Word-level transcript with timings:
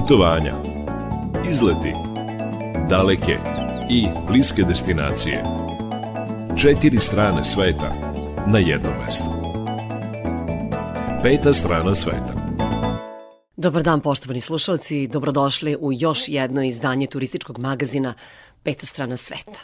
Putovanja, 0.00 0.54
izleti, 1.50 1.92
daleke 2.88 3.38
i 3.90 4.06
bliske 4.28 4.62
destinacije. 4.62 5.44
Četiri 6.62 7.00
strane 7.00 7.44
sveta 7.44 7.90
na 8.46 8.58
jednom 8.58 8.92
mestu. 9.04 9.30
Peta 11.22 11.52
strana 11.52 11.94
sveta. 11.94 12.34
Dobar 13.56 13.82
dan 13.82 14.00
poštovani 14.00 14.40
slušalci, 14.40 15.06
dobrodošli 15.06 15.76
u 15.80 15.92
još 15.92 16.28
jedno 16.28 16.62
izdanje 16.62 17.06
turističkog 17.06 17.58
magazina 17.58 18.14
Peta 18.62 18.86
strana 18.86 19.16
sveta. 19.16 19.60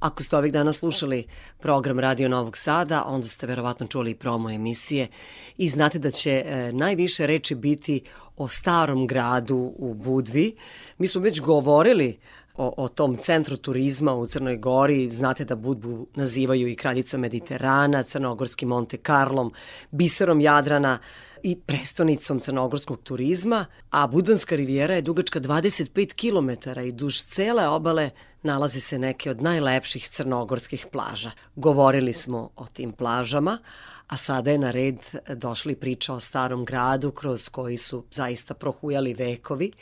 Ako 0.00 0.22
ste 0.22 0.36
ovih 0.36 0.52
dana 0.52 0.72
slušali 0.72 1.26
program 1.58 1.98
Radio 1.98 2.28
Novog 2.28 2.56
Sada, 2.56 3.04
onda 3.06 3.26
ste 3.26 3.46
verovatno 3.46 3.86
čuli 3.86 4.10
i 4.10 4.14
promo 4.14 4.50
emisije 4.50 5.08
i 5.56 5.68
znate 5.68 5.98
da 5.98 6.10
će 6.10 6.44
e, 6.46 6.72
najviše 6.72 7.26
reči 7.26 7.54
biti 7.54 8.02
o 8.36 8.48
starom 8.48 9.06
gradu 9.06 9.72
u 9.78 9.94
Budvi. 9.94 10.56
Mi 10.98 11.08
smo 11.08 11.20
već 11.20 11.40
govorili 11.40 12.18
o, 12.56 12.74
o 12.76 12.88
tom 12.88 13.16
centru 13.16 13.56
turizma 13.56 14.14
u 14.14 14.26
Crnoj 14.26 14.56
Gori. 14.56 15.10
Znate 15.10 15.44
da 15.44 15.56
Budvu 15.56 16.06
nazivaju 16.14 16.68
i 16.68 16.76
kraljicom 16.76 17.20
Mediterana, 17.20 18.02
crnogorskim 18.02 18.68
Monte 18.68 18.96
Carlom, 19.06 19.52
biserom 19.90 20.40
Jadrana 20.40 20.98
i 21.42 21.56
prestonicom 21.66 22.40
crnogorskog 22.40 23.02
turizma, 23.02 23.66
a 23.90 24.06
Budanska 24.06 24.56
rivijera 24.56 24.94
je 24.94 25.02
dugačka 25.02 25.40
25 25.40 26.14
km 26.14 26.80
i 26.80 26.92
duž 26.92 27.22
cele 27.22 27.68
obale 27.68 28.10
nalazi 28.42 28.80
se 28.80 28.98
neke 28.98 29.30
od 29.30 29.42
najlepših 29.42 30.08
crnogorskih 30.08 30.86
plaža. 30.92 31.30
Govorili 31.56 32.12
smo 32.12 32.50
o 32.56 32.66
tim 32.66 32.92
plažama, 32.92 33.58
a 34.06 34.16
sada 34.16 34.50
je 34.50 34.58
na 34.58 34.70
red 34.70 34.98
došli 35.34 35.76
priča 35.76 36.14
o 36.14 36.20
starom 36.20 36.64
gradu 36.64 37.10
kroz 37.10 37.48
koji 37.48 37.76
su 37.76 38.04
zaista 38.10 38.54
prohujali 38.54 39.14
vekovi 39.14 39.72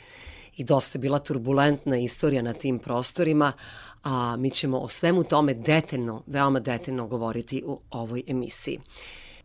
i 0.57 0.63
dosta 0.63 0.99
bila 0.99 1.19
turbulentna 1.19 1.97
istorija 1.97 2.41
na 2.41 2.53
tim 2.53 2.79
prostorima, 2.79 3.53
a 4.03 4.35
mi 4.37 4.49
ćemo 4.49 4.79
o 4.79 4.87
svemu 4.87 5.23
tome 5.23 5.53
detaljno, 5.53 6.23
veoma 6.27 6.59
detaljno 6.59 7.07
govoriti 7.07 7.63
u 7.65 7.79
ovoj 7.89 8.23
emisiji. 8.27 8.79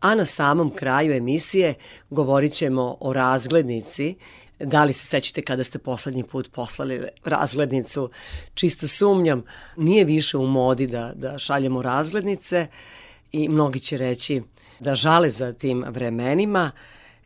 A 0.03 0.15
na 0.15 0.25
samom 0.25 0.71
kraju 0.75 1.13
emisije 1.13 1.73
govorit 2.09 2.53
ćemo 2.53 2.97
o 2.99 3.13
razglednici, 3.13 4.15
Da 4.59 4.83
li 4.83 4.93
se 4.93 5.07
sećate 5.07 5.41
kada 5.41 5.63
ste 5.63 5.79
poslednji 5.79 6.23
put 6.23 6.51
poslali 6.51 7.01
razglednicu? 7.23 8.09
Čisto 8.53 8.87
sumnjam, 8.87 9.43
nije 9.77 10.05
više 10.05 10.37
u 10.37 10.47
modi 10.47 10.87
da, 10.87 11.11
da 11.15 11.39
šaljemo 11.39 11.81
razglednice 11.81 12.67
i 13.31 13.49
mnogi 13.49 13.79
će 13.79 13.97
reći 13.97 14.41
da 14.79 14.95
žale 14.95 15.29
za 15.29 15.53
tim 15.53 15.85
vremenima. 15.87 16.71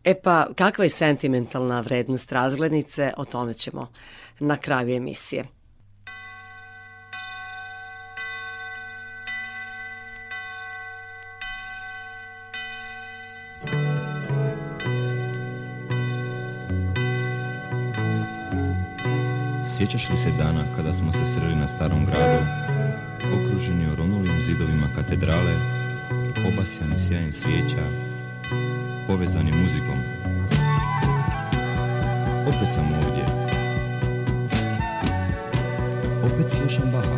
E 0.04 0.14
pa, 0.22 0.48
kakva 0.56 0.84
je 0.84 0.90
sentimentalna 0.90 1.82
vrednost 1.82 2.32
razglednice, 2.32 3.14
o 3.18 3.26
tome 3.26 3.54
ćemo 3.54 3.92
na 4.40 4.58
kraju 4.58 4.96
emisije. 4.96 5.46
Sjećaš 19.78 20.10
li 20.10 20.18
se 20.18 20.32
dana 20.32 20.64
kada 20.76 20.94
smo 20.94 21.12
se 21.12 21.26
sreli 21.26 21.56
na 21.56 21.68
starom 21.68 22.06
gradu, 22.06 22.44
okruženi 23.34 23.92
oronulim 23.92 24.42
zidovima 24.42 24.88
katedrale, 24.96 25.54
obasjani 26.48 27.00
sjajem 27.00 27.32
svijeća, 27.32 27.84
povezani 29.08 29.52
muzikom? 29.52 30.00
Opet 32.48 32.74
sam 32.74 32.86
ovdje. 32.94 33.26
Opet 36.24 36.52
slušam 36.52 36.92
Baha. 36.92 37.18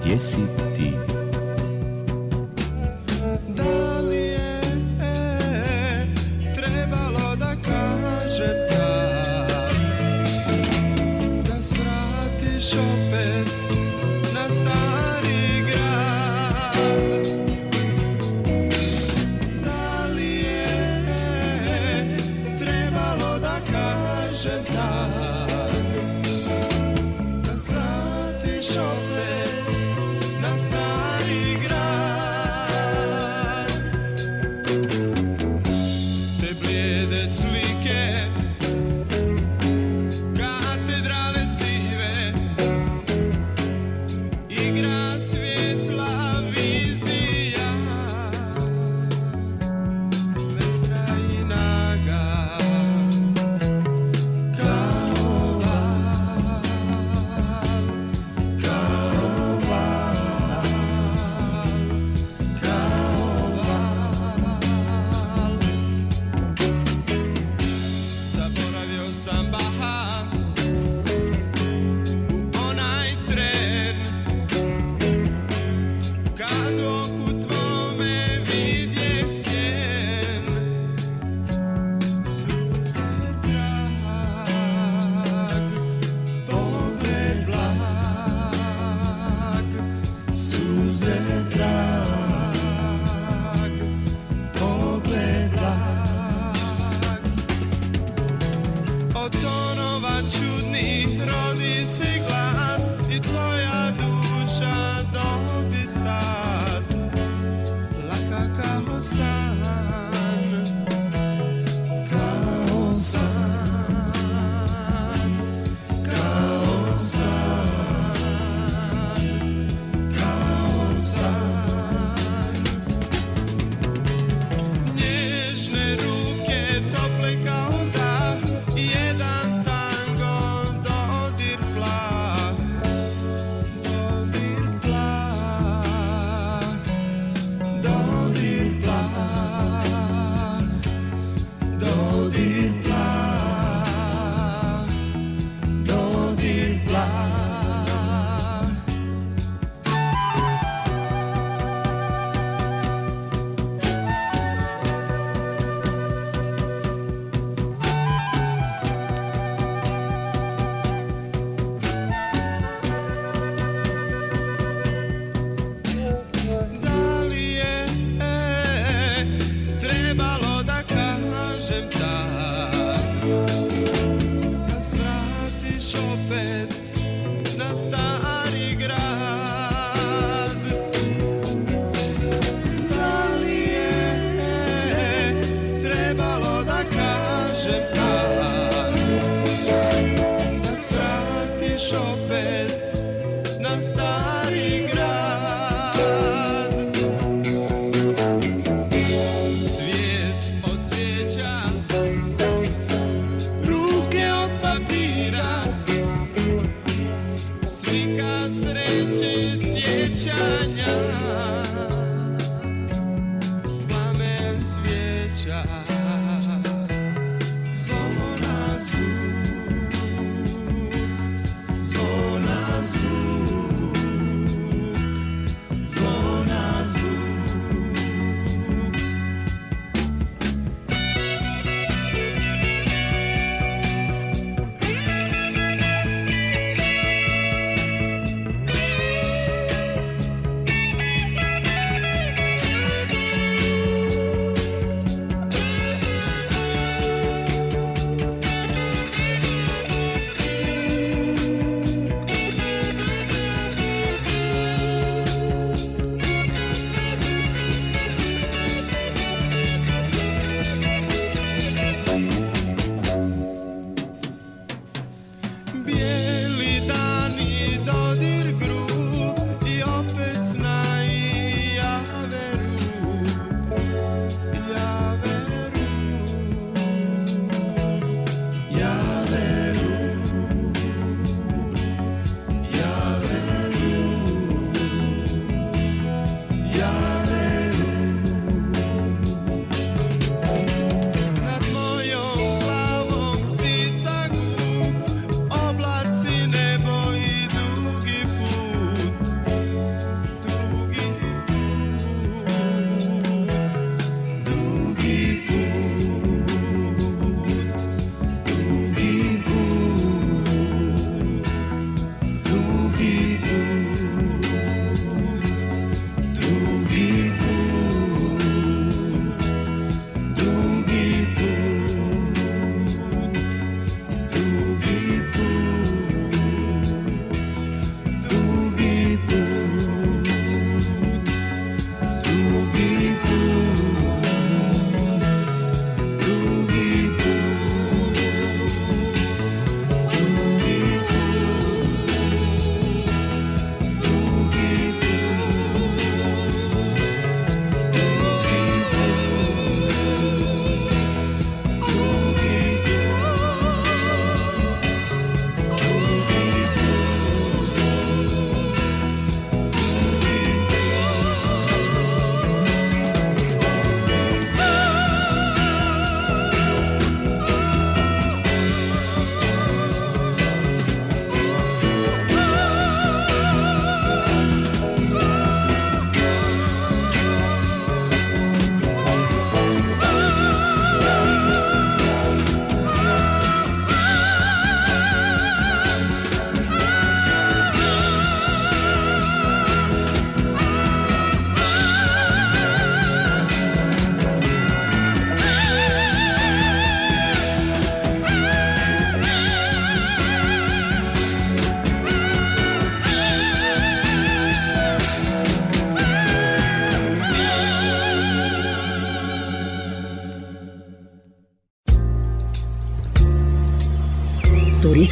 Gdje 0.00 0.18
si 0.18 0.40
ti? 0.76 1.17
God. 76.38 76.87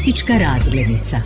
Turistička 0.06 0.38
razglednica. 0.38 1.16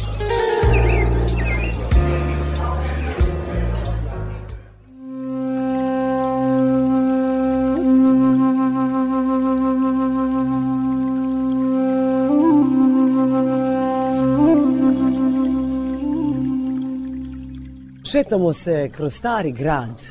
Šetamo 18.05 18.53
se 18.53 18.91
kroz 18.97 19.15
stari 19.15 19.53
grad 19.53 20.03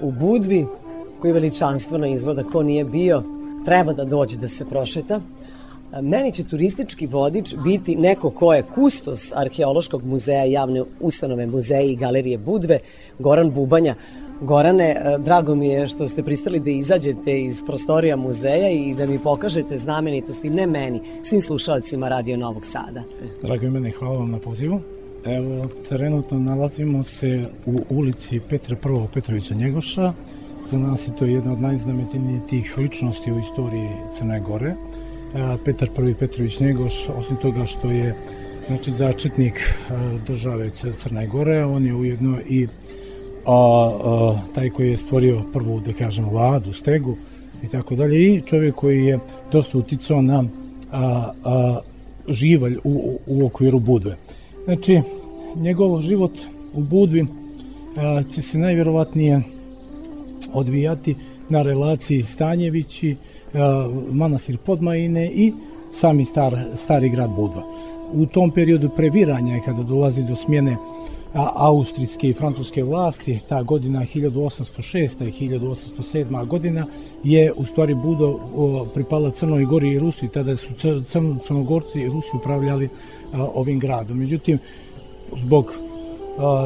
u 0.00 0.12
Budvi, 0.12 0.66
koji 1.20 1.32
veličanstveno 1.32 2.06
izgleda 2.06 2.42
ko 2.42 2.62
nije 2.62 2.84
bio, 2.84 3.22
treba 3.64 3.92
da 3.92 4.04
dođe 4.04 4.36
da 4.36 4.48
se 4.48 4.64
prošeta. 4.64 5.20
Meni 6.02 6.32
će 6.32 6.44
turistički 6.44 7.06
vodič 7.06 7.54
biti 7.64 7.96
neko 7.96 8.30
ko 8.30 8.54
je 8.54 8.62
kustos 8.62 9.32
Arheološkog 9.34 10.04
muzeja, 10.04 10.44
javne 10.44 10.82
ustanove 11.00 11.46
muzeja 11.46 11.80
i 11.80 11.96
galerije 11.96 12.38
Budve, 12.38 12.78
Goran 13.18 13.50
Bubanja. 13.50 13.94
Gorane, 14.40 14.90
e, 14.90 15.18
drago 15.18 15.54
mi 15.54 15.68
je 15.68 15.86
što 15.86 16.08
ste 16.08 16.22
pristali 16.22 16.60
da 16.60 16.70
izađete 16.70 17.40
iz 17.40 17.62
prostorija 17.66 18.16
muzeja 18.16 18.70
i 18.70 18.94
da 18.94 19.06
mi 19.06 19.18
pokažete 19.18 19.78
znamenitosti, 19.78 20.50
ne 20.50 20.66
meni, 20.66 21.00
svim 21.22 21.40
slušalcima 21.40 22.08
Radio 22.08 22.36
Novog 22.36 22.66
Sada. 22.66 23.02
Drago 23.42 23.64
je 23.64 23.70
mene, 23.70 23.90
hvala 23.90 24.18
vam 24.18 24.30
na 24.30 24.38
pozivu. 24.38 24.80
Evo, 25.24 25.68
trenutno 25.88 26.38
nalazimo 26.38 27.04
se 27.04 27.42
u 27.66 27.76
ulici 27.90 28.40
Petra 28.40 28.76
I. 28.76 29.14
Petrovića 29.14 29.54
Njegoša. 29.54 30.12
Za 30.62 30.78
nas 30.78 31.08
je 31.08 31.16
to 31.16 31.24
jedna 31.24 31.52
od 31.52 31.60
najznamenitijih 31.60 32.78
ličnosti 32.78 33.32
u 33.32 33.38
istoriji 33.38 33.88
Crne 34.18 34.40
Gore. 34.40 34.74
Petar 35.64 35.88
I. 36.10 36.14
Petrović 36.14 36.60
Njegoš, 36.60 37.08
osim 37.08 37.36
toga 37.36 37.66
što 37.66 37.90
je 37.90 38.14
znači, 38.66 38.90
začetnik 38.90 39.74
države 40.26 40.70
Crne 40.98 41.26
Gore, 41.26 41.64
on 41.64 41.86
je 41.86 41.94
ujedno 41.94 42.38
i 42.48 42.66
a, 43.46 43.90
a, 44.04 44.38
taj 44.54 44.70
koji 44.70 44.90
je 44.90 44.96
stvorio 44.96 45.42
prvu, 45.52 45.80
da 45.80 45.92
kažem, 45.92 46.28
vladu, 46.28 46.72
stegu 46.72 47.16
i 47.62 47.68
tako 47.68 47.94
dalje, 47.94 48.34
i 48.34 48.40
čovjek 48.40 48.74
koji 48.74 49.04
je 49.04 49.18
dosta 49.52 49.78
uticao 49.78 50.22
na 50.22 50.44
a, 50.92 51.32
a, 51.44 51.80
živalj 52.28 52.76
u, 52.84 53.18
u 53.26 53.46
okviru 53.46 53.78
Budve. 53.80 54.16
Znači, 54.64 55.00
njegov 55.56 56.00
život 56.02 56.32
u 56.74 56.82
Budvi 56.82 57.26
a, 57.96 58.22
će 58.22 58.42
se 58.42 58.58
najvjerovatnije 58.58 59.42
odvijati 60.52 61.16
na 61.48 61.62
relaciji 61.62 62.22
Stanjevići, 62.22 63.16
a, 63.54 63.88
manastir 64.10 64.58
Podmajine 64.58 65.30
i 65.30 65.52
sami 65.92 66.24
star, 66.24 66.64
stari 66.74 67.08
grad 67.08 67.30
Budva. 67.30 67.62
U 68.12 68.26
tom 68.26 68.50
periodu 68.50 68.90
previranja, 68.96 69.60
kada 69.64 69.82
dolazi 69.82 70.22
do 70.22 70.36
smjene 70.36 70.76
austrijske 71.54 72.28
i 72.28 72.32
francuske 72.32 72.82
vlasti, 72.84 73.40
ta 73.48 73.62
godina 73.62 74.00
1806. 74.14 75.28
i 75.28 75.48
1807. 75.48 76.46
godina 76.46 76.86
je 77.24 77.52
u 77.56 77.64
stvari 77.64 77.94
Budo 77.94 78.38
pripala 78.94 79.30
Crnoj 79.30 79.64
Gori 79.64 79.90
i 79.90 79.98
Rusiji, 79.98 80.28
tada 80.28 80.56
su 80.56 80.74
crn, 81.04 81.38
Crnogorci 81.46 82.00
i 82.00 82.08
Rusi 82.08 82.36
upravljali 82.36 82.88
ovim 83.32 83.78
gradom. 83.78 84.18
Međutim, 84.18 84.58
zbog 85.36 85.72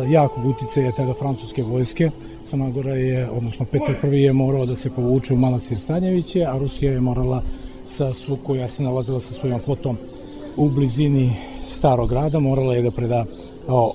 jakog 0.08 0.46
uticaja 0.46 0.92
tada 0.92 1.14
francuske 1.14 1.62
vojske, 1.62 2.10
Crna 2.44 2.70
Gora 2.70 2.94
je, 2.94 3.30
odnosno 3.30 3.66
Petar 3.66 4.14
I 4.14 4.22
je 4.22 4.32
morao 4.32 4.66
da 4.66 4.76
se 4.76 4.90
povuče 4.90 5.34
u 5.34 5.36
manastir 5.36 5.78
Stanjeviće, 5.78 6.44
a 6.44 6.58
Rusija 6.58 6.92
je 6.92 7.00
morala 7.00 7.42
sa 7.86 8.14
svu 8.14 8.36
koja 8.36 8.68
se 8.68 8.82
nalazila 8.82 9.20
sa 9.20 9.32
svojom 9.32 9.60
flotom 9.60 9.98
u 10.56 10.68
blizini 10.68 11.32
starog 11.78 12.08
grada, 12.08 12.38
morala 12.38 12.74
je 12.74 12.82
da 12.82 12.90
preda 12.90 13.24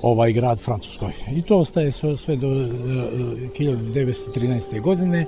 ovaj 0.01 0.33
grad 0.33 0.59
Francuskoj. 0.59 1.11
I 1.31 1.41
to 1.41 1.57
ostaje 1.57 1.91
sve 1.91 2.35
do 2.35 2.47
1913. 2.47 4.75
E, 4.75 4.79
godine. 4.79 5.25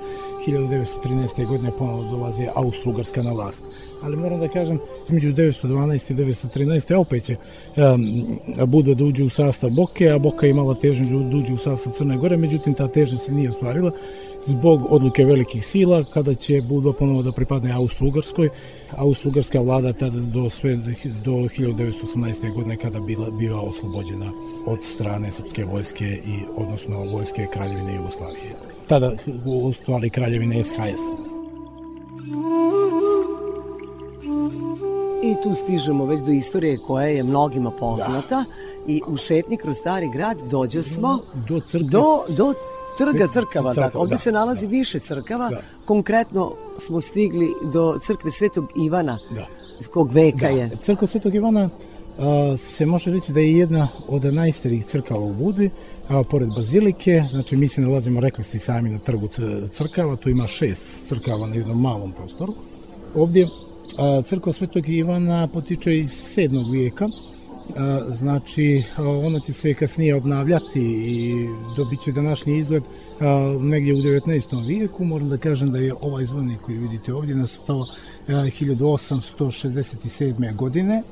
1913. 0.47 1.47
godine 1.47 1.71
ponovo 1.77 2.03
dolazi 2.03 2.47
Austro-Ugarska 2.55 3.23
na 3.23 3.31
vlast. 3.31 3.63
Ali 4.05 4.17
moram 4.17 4.39
da 4.39 4.47
kažem, 4.47 4.79
između 5.07 5.33
1912. 5.33 6.11
i 6.11 6.15
1913. 6.15 6.95
opet 6.95 7.23
će 7.23 7.35
um, 7.75 8.67
Buda 8.67 8.93
da 8.93 9.03
uđe 9.03 9.23
u 9.23 9.29
sastav 9.29 9.69
Boke, 9.69 10.09
a 10.09 10.17
Boka 10.19 10.47
imala 10.47 10.75
težnju 10.75 11.29
da 11.29 11.37
uđe 11.37 11.53
u 11.53 11.57
sastav 11.57 11.93
Crne 11.93 12.17
Gore, 12.17 12.37
međutim 12.37 12.73
ta 12.73 12.87
težnja 12.87 13.17
se 13.17 13.33
nije 13.33 13.49
ostvarila 13.49 13.91
zbog 14.45 14.81
odluke 14.89 15.25
velikih 15.25 15.65
sila, 15.65 16.03
kada 16.13 16.35
će 16.35 16.61
Budva 16.61 16.93
ponovo 16.93 17.21
da 17.21 17.31
pripadne 17.31 17.73
Austro-Ugarskoj. 17.73 18.49
Austro-Ugarska 18.91 19.59
vlada 19.59 19.93
tada 19.93 20.19
do, 20.19 20.49
sve, 20.49 20.75
do 21.25 21.31
1918. 21.31 22.53
godine 22.53 22.77
kada 22.77 22.99
bila, 22.99 23.29
bila 23.31 23.61
oslobođena 23.61 24.31
od 24.65 24.83
strane 24.83 25.31
srpske 25.31 25.65
vojske 25.65 26.05
i 26.05 26.39
odnosno 26.55 26.99
vojske 27.13 27.47
Kraljevine 27.53 27.95
Jugoslavije. 27.95 28.55
Tada 28.87 29.11
u 29.45 29.73
stvari 29.73 30.09
Kraljevine 30.09 30.63
SHS. 30.63 31.01
I 35.25 35.35
tu 35.43 35.55
stižemo 35.55 36.05
već 36.05 36.21
do 36.21 36.31
istorije 36.31 36.77
koja 36.77 37.07
je 37.07 37.23
mnogima 37.23 37.71
poznata 37.71 38.35
da. 38.35 38.45
i 38.87 39.01
u 39.07 39.17
šetni 39.17 39.57
kroz 39.57 39.77
stari 39.77 40.09
grad 40.13 40.37
dođe 40.49 40.83
smo 40.83 41.19
do, 41.49 41.59
crkve, 41.59 41.89
do, 41.89 42.05
do 42.37 42.53
trga 42.97 43.27
crkava. 43.27 43.73
Crkva, 43.73 43.83
dakle, 43.83 43.99
ovdje 43.99 44.15
da, 44.15 44.21
se 44.21 44.31
nalazi 44.31 44.65
da. 44.65 44.71
više 44.71 44.99
crkava. 44.99 45.49
Da. 45.49 45.61
Konkretno 45.85 46.55
smo 46.77 47.01
stigli 47.01 47.53
do 47.73 47.99
crkve 48.01 48.31
Svetog 48.31 48.65
Ivana. 48.85 49.17
Da. 49.31 49.47
Iz 49.79 49.87
kog 49.87 50.11
veka 50.11 50.37
da. 50.37 50.47
je? 50.47 50.69
Crkva 50.83 51.07
Svetog 51.07 51.35
Ivana 51.35 51.69
a, 52.19 52.57
se 52.57 52.85
može 52.85 53.11
reći 53.11 53.33
da 53.33 53.39
je 53.39 53.57
jedna 53.57 53.87
od 54.07 54.33
najstarijih 54.33 54.85
crkava 54.85 55.19
u 55.19 55.33
Budvi, 55.33 55.69
a, 56.07 56.23
pored 56.23 56.49
Bazilike, 56.55 57.23
znači 57.29 57.55
mi 57.55 57.67
se 57.67 57.81
nalazimo, 57.81 58.19
rekli 58.19 58.43
ste 58.43 58.59
sami, 58.59 58.89
na 58.89 58.99
trgu 58.99 59.27
crkava, 59.71 60.15
tu 60.15 60.29
ima 60.29 60.47
šest 60.47 61.07
crkava 61.07 61.47
na 61.47 61.55
jednom 61.55 61.81
malom 61.81 62.11
prostoru. 62.11 62.53
Ovdje 63.15 63.47
crkva 64.25 64.53
Svetog 64.53 64.89
Ivana 64.89 65.47
potiče 65.47 65.97
iz 65.97 66.09
7. 66.09 66.71
vijeka, 66.71 67.07
znači 68.07 68.83
ona 68.97 69.39
će 69.39 69.53
se 69.53 69.73
kasnije 69.73 70.15
obnavljati 70.15 70.81
i 70.81 71.33
dobit 71.77 72.01
će 72.01 72.11
današnji 72.11 72.57
izgled 72.57 72.83
negdje 73.59 73.93
u 73.93 73.97
19. 73.97 74.67
vijeku. 74.67 75.05
Moram 75.05 75.29
da 75.29 75.37
kažem 75.37 75.71
da 75.71 75.77
je 75.77 75.93
ovaj 76.01 76.25
zvonik 76.25 76.61
koji 76.61 76.77
vidite 76.77 77.13
ovdje 77.13 77.35
nastao 77.35 77.85
1867. 78.27 80.55
godine. 80.55 81.03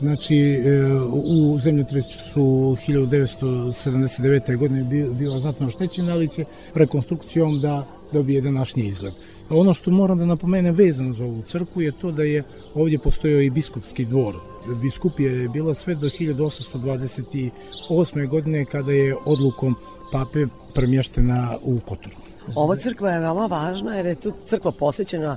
Znači, 0.00 0.36
e, 0.36 0.92
u 1.12 1.58
zemljotresu 1.58 2.76
1979. 2.86 4.56
godine 4.56 4.84
bio 5.18 5.38
znatno 5.38 5.66
oštećen, 5.66 6.10
ali 6.10 6.28
će 6.28 6.44
rekonstrukcijom 6.74 7.60
da 7.60 7.86
dobije 8.12 8.40
današnji 8.40 8.86
izgled. 8.86 9.12
Ono 9.50 9.74
što 9.74 9.90
moram 9.90 10.18
da 10.18 10.24
napomenem 10.24 10.74
vezano 10.74 11.14
za 11.14 11.24
ovu 11.24 11.42
crku 11.42 11.80
je 11.80 11.92
to 11.92 12.10
da 12.10 12.22
je 12.22 12.42
ovdje 12.74 12.98
postojao 12.98 13.40
i 13.40 13.50
biskupski 13.50 14.04
dvor. 14.04 14.36
Biskupija 14.82 15.32
je 15.32 15.48
bila 15.48 15.74
sve 15.74 15.94
do 15.94 16.08
1828. 16.08 18.28
godine 18.28 18.64
kada 18.64 18.92
je 18.92 19.16
odlukom 19.24 19.74
pape 20.12 20.46
premještena 20.74 21.56
u 21.62 21.80
Kotoru. 21.80 22.16
Ova 22.54 22.76
crkva 22.76 23.10
je 23.10 23.20
veoma 23.20 23.46
važna 23.46 23.94
jer 23.94 24.06
je 24.06 24.14
tu 24.14 24.32
crkva 24.44 24.72
posvećena 24.72 25.36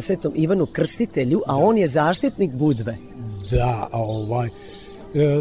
svetom 0.00 0.32
Ivanu 0.36 0.66
Krstitelju, 0.66 1.42
a 1.46 1.52
da. 1.52 1.58
on 1.58 1.78
je 1.78 1.88
zaštitnik 1.88 2.50
Budve. 2.50 2.96
Da, 3.50 3.88
a 3.92 3.98
ovaj, 3.98 4.46
E, 4.46 4.50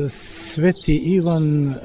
Sveti 0.10 0.96
Ivan, 0.96 1.70
e, 1.70 1.76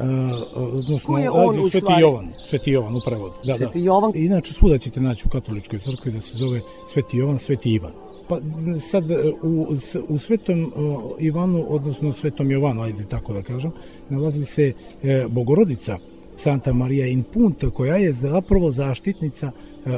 odnosno 0.54 1.18
je 1.18 1.30
on, 1.30 1.56
Sveti 1.62 1.78
stvari... 1.78 2.02
Jovan, 2.02 2.28
Sveti 2.34 2.70
Jovan 2.70 2.96
u 2.96 3.00
prevodu. 3.06 3.34
Da, 3.44 3.54
Sveti 3.54 3.78
da. 3.78 3.84
Jovan. 3.84 4.12
Inače 4.14 4.52
svuda 4.52 4.78
ćete 4.78 5.00
naći 5.00 5.22
u 5.26 5.30
katoličkoj 5.30 5.78
crkvi 5.78 6.12
da 6.12 6.20
se 6.20 6.36
zove 6.36 6.60
Sveti 6.86 7.16
Jovan, 7.16 7.38
Sveti 7.38 7.70
Ivan. 7.70 7.92
Pa 8.28 8.40
sad 8.80 9.04
u, 9.42 9.66
u 10.08 10.18
Svetom 10.18 10.72
Ivanu, 11.18 11.64
odnosno 11.68 12.12
Svetom 12.12 12.50
Jovanu, 12.50 12.82
ajde 12.82 13.04
tako 13.04 13.32
da 13.32 13.42
kažem, 13.42 13.70
nalazi 14.08 14.44
se 14.44 14.72
e, 15.02 15.26
Bogorodica, 15.28 15.98
Santa 16.36 16.72
Maria 16.72 17.06
in 17.06 17.22
Punta, 17.22 17.70
koja 17.70 17.96
je 17.96 18.12
zapravo 18.12 18.70
zaštitnica, 18.70 19.50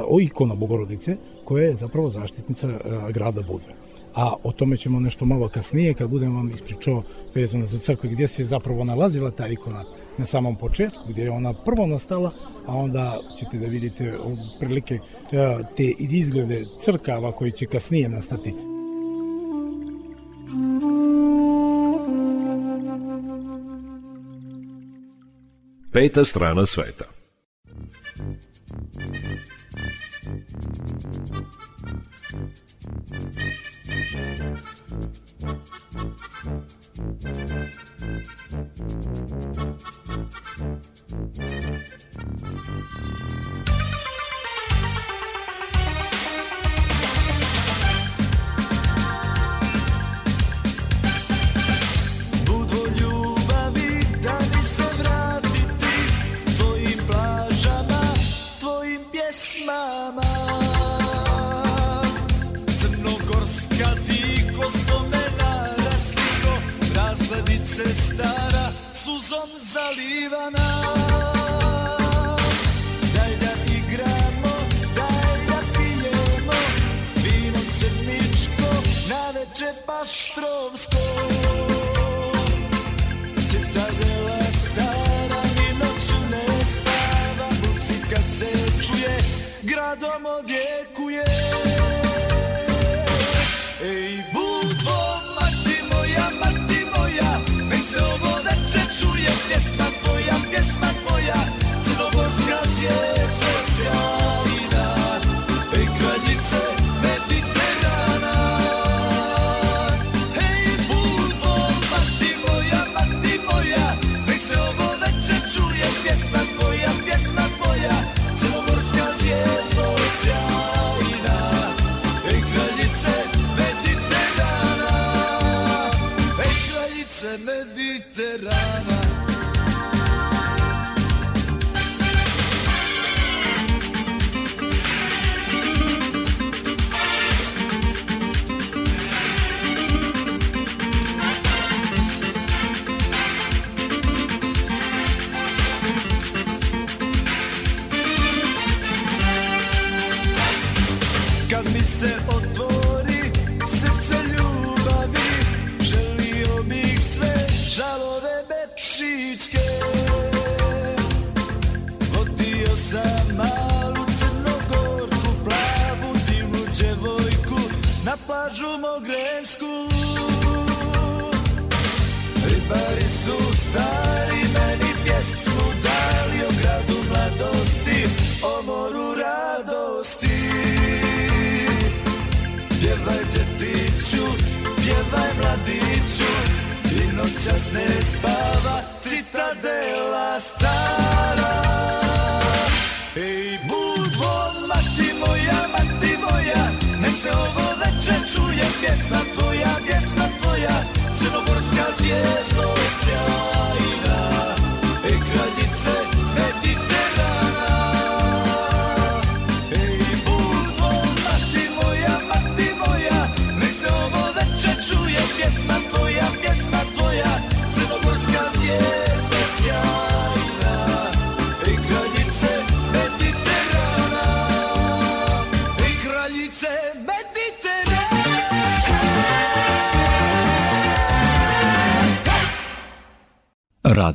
o 0.07 0.21
ikona 0.21 0.55
Bogorodice, 0.55 1.17
koja 1.43 1.63
je 1.63 1.75
zapravo 1.75 2.09
zaštitnica 2.09 2.69
grada 3.11 3.41
Budve 3.41 3.86
a 4.17 4.35
o 4.43 4.51
tome 4.51 4.77
ćemo 4.77 4.99
nešto 4.99 5.25
malo 5.25 5.49
kasnije 5.49 5.93
kad 5.93 6.09
budem 6.09 6.35
vam 6.35 6.51
ispričao 6.51 7.03
vezano 7.35 7.65
za 7.65 7.79
crkvu 7.79 8.09
gdje 8.09 8.27
se 8.27 8.43
zapravo 8.43 8.83
nalazila 8.83 9.31
ta 9.31 9.47
ikona 9.47 9.83
na 10.17 10.25
samom 10.25 10.55
početku, 10.55 10.99
gdje 11.09 11.23
je 11.23 11.31
ona 11.31 11.53
prvo 11.53 11.87
nastala, 11.87 12.31
a 12.65 12.75
onda 12.75 13.19
ćete 13.39 13.57
da 13.57 13.67
vidite 13.67 14.17
prilike 14.59 14.95
e, 14.95 14.99
te 15.77 15.83
izglede 15.99 16.65
crkava 16.79 17.31
koji 17.31 17.51
će 17.51 17.65
kasnije 17.65 18.09
nastati. 18.09 18.53
Peta 25.91 26.23
strana 26.23 26.65
sveta. 26.65 27.05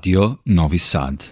Radio 0.03 0.35
Novi 0.45 0.79
Sad. 0.79 1.25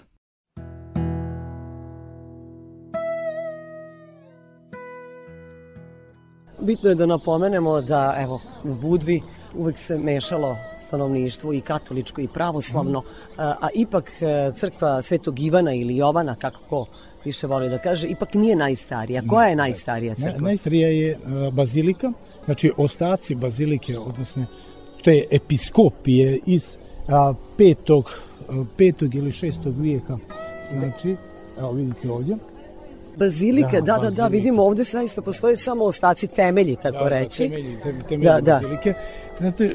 Bitno 6.60 6.88
je 6.88 6.94
da 6.94 7.06
napomenemo 7.06 7.80
da 7.80 8.14
evo 8.18 8.40
u 8.64 8.74
Budvi 8.74 9.22
uvek 9.54 9.78
se 9.78 9.98
mešalo 9.98 10.56
stanovništvo 10.80 11.52
i 11.52 11.60
katoličko 11.60 12.20
i 12.20 12.28
pravoslavno, 12.28 13.02
a, 13.36 13.54
a 13.60 13.68
ipak 13.74 14.10
e, 14.10 14.52
crkva 14.56 15.02
Svetog 15.02 15.40
Ivana 15.40 15.74
ili 15.74 15.96
Jovana, 15.96 16.34
kako 16.34 16.60
ko 16.68 16.86
više 17.24 17.46
voli 17.46 17.68
da 17.68 17.78
kaže, 17.78 18.08
ipak 18.08 18.34
nije 18.34 18.56
najstarija. 18.56 19.22
Koja 19.28 19.48
je 19.48 19.56
najstarija 19.56 20.14
Na, 20.18 20.24
crkva? 20.24 20.40
najstarija 20.40 20.88
je 20.88 21.18
a, 21.26 21.50
bazilika, 21.50 22.12
znači 22.44 22.72
ostaci 22.76 23.34
bazilike, 23.34 23.98
odnosno 23.98 24.46
te 25.04 25.24
episkopije 25.30 26.40
iz 26.46 26.76
petog, 27.56 28.29
a, 28.50 28.64
petog 28.76 29.14
ili 29.14 29.32
šestog 29.32 29.74
vijeka, 29.78 30.18
znači, 30.72 31.16
evo 31.58 31.72
vidite 31.72 32.10
ovdje, 32.10 32.36
Bazilika, 33.16 33.70
da, 33.70 33.80
da, 33.80 33.92
da, 33.92 33.98
bazilika. 34.00 34.26
vidimo 34.26 34.62
ovde 34.62 34.82
zaista 34.82 35.22
postoje 35.22 35.56
samo 35.56 35.84
ostaci 35.84 36.26
temelji, 36.26 36.76
tako 36.82 37.08
reći. 37.08 37.42
Temelji, 37.42 37.76
tem- 37.84 38.02
temelji 38.08 38.24
Da, 38.24 38.40
da. 38.40 38.52
bazilike. 38.54 38.94
Znate, 39.38 39.64
e, 39.64 39.68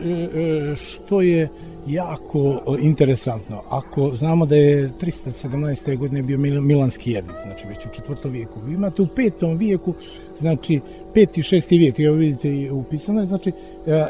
e, 0.72 0.76
što 0.76 1.22
je 1.22 1.50
jako 1.88 2.40
e, 2.40 2.82
interesantno, 2.82 3.62
ako 3.70 4.12
znamo 4.14 4.46
da 4.46 4.56
je 4.56 4.92
317. 5.02 5.98
godine 5.98 6.22
bio 6.22 6.38
Mil- 6.38 6.62
Milanski 6.62 7.12
jedin, 7.12 7.32
znači 7.44 7.68
već 7.68 7.86
u 7.86 7.90
četvrtom 7.90 8.32
vijeku, 8.32 8.60
vi 8.66 8.74
imate 8.74 9.02
u 9.02 9.08
petom 9.08 9.58
vijeku, 9.58 9.94
znači 10.40 10.80
peti, 11.14 11.44
šesti 11.44 11.78
vijek, 11.78 12.00
evo 12.00 12.16
vidite 12.16 12.50
i 12.50 12.72
upisano 12.72 13.20
je, 13.20 13.26
znači 13.26 13.52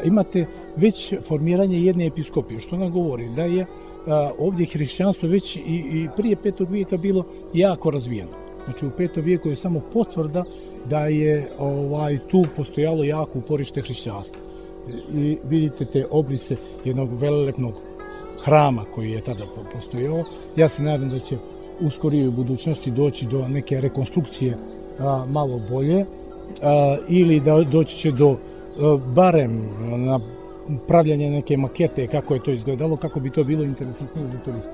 imate 0.04 0.46
već 0.76 1.14
formiranje 1.22 1.80
jedne 1.80 2.06
episkopije, 2.06 2.60
što 2.60 2.76
nam 2.76 2.92
govori 2.92 3.28
da 3.28 3.44
je 3.44 3.66
ovdje 4.38 4.66
hrišćanstvo 4.66 5.28
već 5.28 5.56
i, 5.56 5.60
i 5.66 6.08
prije 6.16 6.36
petog 6.36 6.70
vijeka 6.70 6.96
bilo 6.96 7.24
jako 7.54 7.90
razvijeno. 7.90 8.30
Znači 8.64 8.86
u 8.86 8.90
petom 8.96 9.24
vijeku 9.24 9.48
je 9.48 9.56
samo 9.56 9.80
potvrda 9.92 10.44
da 10.84 11.06
je 11.06 11.48
ovaj 11.58 12.18
tu 12.30 12.44
postojalo 12.56 13.04
jako 13.04 13.38
uporište 13.38 13.80
hrišćanstva. 13.80 14.38
I 15.14 15.38
vidite 15.44 15.84
te 15.84 16.06
obrise 16.10 16.56
jednog 16.84 17.20
velelepnog 17.20 17.74
hrama 18.44 18.84
koji 18.94 19.10
je 19.10 19.20
tada 19.20 19.44
po- 19.54 19.64
postojao. 19.72 20.24
Ja 20.56 20.68
se 20.68 20.82
nadam 20.82 21.08
da 21.08 21.18
će 21.18 21.36
u 21.80 22.30
budućnosti 22.30 22.90
doći 22.90 23.26
do 23.26 23.48
neke 23.48 23.80
rekonstrukcije 23.80 24.58
a, 24.98 25.24
malo 25.28 25.60
bolje 25.70 26.04
a, 26.62 26.96
ili 27.08 27.40
da 27.40 27.62
doći 27.62 27.96
će 27.98 28.10
do 28.10 28.36
a, 28.78 28.98
barem 29.14 29.68
na 30.06 30.20
pravljanje 30.88 31.30
neke 31.30 31.56
makete 31.56 32.06
kako 32.06 32.34
je 32.34 32.42
to 32.42 32.50
izgledalo, 32.50 32.96
kako 32.96 33.20
bi 33.20 33.30
to 33.30 33.44
bilo 33.44 33.64
interesantnije 33.64 34.28
za 34.28 34.38
turiste. 34.44 34.70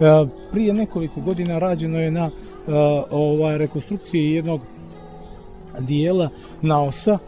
E, 0.00 0.26
Prije 0.52 0.72
nekoliko 0.72 1.20
godina 1.20 1.58
rađeno 1.58 2.00
je 2.00 2.10
na 2.10 2.24
e, 2.24 2.30
ovaj 3.10 3.58
rekonstrukciji 3.58 4.32
jednog 4.32 4.60
dijela 5.80 6.28
naosa, 6.62 7.18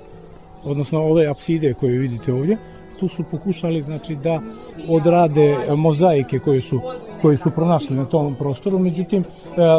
odnosno 0.65 1.01
ove 1.01 1.27
apside 1.27 1.75
koje 1.75 1.99
vidite 1.99 2.33
ovdje, 2.33 2.57
tu 3.01 3.09
su 3.09 3.25
pokušali 3.31 3.83
znači 3.83 4.15
da 4.15 4.41
odrade 4.89 5.57
mozaike 5.77 6.39
koje 6.39 6.61
su 6.61 6.81
koje 7.23 7.37
su 7.37 7.51
pronašli 7.51 7.97
na 7.97 8.05
tom 8.05 8.35
prostoru, 8.35 8.79
međutim 8.79 9.21
e, 9.23 9.25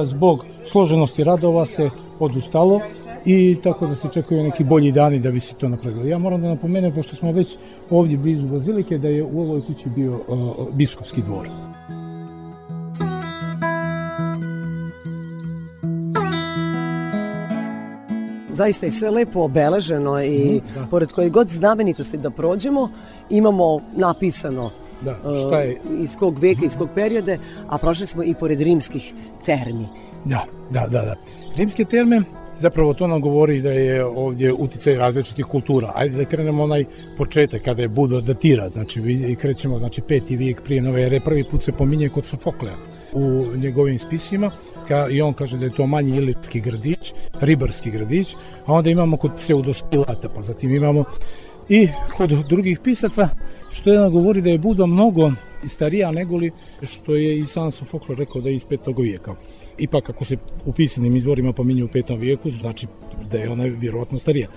zbog 0.05 0.45
složenosti 0.63 1.23
radova 1.23 1.65
se 1.65 1.89
odustalo 2.19 2.81
i 3.25 3.57
tako 3.63 3.87
da 3.87 3.95
se 3.95 4.07
čekaju 4.13 4.43
neki 4.43 4.63
bolji 4.63 4.91
dani 4.91 5.19
da 5.19 5.31
bi 5.31 5.39
se 5.39 5.53
to 5.53 5.69
napravilo. 5.69 6.05
Ja 6.05 6.17
moram 6.17 6.41
da 6.41 6.47
napomenem, 6.47 6.91
pošto 6.91 7.15
smo 7.15 7.31
već 7.31 7.57
ovdje 7.89 8.17
blizu 8.17 8.47
Bazilike, 8.47 8.97
da 8.97 9.07
je 9.07 9.23
u 9.23 9.41
ovoj 9.41 9.61
kući 9.61 9.89
bio 9.89 10.13
e, 10.13 10.19
biskupski 10.73 11.21
dvor. 11.21 11.47
zaista 18.59 18.85
je 18.85 18.91
sve 18.91 19.09
lepo 19.09 19.39
obeleženo 19.39 20.23
i 20.23 20.61
da. 20.75 20.87
pored 20.91 21.11
koje 21.11 21.29
god 21.29 21.47
znamenitosti 21.49 22.17
da 22.17 22.29
prođemo, 22.29 22.89
imamo 23.29 23.81
napisano 23.95 24.71
da, 25.01 25.15
šta 25.47 25.59
je? 25.59 25.79
Uh, 25.83 26.03
iz 26.03 26.17
kog 26.17 26.39
veka, 26.39 26.65
iz 26.65 26.77
kog 26.77 26.89
periode, 26.95 27.39
a 27.67 27.77
prošli 27.77 28.07
smo 28.07 28.23
i 28.23 28.33
pored 28.33 28.61
rimskih 28.61 29.13
termi. 29.45 29.87
Da, 30.25 30.45
da, 30.69 30.87
da, 30.87 31.01
da. 31.01 31.15
Rimske 31.55 31.85
terme, 31.85 32.21
zapravo 32.59 32.93
to 32.93 33.07
nam 33.07 33.21
govori 33.21 33.61
da 33.61 33.71
je 33.71 34.05
ovdje 34.05 34.53
uticaj 34.53 34.95
različitih 34.95 35.45
kultura. 35.45 35.91
Ajde 35.95 36.17
da 36.17 36.25
krenemo 36.25 36.63
onaj 36.63 36.85
početak 37.17 37.61
kada 37.61 37.81
je 37.81 37.87
Buda 37.87 38.21
datira, 38.21 38.69
znači 38.69 39.35
krećemo 39.41 39.79
znači 39.79 40.01
peti 40.01 40.37
vijek 40.37 40.61
prije 40.63 40.81
nove 40.81 41.03
ere, 41.03 41.19
prvi 41.19 41.43
put 41.43 41.63
se 41.63 41.71
pominje 41.71 42.09
kod 42.09 42.25
Sofoklea 42.25 42.75
u 43.13 43.45
njegovim 43.55 43.99
spisima 43.99 44.51
ka, 44.87 45.07
i 45.09 45.21
on 45.21 45.33
kaže 45.33 45.57
da 45.57 45.65
je 45.65 45.73
to 45.73 45.87
manji 45.87 46.17
ilitski 46.17 46.61
gradić, 46.61 47.13
ribarski 47.41 47.91
gradić, 47.91 48.35
a 48.65 48.73
onda 48.73 48.89
imamo 48.89 49.17
kod 49.17 49.35
pseudoskilata, 49.35 50.29
pa 50.29 50.41
zatim 50.41 50.75
imamo 50.75 51.03
i 51.69 51.87
kod 52.17 52.29
drugih 52.29 52.79
pisaca, 52.79 53.29
što 53.69 53.89
jedan 53.89 54.11
govori 54.11 54.41
da 54.41 54.49
je 54.49 54.57
Buda 54.57 54.85
mnogo 54.85 55.31
starija 55.67 56.11
negoli 56.11 56.51
što 56.81 57.15
je 57.15 57.39
i 57.39 57.45
sam 57.45 57.71
Sofokle 57.71 58.15
rekao 58.15 58.41
da 58.41 58.49
je 58.49 58.55
iz 58.55 58.65
petog 58.65 58.99
vijeka. 58.99 59.35
Ipak 59.79 60.09
ako 60.09 60.25
se 60.25 60.37
u 60.65 60.73
pisanim 60.73 61.15
izvorima 61.15 61.53
pominje 61.53 61.83
u 61.83 61.87
petom 61.87 62.19
vijeku, 62.19 62.51
znači 62.51 62.87
da 63.31 63.37
je 63.37 63.49
ona 63.49 63.63
vjerovatno 63.63 64.17
starija. 64.17 64.47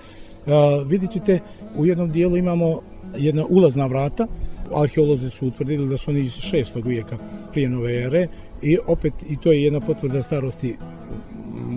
A, 0.47 0.83
vidit 0.87 1.11
ćete, 1.11 1.39
u 1.75 1.85
jednom 1.85 2.11
dijelu 2.11 2.37
imamo 2.37 2.81
jedna 3.17 3.45
ulazna 3.49 3.85
vrata, 3.85 4.27
arheolozi 4.75 5.29
su 5.29 5.47
utvrdili 5.47 5.89
da 5.89 5.97
su 5.97 6.11
oni 6.11 6.19
iz 6.19 6.33
šestog 6.33 6.87
vijeka 6.87 7.17
prije 7.51 7.69
nove 7.69 8.03
ere 8.03 8.27
i 8.61 8.77
opet 8.87 9.13
i 9.29 9.37
to 9.37 9.51
je 9.51 9.63
jedna 9.63 9.79
potvrda 9.79 10.21
starosti 10.21 10.75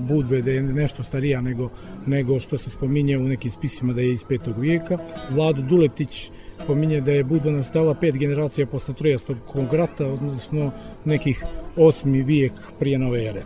Budve 0.08 0.42
da 0.42 0.50
je 0.50 0.62
nešto 0.62 1.02
starija 1.02 1.40
nego, 1.40 1.70
nego 2.06 2.38
što 2.40 2.58
se 2.58 2.70
spominje 2.70 3.18
u 3.18 3.28
nekim 3.28 3.50
spisima 3.50 3.92
da 3.92 4.00
je 4.00 4.12
iz 4.12 4.24
petog 4.24 4.58
vijeka. 4.58 4.98
Vlado 5.30 5.62
Duletić 5.62 6.30
pominje 6.66 7.00
da 7.00 7.12
je 7.12 7.24
Budva 7.24 7.52
nastala 7.52 7.94
pet 7.94 8.16
generacija 8.18 8.66
posle 8.66 8.94
Trojastog 8.94 9.36
rata, 9.72 10.06
odnosno 10.06 10.70
nekih 11.04 11.44
osmi 11.76 12.22
vijek 12.22 12.52
prije 12.78 12.98
nove 12.98 13.24
ere. 13.24 13.42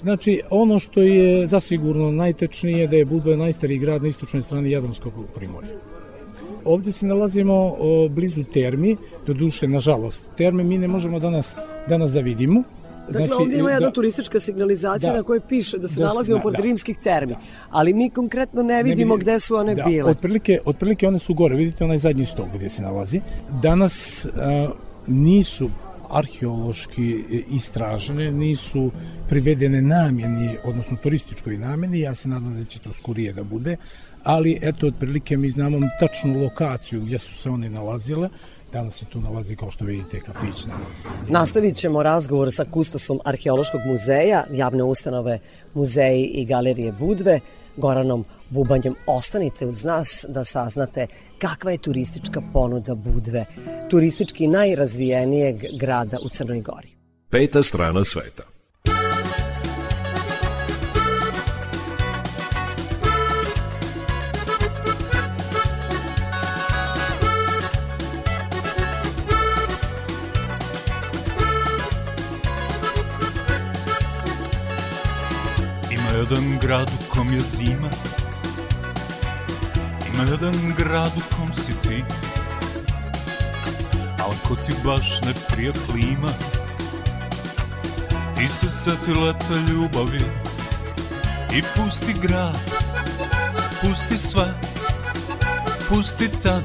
Znači, 0.00 0.40
ono 0.50 0.78
što 0.78 1.02
je 1.02 1.46
zasigurno 1.46 2.10
najtečnije 2.10 2.86
da 2.86 2.96
je 2.96 3.04
Budva 3.04 3.36
najstariji 3.36 3.78
grad 3.78 4.02
na 4.02 4.08
istočnoj 4.08 4.42
strani 4.42 4.70
Jadranskog 4.70 5.12
primorja. 5.34 5.70
Ovde 6.64 6.92
se 6.92 7.06
nalazimo 7.06 7.76
blizu 8.10 8.44
termi, 8.44 8.96
do 9.26 9.34
duše, 9.34 9.68
nažalost. 9.68 10.30
Terme 10.36 10.64
mi 10.64 10.78
ne 10.78 10.88
možemo 10.88 11.18
danas, 11.18 11.54
danas 11.88 12.12
da 12.12 12.20
vidimo, 12.20 12.62
Dakle, 13.06 13.26
znači, 13.26 13.42
ovdje 13.42 13.58
ima 13.58 13.70
jedna 13.70 13.86
da, 13.86 13.92
turistička 13.92 14.40
signalizacija 14.40 15.12
da, 15.12 15.18
na 15.18 15.22
kojoj 15.22 15.40
piše 15.48 15.78
da 15.78 15.88
se 15.88 16.00
da, 16.00 16.06
nalazimo 16.06 16.38
da, 16.38 16.42
pored 16.42 16.56
da, 16.56 16.62
rimskih 16.62 16.98
termi, 17.02 17.34
ali 17.70 17.94
mi 17.94 18.10
konkretno 18.10 18.62
ne 18.62 18.82
vidimo 18.82 19.16
ne 19.16 19.20
gde 19.20 19.40
su 19.40 19.56
one 19.56 19.74
da, 19.74 19.84
bile. 19.84 20.10
Otprilike, 20.10 20.60
otprilike 20.64 21.08
one 21.08 21.18
su 21.18 21.34
gore, 21.34 21.56
vidite 21.56 21.84
onaj 21.84 21.98
zadnji 21.98 22.24
stol 22.24 22.46
gdje 22.54 22.70
se 22.70 22.82
nalazi. 22.82 23.20
Danas 23.62 24.24
uh, 24.24 24.32
nisu 25.06 25.70
arheološki 26.12 27.24
istražene, 27.50 28.30
nisu 28.30 28.90
privedene 29.28 29.82
namjeni, 29.82 30.56
odnosno 30.64 30.96
turističkoj 31.02 31.56
namjeni, 31.58 32.00
ja 32.00 32.14
se 32.14 32.28
nadam 32.28 32.58
da 32.58 32.64
će 32.64 32.78
to 32.78 32.92
skurije 32.92 33.32
da 33.32 33.44
bude, 33.44 33.76
ali 34.22 34.58
eto, 34.62 34.86
otprilike 34.86 35.36
mi 35.36 35.50
znamo 35.50 35.78
tačnu 36.00 36.42
lokaciju 36.42 37.00
gdje 37.00 37.18
su 37.18 37.34
se 37.34 37.50
one 37.50 37.70
nalazile, 37.70 38.28
Danas 38.72 38.94
se 38.94 39.04
tu 39.04 39.20
nalazi, 39.20 39.56
kao 39.56 39.70
što 39.70 39.84
vidite, 39.84 40.20
kafić. 40.20 40.66
Na... 40.66 40.74
Nastavit 41.28 41.76
ćemo 41.76 42.02
razgovor 42.02 42.52
sa 42.52 42.64
kustosom 42.64 43.20
Arheološkog 43.24 43.80
muzeja, 43.86 44.44
javne 44.52 44.84
ustanove 44.84 45.38
Muzeji 45.74 46.24
i 46.24 46.44
galerije 46.44 46.92
Budve, 46.92 47.40
Goranom 47.76 48.24
Bubanjem. 48.50 48.94
Ostanite 49.06 49.66
uz 49.66 49.84
nas 49.84 50.24
da 50.28 50.44
saznate 50.44 51.06
kakva 51.38 51.70
je 51.70 51.78
turistička 51.78 52.42
ponuda 52.52 52.94
Budve, 52.94 53.44
turistički 53.90 54.46
najrazvijenijeg 54.46 55.56
grada 55.78 56.18
u 56.24 56.28
Crnoj 56.28 56.60
Gori. 56.60 56.88
Peta 57.30 57.62
strana 57.62 58.04
sveta. 58.04 58.51
Jedan 76.32 76.58
grad 76.58 76.88
u 76.88 77.14
kom 77.14 77.32
je 77.32 77.40
zima. 77.40 77.88
Ima 80.14 80.22
jedan 80.30 80.74
grad 80.78 81.12
u 81.16 81.36
kom 81.36 81.52
si 81.54 81.72
ti. 81.82 82.04
Al 84.18 84.32
ko 84.48 84.56
ti 84.56 84.72
baš 84.84 85.20
ne 85.20 85.32
prije 85.48 85.72
klima 85.86 86.28
Ti 88.36 88.48
se 88.48 88.70
seti 88.70 89.10
leta 89.12 89.54
ljubavi 89.68 90.24
I 91.54 91.62
pusti 91.76 92.14
grad. 92.22 92.58
Pusti 93.80 94.18
sve. 94.18 94.54
Pusti 95.88 96.28
tad 96.42 96.62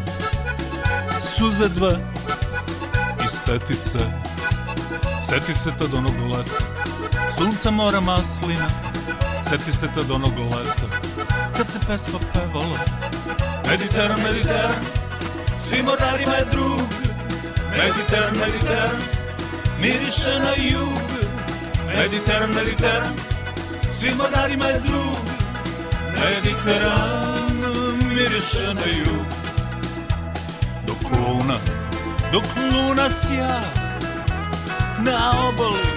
Suze 1.24 1.70
dve 1.70 1.98
I 3.26 3.28
seti 3.46 3.74
se. 3.74 4.12
Seti 5.30 5.60
se 5.60 5.72
tad 5.80 5.94
onog 5.94 6.36
leta. 6.36 6.64
Sunca 7.38 7.72
mora 7.72 8.02
maslina 8.02 8.87
Seti 9.50 9.74
se 9.74 9.88
tad 9.96 10.12
onog 10.12 10.38
leta. 10.38 10.88
Kad 11.58 11.72
se 11.72 11.80
pesma 11.88 12.20
pevala? 12.34 12.78
Mediteran, 13.70 14.22
Mediteran 14.24 14.76
Svi 15.58 15.84
mornarima 15.84 16.34
je 16.34 16.46
drug. 16.52 16.88
Mediteran, 17.78 18.34
Mediteran 18.38 18.98
Miriše 19.82 20.40
na 20.40 20.52
jug. 20.70 21.02
Mediteran, 21.96 22.50
Mediteran 22.50 23.14
Svi 23.94 24.16
mornarima 24.16 24.66
je 24.66 24.80
drug. 24.80 25.24
Mediteran 26.20 27.58
Miriše 28.10 28.74
na 28.74 28.86
jug. 28.98 29.26
Dok 30.88 31.12
luna 31.12 31.58
Dok 32.32 32.44
luna 32.72 33.10
sja 33.10 33.62
Na 35.00 35.34
obali 35.48 35.88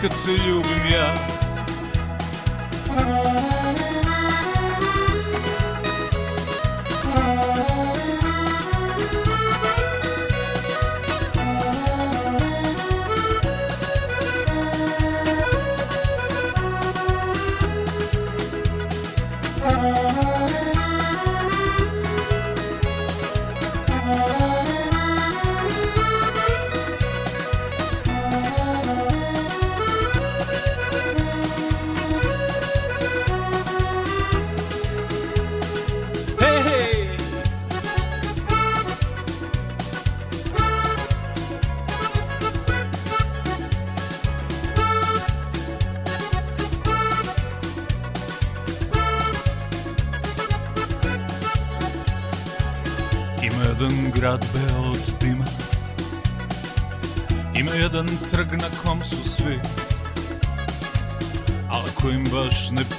Kad 0.00 0.10
te 0.10 0.32
ljubim 0.32 0.86
ja 0.92 1.35
grad 2.96 3.55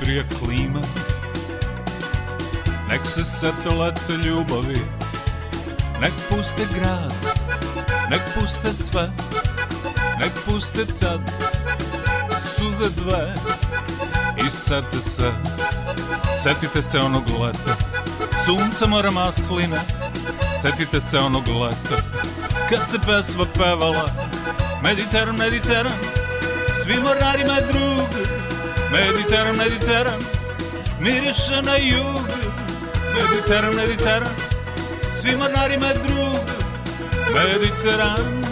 prija 0.07 0.23
klima. 0.39 0.79
Nek 2.89 3.01
se 3.05 3.23
sete 3.23 3.69
lete 3.69 4.13
ljubavi. 4.13 4.81
Nek 6.01 6.13
puste 6.29 6.67
grad. 6.75 7.13
Nek 8.09 8.21
puste 8.35 8.73
sve. 8.73 9.09
Nek 10.19 10.31
puste 10.45 10.85
tad. 10.99 11.21
Suze 12.55 12.89
dve. 12.89 13.33
I 14.47 14.51
sete 14.51 15.01
se. 15.01 15.31
Setite 16.43 16.81
se 16.81 16.99
onog 16.99 17.23
leta. 17.41 17.75
Sunca 18.45 18.87
mora 18.87 19.11
masline. 19.11 19.79
Setite 20.61 21.01
se 21.01 21.17
onog 21.17 21.47
leta. 21.47 22.03
Kad 22.69 22.89
se 22.89 22.99
pesma 22.99 23.45
pevala. 23.57 24.09
Mediteran, 24.83 25.37
Mediteran. 25.37 25.93
Svi 26.83 26.95
mornarima 27.03 27.55
drug 27.71 27.96
Mediteran, 28.91 29.55
Mediteran 29.57 30.21
miriše 30.99 31.61
na 31.61 31.75
jug. 31.75 32.27
Mediteran, 33.15 33.75
Mediteran, 33.75 34.33
svi 35.21 35.35
mornarima 35.35 35.87
drug. 35.87 36.45
Mediteran 37.33 38.43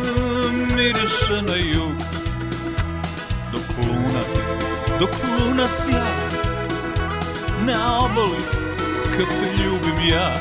miriše 0.76 1.42
na 1.48 1.56
jug. 1.56 1.96
Dok 3.52 3.78
luna, 3.78 4.22
dok 5.00 5.10
luna 5.40 5.68
sja 5.68 6.06
Na 7.66 8.00
oboli 8.00 8.44
kad 9.18 9.28
te 9.28 9.64
ljubim 9.64 10.08
ja. 10.10 10.36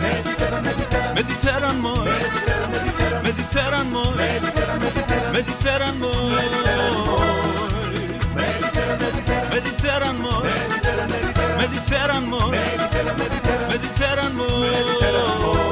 Mediteran, 0.00 0.64
Mediteran, 0.64 1.14
Mediteran 1.14 1.76
moj. 1.80 2.08
Mediteran, 3.22 3.22
Mediteran 3.24 3.86
moj. 3.88 4.14
Mediteran 5.32 5.98
moj 5.98 7.47
Mediteran 9.58 10.16
moj 10.22 10.46
Mediteran 11.58 12.28
moj 12.28 12.58
Mediteran 13.70 14.34
moj 14.34 14.68
Ej, 14.68 14.86
ej, 15.02 15.67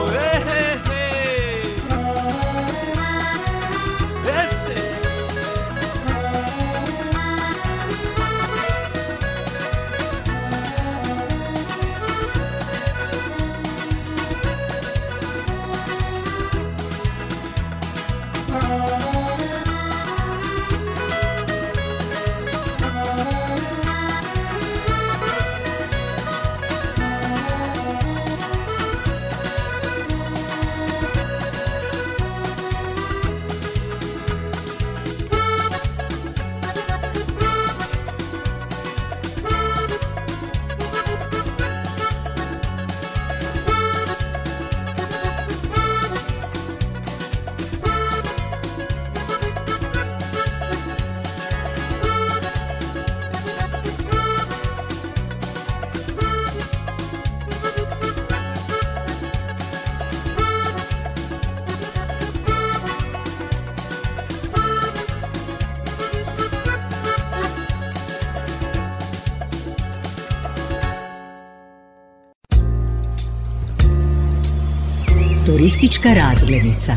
Turistička 75.86 76.14
razglednica. 76.14 76.96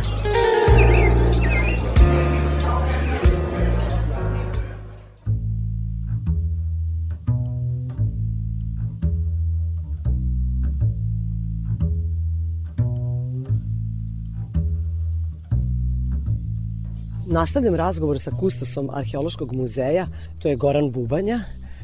Nastavljam 17.25 17.75
razgovor 17.75 18.19
sa 18.19 18.31
kustosom 18.31 18.89
Arheološkog 18.93 19.53
muzeja, 19.53 20.07
to 20.39 20.47
je 20.47 20.55
Goran 20.55 20.91
Bubanja. 20.91 21.39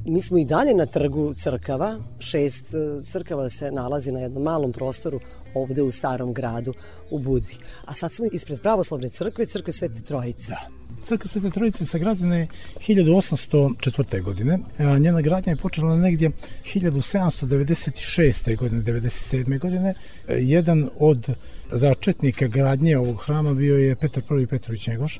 Mi 0.07 0.21
smo 0.21 0.37
i 0.37 0.45
dalje 0.45 0.73
na 0.73 0.85
trgu 0.85 1.33
crkava, 1.33 1.97
šest 2.19 2.73
e, 2.73 3.01
crkava 3.03 3.49
se 3.49 3.71
nalazi 3.71 4.11
na 4.11 4.19
jednom 4.19 4.43
malom 4.43 4.71
prostoru 4.71 5.19
ovde 5.53 5.81
u 5.81 5.91
starom 5.91 6.33
gradu 6.33 6.73
u 7.11 7.19
Budvi. 7.19 7.55
A 7.85 7.93
sad 7.93 8.11
smo 8.11 8.25
ispred 8.31 8.61
pravoslavne 8.61 9.09
crkve, 9.09 9.45
crkve 9.45 9.73
Svete 9.73 10.01
Trojice. 10.01 10.49
Da. 10.49 10.67
Crkva 11.05 11.27
Svete 11.27 11.49
Trojice 11.49 11.85
sagrađena 11.85 12.37
je 12.37 12.47
1804. 12.87 14.21
godine. 14.21 14.59
a 14.77 14.97
Njena 14.97 15.21
gradnja 15.21 15.51
je 15.51 15.57
počela 15.57 15.97
negdje 15.97 16.31
1796. 16.63 18.57
godine, 18.57 18.81
97. 18.81 19.59
godine. 19.59 19.93
E, 20.27 20.35
Jedan 20.35 20.89
od 20.99 21.29
začetnika 21.71 22.47
gradnje 22.47 22.97
ovog 22.97 23.23
hrama 23.25 23.53
bio 23.53 23.77
je 23.77 23.95
Petar 23.95 24.23
I. 24.41 24.47
Petrović 24.47 24.87
Njegoš. 24.87 25.19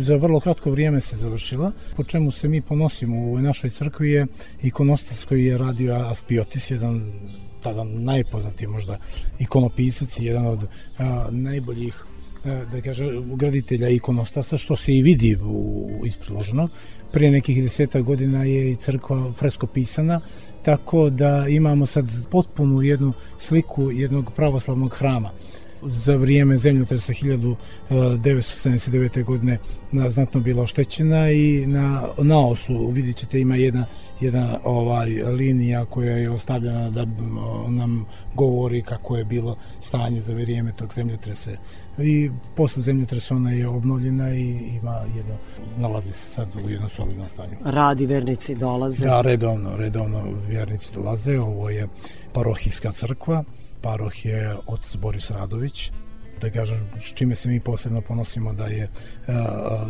Za 0.00 0.16
vrlo 0.16 0.40
kratko 0.40 0.70
vrijeme 0.70 1.00
se 1.00 1.16
završila, 1.16 1.72
po 1.96 2.04
čemu 2.04 2.30
se 2.30 2.48
mi 2.48 2.60
ponosimo 2.60 3.16
u 3.16 3.28
ovoj 3.28 3.42
našoj 3.42 3.70
crkvi 3.70 4.10
je 4.10 4.26
ikonostas 4.62 5.24
koji 5.24 5.44
je 5.44 5.58
radio 5.58 5.94
Aspiotis, 5.94 6.70
jedan 6.70 7.12
tada 7.62 7.84
najpoznatiji 7.84 8.68
možda 8.68 8.98
ikonopisac 9.38 10.18
i 10.18 10.24
jedan 10.24 10.46
od 10.46 10.66
a, 10.98 11.26
najboljih 11.30 12.04
da 12.44 12.80
kaže, 12.80 13.04
graditelja 13.36 13.88
ikonostasa, 13.88 14.56
što 14.58 14.76
se 14.76 14.94
i 14.94 15.02
vidi 15.02 15.36
u, 15.42 15.88
iz 16.04 16.16
priloženog. 16.16 16.70
Prije 17.12 17.30
nekih 17.30 17.62
deseta 17.62 18.00
godina 18.00 18.44
je 18.44 18.70
i 18.70 18.76
crkva 18.76 19.32
fresko 19.32 19.66
pisana, 19.66 20.20
tako 20.64 21.10
da 21.10 21.46
imamo 21.48 21.86
sad 21.86 22.06
potpunu 22.30 22.82
jednu 22.82 23.12
sliku 23.38 23.90
jednog 23.90 24.32
pravoslavnog 24.36 24.94
hrama 24.94 25.30
za 25.82 26.16
vrijeme 26.16 26.56
zemljotresa 26.56 27.12
1979. 27.12 29.24
godine 29.24 29.58
na 29.92 30.10
znatno 30.10 30.40
bila 30.40 30.62
oštećena 30.62 31.30
i 31.30 31.66
na 31.66 32.02
naosu 32.18 32.88
vidjet 32.88 33.16
ćete 33.16 33.40
ima 33.40 33.56
jedna, 33.56 33.86
jedna 34.20 34.58
ovaj 34.64 35.10
linija 35.10 35.84
koja 35.84 36.16
je 36.16 36.30
ostavljena 36.30 36.90
da 36.90 37.06
nam 37.68 38.06
govori 38.34 38.82
kako 38.82 39.16
je 39.16 39.24
bilo 39.24 39.56
stanje 39.80 40.20
za 40.20 40.34
vrijeme 40.34 40.72
tog 40.72 40.94
zemljotresa 40.94 41.50
i 41.98 42.30
posle 42.56 42.82
zemljotresa 42.82 43.34
ona 43.34 43.52
je 43.52 43.68
obnovljena 43.68 44.34
i 44.34 44.48
ima 44.82 45.00
jedno, 45.16 45.34
nalazi 45.76 46.12
se 46.12 46.30
sad 46.30 46.48
u 46.64 46.70
jednom 46.70 46.90
solidnom 46.90 47.28
stanju. 47.28 47.56
Radi 47.64 48.06
vernici 48.06 48.54
dolaze. 48.54 49.06
Da, 49.06 49.20
redovno, 49.20 49.76
redovno 49.76 50.24
vjernici 50.48 50.92
dolaze, 50.94 51.38
ovo 51.38 51.70
je 51.70 51.88
parohijska 52.32 52.92
crkva, 52.92 53.44
paroh 53.82 54.24
je 54.24 54.56
otac 54.66 54.96
Boris 54.96 55.30
Radović, 55.30 55.92
da 56.40 56.50
kažem, 56.50 56.90
s 57.00 57.14
čime 57.14 57.36
se 57.36 57.48
mi 57.48 57.60
posebno 57.60 58.00
ponosimo 58.00 58.52
da 58.52 58.66
je, 58.66 58.86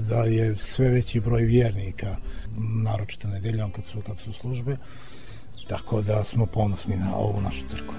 da 0.08 0.22
je 0.22 0.56
sve 0.56 0.88
veći 0.88 1.20
broj 1.20 1.42
vjernika, 1.42 2.16
naročito 2.84 3.28
nedeljom 3.28 3.72
kad 3.72 3.84
su, 3.84 4.00
kad 4.00 4.18
su 4.18 4.32
službe, 4.32 4.76
tako 5.68 6.02
da 6.02 6.24
smo 6.24 6.46
ponosni 6.46 6.96
na 6.96 7.16
ovu 7.16 7.40
našu 7.40 7.66
crkvu. 7.66 7.94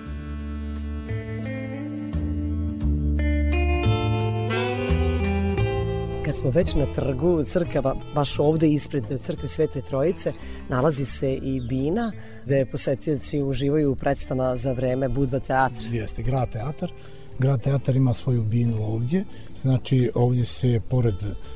Smo 6.39 6.49
već 6.49 6.75
na 6.75 6.85
trgu 6.85 7.43
crkava, 7.43 7.95
baš 8.15 8.39
ovde 8.39 8.69
ispred 8.69 9.03
crkve 9.19 9.47
Svete 9.47 9.81
Trojice, 9.81 10.33
nalazi 10.69 11.05
se 11.05 11.33
i 11.33 11.61
Bina, 11.61 12.11
gde 12.45 12.65
posetioci 12.65 13.41
uživaju 13.41 13.91
u 13.91 13.95
predstama 13.95 14.55
za 14.55 14.71
vreme 14.71 15.09
Budva 15.09 15.39
teatra. 15.39 15.89
Jeste, 15.91 16.23
grad 16.23 16.51
teatar. 16.51 16.91
Grad 17.39 17.61
teatar 17.61 17.95
ima 17.95 18.13
svoju 18.13 18.43
binu 18.43 18.83
ovdje, 18.83 19.25
znači 19.55 20.11
ovdje 20.15 20.45
se 20.45 20.81
pored 20.89 21.15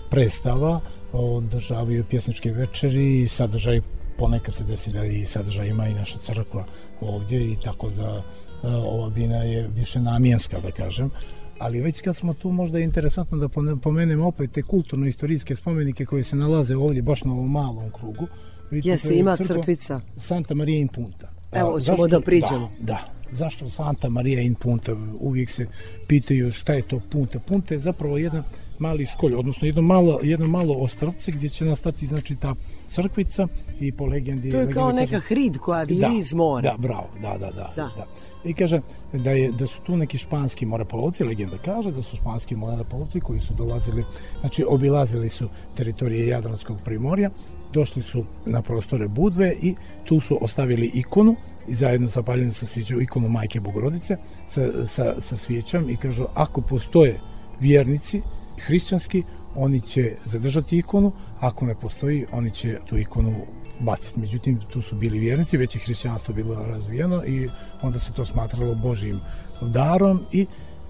predstava 0.09 0.79
održavaju 1.11 2.05
pjesničke 2.09 2.51
večeri 2.51 3.21
i 3.21 3.27
sadržaj 3.27 3.81
ponekad 4.17 4.55
se 4.55 4.63
desi 4.63 4.91
da 4.91 5.05
i 5.05 5.25
sadržaj 5.25 5.67
ima 5.67 5.87
i 5.87 5.93
naša 5.93 6.17
crkva 6.17 6.65
ovdje 7.01 7.51
i 7.51 7.55
tako 7.63 7.89
da 7.89 8.23
ova 8.63 9.09
bina 9.09 9.37
je 9.37 9.67
više 9.67 9.99
namjenska 9.99 10.59
da 10.59 10.71
kažem 10.71 11.11
ali 11.59 11.81
već 11.81 12.01
kad 12.01 12.15
smo 12.15 12.33
tu 12.33 12.51
možda 12.51 12.77
je 12.77 12.83
interesantno 12.83 13.37
da 13.37 13.47
pomenemo 13.81 14.27
opet 14.27 14.51
te 14.51 14.61
kulturno-istorijske 14.61 15.55
spomenike 15.55 16.05
koje 16.05 16.23
se 16.23 16.35
nalaze 16.35 16.75
ovdje 16.75 17.01
baš 17.01 17.23
na 17.23 17.31
ovom 17.31 17.51
malom 17.51 17.91
krugu. 17.91 18.27
Vidite, 18.71 18.89
Jeste, 18.89 19.15
ima 19.15 19.37
crkvica. 19.37 20.01
Santa 20.17 20.53
Maria 20.53 20.79
in 20.79 20.87
Punta. 20.87 21.31
Evo, 21.51 21.69
ćemo 21.69 21.79
zašto, 21.79 22.07
da 22.07 22.21
priđemo. 22.21 22.71
Da, 22.79 22.85
da. 22.85 22.99
Zašto 23.31 23.69
Santa 23.69 24.09
Maria 24.09 24.41
in 24.41 24.55
Punta? 24.55 24.95
Uvijek 25.19 25.49
se 25.49 25.67
pitaju 26.07 26.51
šta 26.51 26.73
je 26.73 26.81
to 26.81 26.99
Punta. 27.11 27.39
Punta 27.39 27.73
je 27.73 27.79
zapravo 27.79 28.17
jedna 28.17 28.43
mali 28.79 29.05
školj, 29.05 29.33
odnosno 29.33 29.67
jedno 29.67 29.81
malo, 29.81 30.19
jedno 30.23 30.47
malo 30.47 30.73
ostrvce 30.73 31.31
gdje 31.31 31.49
će 31.49 31.65
nastati 31.65 32.05
znači 32.07 32.35
ta 32.35 32.53
crkvica 32.89 33.47
i 33.79 33.91
po 33.91 34.05
legendi... 34.05 34.51
To 34.51 34.59
je 34.59 34.71
kao 34.71 34.91
neka 34.91 35.19
hrid 35.19 35.57
koja 35.57 35.83
viri 35.83 36.01
da, 36.01 36.11
iz 36.15 36.33
mora. 36.33 36.71
Da, 36.71 36.77
bravo, 36.77 37.09
da, 37.21 37.37
da, 37.37 37.51
da. 37.51 37.73
Da. 37.75 37.91
da. 37.97 38.05
I 38.45 38.53
kaže 38.53 38.81
da, 39.13 39.31
je, 39.31 39.51
da 39.51 39.67
su 39.67 39.81
tu 39.81 39.97
neki 39.97 40.17
španski 40.17 40.65
moreplovci, 40.65 41.23
legenda 41.23 41.57
kaže 41.65 41.91
da 41.91 42.01
su 42.01 42.15
španski 42.15 42.55
moreplovci 42.55 43.19
koji 43.19 43.39
su 43.39 43.53
dolazili, 43.53 44.05
znači 44.39 44.65
obilazili 44.67 45.29
su 45.29 45.49
teritorije 45.75 46.27
Jadranskog 46.27 46.77
primorja, 46.85 47.29
došli 47.73 48.01
su 48.01 48.25
na 48.45 48.61
prostore 48.61 49.07
Budve 49.07 49.55
i 49.61 49.75
tu 50.03 50.19
su 50.19 50.37
ostavili 50.41 50.91
ikonu 50.93 51.35
i 51.67 51.73
zajedno 51.73 52.07
zapaljeni 52.07 52.53
sa 52.53 52.65
svijećom 52.65 53.01
ikonu 53.01 53.29
Majke 53.29 53.59
Bogorodice 53.59 54.17
sa, 54.47 54.85
sa, 54.85 55.21
sa 55.21 55.37
svijećom 55.37 55.89
i 55.89 55.97
kažu 55.97 56.25
ako 56.33 56.61
postoje 56.61 57.19
vjernici 57.59 58.21
hrišćanski, 58.59 59.23
oni 59.55 59.81
će 59.81 60.15
zadržati 60.25 60.77
ikonu, 60.77 61.11
ako 61.39 61.65
ne 61.65 61.75
postoji, 61.75 62.25
oni 62.31 62.51
će 62.51 62.79
tu 62.85 62.97
ikonu 62.97 63.33
baciti. 63.79 64.19
Međutim, 64.19 64.59
tu 64.69 64.81
su 64.81 64.95
bili 64.95 65.19
vjernici, 65.19 65.57
već 65.57 65.75
je 65.75 65.81
hrišćanstvo 65.81 66.33
bilo 66.33 66.55
razvijeno 66.55 67.25
i 67.25 67.49
onda 67.81 67.99
se 67.99 68.13
to 68.13 68.25
smatralo 68.25 68.75
Božijim 68.75 69.19
darom 69.61 70.25
i 70.31 70.41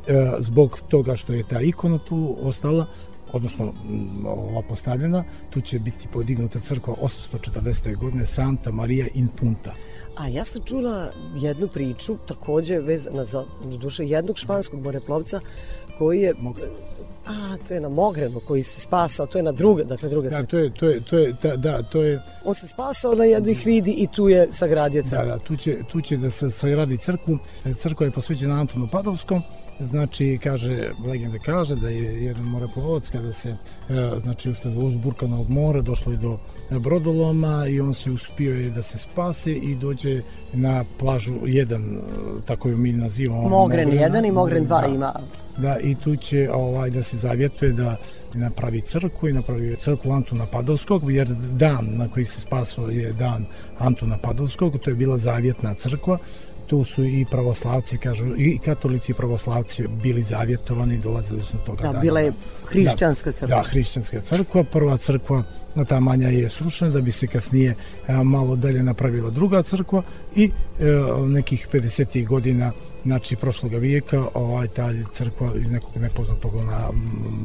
e, 0.07 0.31
zbog 0.39 0.81
toga 0.87 1.15
što 1.15 1.33
je 1.33 1.47
ta 1.47 1.61
ikona 1.61 1.99
tu 1.99 2.37
ostala, 2.41 2.85
odnosno 3.33 3.73
ova 4.25 4.61
postavljena, 4.61 5.23
tu 5.49 5.61
će 5.61 5.79
biti 5.79 6.07
podignuta 6.13 6.59
crkva 6.59 6.93
840. 6.93 7.97
godine 7.97 8.25
Santa 8.25 8.71
Maria 8.71 9.07
in 9.13 9.27
Punta. 9.27 9.73
A 10.17 10.27
ja 10.27 10.43
sam 10.45 10.61
čula 10.65 11.11
jednu 11.35 11.67
priču, 11.67 12.17
takođe 12.27 12.79
vezana 12.79 13.23
za, 13.23 13.45
duše, 13.79 14.05
jednog 14.05 14.37
španskog 14.37 14.83
moreplovca 14.83 15.39
koji 15.97 16.21
je... 16.21 16.33
A, 17.25 17.57
to 17.67 17.73
je 17.73 17.79
na 17.79 17.89
Mogrenu 17.89 18.39
koji 18.39 18.63
se 18.63 18.79
spasao, 18.79 19.25
to 19.25 19.37
je 19.37 19.43
na 19.43 19.51
druga, 19.51 19.83
dakle 19.83 20.09
druga 20.09 20.29
Da, 20.29 20.37
da, 20.37 20.45
to 20.45 20.57
je, 20.57 20.73
to 20.73 20.85
je, 20.87 21.01
to 21.01 21.17
je, 21.17 21.33
da, 21.43 21.55
da, 21.55 21.83
to 21.83 22.01
je, 22.01 22.21
On 22.45 22.53
se 22.53 22.67
spasao 22.67 23.15
na 23.15 23.23
jednoj 23.25 23.53
hridi 23.53 23.91
i 23.91 24.07
tu 24.07 24.29
je 24.29 24.47
sagradio 24.51 25.01
Da, 25.01 25.09
crkvu. 25.09 25.25
da, 25.27 25.39
tu 25.39 25.55
će, 25.55 25.77
tu 25.91 26.01
će 26.01 26.17
da 26.17 26.31
se 26.31 26.49
sagradi 26.49 26.97
crkvu. 26.97 27.37
Crkva 27.77 28.05
je 28.05 28.11
posvećena 28.11 28.59
Antonu 28.59 28.87
Padovskom. 28.91 29.41
Znači, 29.79 30.39
kaže, 30.43 30.91
legenda 31.05 31.37
kaže 31.39 31.75
da 31.75 31.89
je 31.89 32.23
jedan 32.23 32.43
moreplovac 32.43 33.09
kada 33.09 33.31
se, 33.31 33.49
e, 33.49 33.55
znači, 34.21 34.49
usled 34.49 34.77
uzburkanog 34.77 35.49
mora 35.49 35.81
došlo 35.81 36.11
je 36.11 36.17
do 36.17 36.37
brodoloma 36.79 37.67
i 37.67 37.79
on 37.79 37.93
se 37.93 38.11
uspio 38.11 38.55
je 38.55 38.69
da 38.69 38.81
se 38.81 38.97
spase 38.97 39.51
i 39.51 39.75
dođe 39.75 40.21
na 40.53 40.83
plažu 40.99 41.33
jedan, 41.45 41.81
e, 41.81 41.99
tako 42.45 42.69
ju 42.69 42.77
mi 42.77 42.91
nazivamo. 42.91 43.49
Mogren 43.49 43.89
Mogrena. 43.89 44.19
1 44.19 44.27
i 44.27 44.31
Mogren 44.31 44.65
2 44.65 44.81
Da. 44.81 44.87
ima. 44.87 45.13
Da, 45.57 45.77
i 45.79 45.95
tu 45.95 46.15
će 46.15 46.49
ovaj, 46.53 46.89
da 46.89 47.03
se 47.03 47.17
zavjetuje 47.17 47.71
da 47.71 47.97
napravi 48.33 48.81
crkvu 48.81 49.29
i 49.29 49.33
napravi 49.33 49.75
crkvu 49.75 50.11
Antuna 50.11 50.45
Padovskog, 50.45 51.11
jer 51.11 51.27
dan 51.51 51.87
na 51.91 52.07
koji 52.07 52.25
se 52.25 52.41
spasao 52.41 52.89
je 52.89 53.13
dan 53.13 53.45
Antuna 53.77 54.17
Padovskog, 54.17 54.77
to 54.77 54.89
je 54.89 54.95
bila 54.95 55.17
zavjetna 55.17 55.73
crkva, 55.73 56.17
tu 56.67 56.83
su 56.83 57.03
i 57.03 57.25
pravoslavci, 57.31 57.97
kažu, 57.97 58.35
i 58.37 58.59
katolici 58.65 59.11
i 59.11 59.15
pravoslavci 59.15 59.87
bili 59.87 60.23
zavjetovani, 60.23 60.97
dolazili 60.97 61.43
su 61.43 61.57
na 61.57 61.63
toga 61.63 61.81
Da, 61.81 61.87
dana. 61.87 61.99
bila 61.99 62.19
je 62.19 62.33
hrišćanska 62.65 63.31
crkva. 63.31 63.55
Da, 63.55 63.63
hrišćanska 63.63 64.21
crkva. 64.21 64.63
Prva 64.63 64.97
crkva, 64.97 65.43
na 65.75 65.85
ta 65.85 65.99
manja 65.99 66.27
je 66.27 66.49
srušena, 66.49 66.91
da 66.91 67.01
bi 67.01 67.11
se 67.11 67.27
kasnije 67.27 67.75
a, 68.07 68.23
malo 68.23 68.55
dalje 68.55 68.83
napravila 68.83 69.29
druga 69.29 69.63
crkva 69.63 70.03
i 70.35 70.51
e, 70.79 70.85
nekih 71.27 71.67
50. 71.73 72.27
godina 72.27 72.71
znači 73.03 73.35
prošloga 73.35 73.77
vijeka 73.77 74.27
ovaj 74.33 74.67
ta 74.67 74.89
crkva 75.13 75.51
iz 75.55 75.69
nekog 75.71 75.97
nepoznatog 75.97 76.53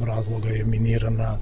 razloga 0.04 0.48
je 0.48 0.64
minirana 0.64 1.38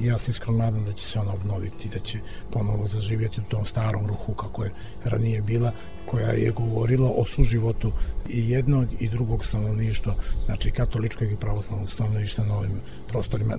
ja 0.00 0.18
se 0.18 0.30
iskreno 0.30 0.58
nadam 0.58 0.84
da 0.84 0.92
će 0.92 1.06
se 1.06 1.18
ona 1.18 1.32
obnoviti, 1.32 1.88
da 1.88 1.98
će 1.98 2.18
ponovo 2.52 2.86
zaživjeti 2.86 3.40
u 3.40 3.44
tom 3.50 3.64
starom 3.64 4.06
ruhu 4.06 4.34
kako 4.34 4.64
je 4.64 4.72
ranije 5.04 5.42
bila, 5.42 5.72
koja 6.06 6.30
je 6.30 6.50
govorila 6.50 7.10
o 7.16 7.24
suživotu 7.24 7.92
i 8.28 8.50
jednog 8.50 8.88
i 9.00 9.08
drugog 9.08 9.44
stanovništva, 9.44 10.14
znači 10.46 10.70
katoličkog 10.70 11.32
i 11.32 11.36
pravoslavnog 11.36 11.90
stanovništva 11.90 12.44
na 12.44 12.56
ovim 12.56 12.80
prostorima. 13.08 13.58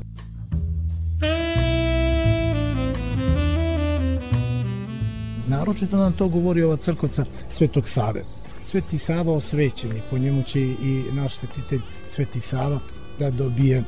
Naročito 5.47 5.97
nam 5.97 6.13
to 6.13 6.28
govori 6.28 6.63
ova 6.63 6.78
crkvica 6.78 7.25
Svetog 7.49 7.88
Save. 7.88 8.23
Sveti 8.63 8.97
Sava 8.97 9.34
osvećeni, 9.34 10.02
po 10.10 10.17
njemu 10.17 10.43
će 10.43 10.60
i 10.62 11.04
naš 11.12 11.36
svetitelj 11.36 11.80
Sveti 12.08 12.39
Sava 12.39 12.80
da 13.19 13.32
dobije 13.32 13.84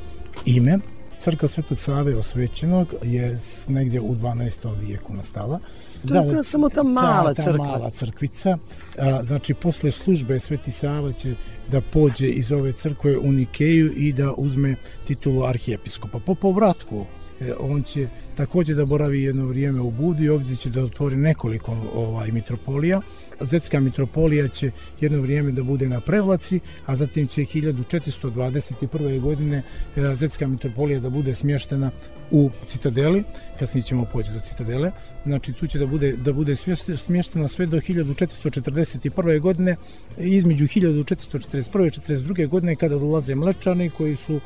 ime. 0.45 0.79
Crkva 1.21 1.47
Svetog 1.47 1.79
Save 1.79 2.15
osvećenog 2.15 2.93
je 3.03 3.37
negdje 3.67 4.01
u 4.01 4.15
12. 4.15 4.79
vijeku 4.79 5.13
nastala. 5.13 5.59
To 6.07 6.15
je 6.15 6.33
ta- 6.35 6.43
samo 6.43 6.69
ta 6.69 6.83
mala 6.83 7.33
ta, 7.33 7.33
ta 7.33 7.43
crkva. 7.43 7.65
mala 7.65 7.89
crkvica. 7.89 8.57
A, 8.99 9.23
znači, 9.23 9.53
posle 9.53 9.91
službe 9.91 10.39
Sveti 10.39 10.71
Sava 10.71 11.11
će 11.11 11.35
da 11.71 11.81
pođe 11.81 12.27
iz 12.27 12.51
ove 12.51 12.71
crkve 12.71 13.17
u 13.17 13.31
Nikeju 13.31 13.91
i 13.95 14.13
da 14.13 14.33
uzme 14.37 14.75
titulu 15.07 15.43
arhijepiskopa. 15.43 16.19
Po 16.19 16.35
povratku 16.35 17.05
e, 17.41 17.53
on 17.59 17.83
će 17.83 18.07
takođe 18.35 18.73
da 18.73 18.85
boravi 18.85 19.23
jedno 19.23 19.45
vrijeme 19.45 19.81
u 19.81 19.91
Budi, 19.91 20.29
ovdje 20.29 20.55
će 20.55 20.69
da 20.69 20.83
otvori 20.83 21.15
nekoliko 21.15 21.77
ovaj 21.95 22.31
mitropolija. 22.31 23.01
Zetska 23.43 23.79
mitropolija 23.79 24.47
će 24.47 24.71
jedno 25.01 25.21
vrijeme 25.21 25.51
da 25.51 25.63
bude 25.63 25.89
na 25.89 25.99
Prevlaci, 25.99 26.59
a 26.85 26.95
zatim 26.95 27.27
će 27.27 27.41
1421. 27.41 29.19
godine 29.19 29.63
e, 29.95 30.15
Zetska 30.15 30.47
mitropolija 30.47 30.99
da 30.99 31.09
bude 31.09 31.35
smještena 31.35 31.91
u 32.31 32.49
Citadeli, 32.67 33.23
kasnije 33.59 33.83
ćemo 33.83 34.05
poći 34.05 34.31
do 34.31 34.39
Citadele, 34.39 34.91
znači 35.25 35.53
tu 35.53 35.67
će 35.67 35.79
da 35.79 35.85
bude, 35.85 36.11
da 36.11 36.33
bude 36.33 36.55
smještena 36.95 37.47
sve 37.47 37.65
do 37.65 37.77
1441. 37.77 39.39
godine, 39.39 39.75
između 40.17 40.65
1441. 40.65 41.87
i 41.87 42.13
42. 42.13 42.47
godine 42.47 42.75
kada 42.75 42.97
dolaze 42.97 43.35
mlečani 43.35 43.89
koji 43.89 44.15
su 44.15 44.39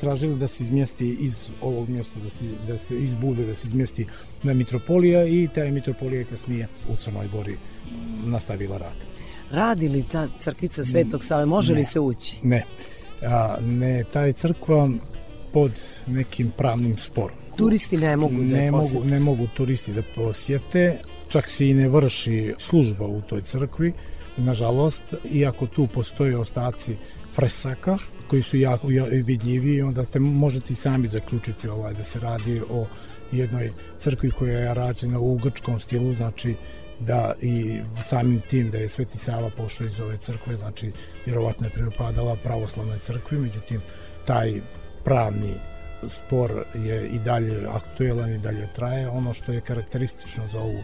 tražili 0.00 0.38
da 0.38 0.46
se 0.46 0.64
izmjesti 0.64 1.16
iz 1.20 1.36
ovog 1.62 1.88
mjesta, 1.88 2.20
da 2.20 2.30
se, 2.30 2.44
da 2.66 2.78
se 2.78 2.98
iz 2.98 3.10
Bude, 3.20 3.46
da 3.46 3.54
se 3.54 3.66
izmjesti 3.66 4.06
na 4.42 4.52
mitropolija 4.52 5.26
i 5.26 5.48
ta 5.54 5.60
je 5.60 5.70
mitropolija 5.70 6.24
kasnije 6.24 6.68
u 6.88 6.96
Crnoj 6.96 7.28
Gori 7.28 7.56
nastavila 8.24 8.78
rad. 8.78 8.96
Radi 9.50 9.88
li 9.88 10.04
ta 10.12 10.28
crkvica 10.38 10.84
Svetog 10.84 11.24
Save? 11.24 11.46
Može 11.46 11.74
li 11.74 11.84
se 11.84 12.00
ući? 12.00 12.36
Ne, 12.42 12.64
a, 13.22 13.56
ne, 13.60 14.04
ta 14.12 14.20
je 14.20 14.32
crkva 14.32 14.90
pod 15.52 15.72
nekim 16.06 16.50
pravnim 16.56 16.96
sporom. 16.98 17.36
Turisti 17.56 17.96
ne 17.96 18.16
mogu 18.16 18.34
da 18.34 18.56
ne 18.56 18.70
mogu, 18.70 19.04
ne 19.04 19.20
mogu 19.20 19.46
turisti 19.56 19.92
da 19.92 20.02
posjete, 20.14 20.98
čak 21.28 21.48
se 21.48 21.68
i 21.68 21.74
ne 21.74 21.88
vrši 21.88 22.54
služba 22.58 23.06
u 23.06 23.20
toj 23.22 23.42
crkvi, 23.42 23.92
nažalost, 24.36 25.02
iako 25.32 25.66
tu 25.66 25.86
postoje 25.94 26.36
ostaci 26.36 26.96
fresaka 27.34 27.96
koji 28.28 28.42
su 28.42 28.56
jako 28.56 28.90
ja- 28.90 29.04
vidljivi, 29.04 29.82
onda 29.82 30.04
ste 30.04 30.18
možete 30.18 30.72
i 30.72 30.76
sami 30.76 31.08
zaključiti 31.08 31.68
ovaj 31.68 31.94
da 31.94 32.04
se 32.04 32.20
radi 32.20 32.60
o 32.70 32.86
jednoj 33.32 33.72
crkvi 33.98 34.30
koja 34.30 34.58
je 34.58 34.74
rađena 34.74 35.18
u 35.18 35.36
grčkom 35.36 35.80
stilu, 35.80 36.14
znači 36.14 36.54
da 37.00 37.34
i 37.42 37.80
samim 38.04 38.40
tim 38.50 38.70
da 38.70 38.78
je 38.78 38.88
Sveti 38.88 39.18
Sava 39.18 39.50
pošao 39.56 39.86
iz 39.86 40.00
ove 40.00 40.18
crkve, 40.18 40.56
znači 40.56 40.92
vjerovatno 41.26 41.66
je 41.66 41.70
pripadala 41.70 42.36
pravoslavnoj 42.42 42.98
crkvi, 42.98 43.38
međutim 43.38 43.80
taj 44.26 44.60
pravni 45.04 45.54
spor 46.08 46.64
je 46.74 47.08
i 47.08 47.18
dalje 47.18 47.66
aktuelan 47.66 48.32
i 48.32 48.38
dalje 48.38 48.68
traje. 48.74 49.08
Ono 49.08 49.34
što 49.34 49.52
je 49.52 49.60
karakteristično 49.60 50.46
za 50.46 50.60
ovu 50.60 50.82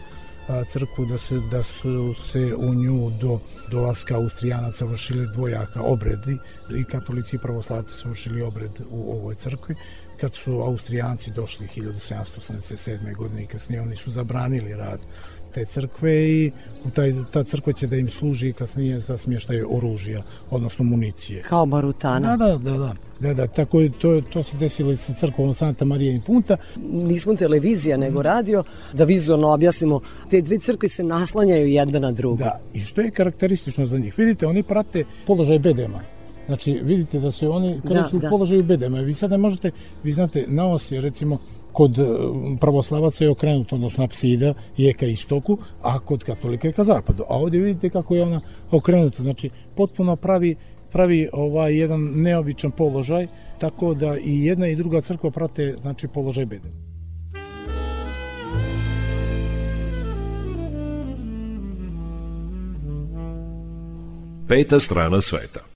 crkvu 0.67 1.05
da 1.05 1.17
su, 1.17 1.39
da 1.39 1.63
su 1.63 2.13
se 2.13 2.55
u 2.57 2.73
nju 2.73 3.09
do 3.09 3.39
dolaska 3.71 4.15
Austrijanaca 4.15 4.85
vršili 4.85 5.27
dvojaka 5.33 5.81
obredi 5.81 6.37
i 6.79 6.83
katolici 6.83 7.35
i 7.35 7.39
pravoslavci 7.39 7.93
su 7.93 8.09
vršili 8.09 8.41
obred 8.41 8.71
u 8.89 9.11
ovoj 9.11 9.35
crkvi. 9.35 9.75
Kad 10.19 10.33
su 10.33 10.51
Austrijanci 10.51 11.31
došli 11.31 11.67
1787. 11.67 13.15
godine 13.15 13.43
i 13.43 13.47
kasnije 13.47 13.81
oni 13.81 13.95
su 13.95 14.11
zabranili 14.11 14.73
rad 14.73 14.99
te 15.53 15.65
crkve 15.65 16.29
i 16.29 16.51
u 16.85 16.89
taj, 16.89 17.13
ta 17.31 17.43
crkva 17.43 17.73
će 17.73 17.87
da 17.87 17.95
im 17.95 18.09
služi 18.09 18.53
kasnije 18.53 18.99
za 18.99 19.17
smještaj 19.17 19.63
oružja, 19.69 20.23
odnosno 20.49 20.85
municije. 20.85 21.41
Kao 21.41 21.65
barutana. 21.65 22.37
Da, 22.37 22.47
da, 22.47 22.57
da, 22.57 22.77
da. 22.77 22.93
Da, 23.19 23.33
da, 23.33 23.47
tako 23.47 23.79
je, 23.79 23.89
to, 23.89 24.21
to 24.33 24.43
se 24.43 24.57
desilo 24.57 24.91
i 24.91 24.95
sa 24.95 25.13
crkvom 25.13 25.53
Santa 25.53 25.85
Marija 25.85 26.13
in 26.13 26.21
Punta. 26.21 26.57
Nismo 26.91 27.35
televizija 27.35 27.97
nego 27.97 28.21
radio, 28.21 28.63
da 28.93 29.03
vizualno 29.03 29.53
objasnimo. 29.53 29.99
Te 30.29 30.41
dve 30.41 30.59
crkve 30.59 30.89
se 30.89 31.03
naslanjaju 31.03 31.67
jedna 31.67 31.99
na 31.99 32.11
drugu. 32.11 32.37
Da, 32.37 32.59
i 32.73 32.79
što 32.79 33.01
je 33.01 33.11
karakteristično 33.11 33.85
za 33.85 33.97
njih? 33.97 34.17
Vidite, 34.17 34.47
oni 34.47 34.63
prate 34.63 35.03
položaj 35.27 35.59
bedema. 35.59 36.01
Znači, 36.45 36.73
vidite 36.83 37.19
da 37.19 37.31
se 37.31 37.47
oni 37.47 37.81
kreću 37.81 37.93
Da, 38.11 38.17
u 38.17 38.19
da. 38.19 38.29
položaju 38.29 38.63
bedema. 38.63 38.99
Vi 38.99 39.13
sad 39.13 39.31
ne 39.31 39.37
možete, 39.37 39.71
vi 40.03 40.11
znate, 40.11 40.45
na 40.47 40.71
os 40.71 40.91
je 40.91 41.01
recimo 41.01 41.39
kod 41.77 41.99
e, 41.99 42.03
pravoslavaca 42.59 43.23
je 43.23 43.31
okrenut, 43.31 43.73
odnosno 43.73 44.03
apsida 44.03 44.53
je 44.77 44.93
ka 44.93 45.05
istoku, 45.05 45.57
a 45.81 45.99
kod 45.99 46.23
katolika 46.23 46.67
je 46.67 46.73
ka 46.73 46.83
zapadu. 46.83 47.23
A 47.29 47.37
ovdje 47.37 47.59
vidite 47.59 47.89
kako 47.89 48.15
je 48.15 48.23
ona 48.23 48.41
okrenuta, 48.71 49.23
znači 49.23 49.49
potpuno 49.75 50.15
pravi 50.15 50.55
pravi 50.91 51.27
ovaj 51.33 51.77
jedan 51.77 52.01
neobičan 52.15 52.71
položaj, 52.71 53.27
tako 53.59 53.93
da 53.93 54.17
i 54.17 54.45
jedna 54.45 54.67
i 54.67 54.75
druga 54.75 55.01
crkva 55.01 55.31
prate 55.31 55.75
znači 55.81 56.07
položaj 56.07 56.45
bede. 56.45 56.69
Peta 64.47 64.79
strana 64.79 65.21
sveta. 65.21 65.66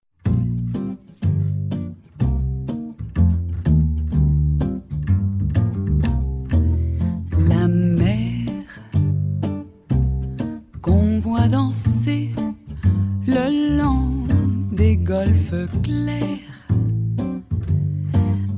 Qu'on 10.81 11.19
voit 11.19 11.47
danser 11.47 12.31
le 13.27 13.77
long 13.77 14.25
des 14.71 14.97
golfes 14.97 15.67
clairs 15.83 16.51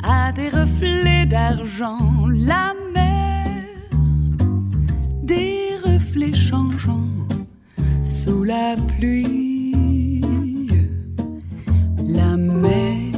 a 0.03 0.31
des 0.31 0.49
reflets 0.49 1.25
d'argent. 1.25 2.27
La 2.29 2.73
mer, 2.93 3.63
des 5.23 5.69
reflets 5.83 6.33
changeants 6.33 7.27
sous 8.03 8.43
la 8.43 8.75
pluie. 8.97 10.71
La 12.05 12.37
mer 12.37 13.13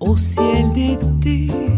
au 0.00 0.16
ciel 0.16 0.72
d'été 0.72 1.73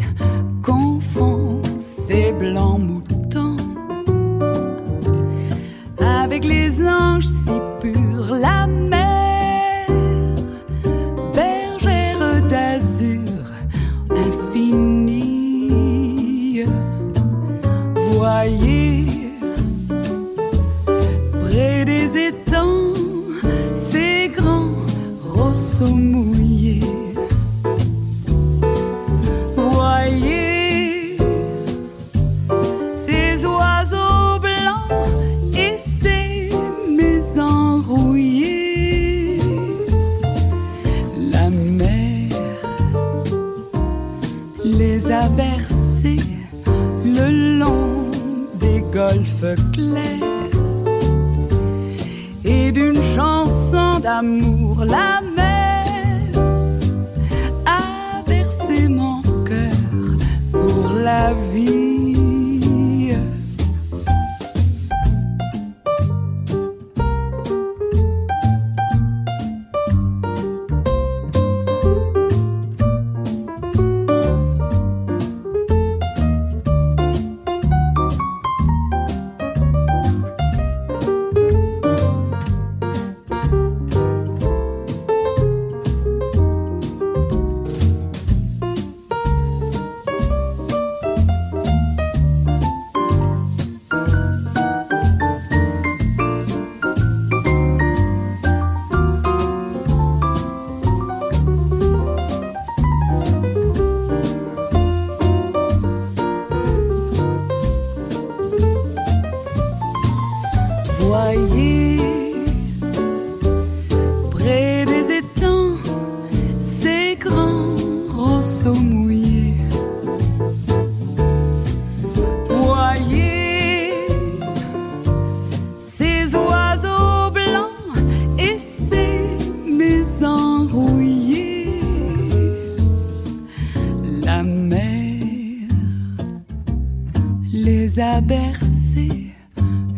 a 137.98 138.20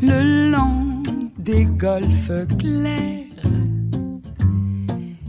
le 0.03 0.51
long 0.51 1.03
des 1.39 1.65
golfes 1.65 2.47
clairs 2.57 3.25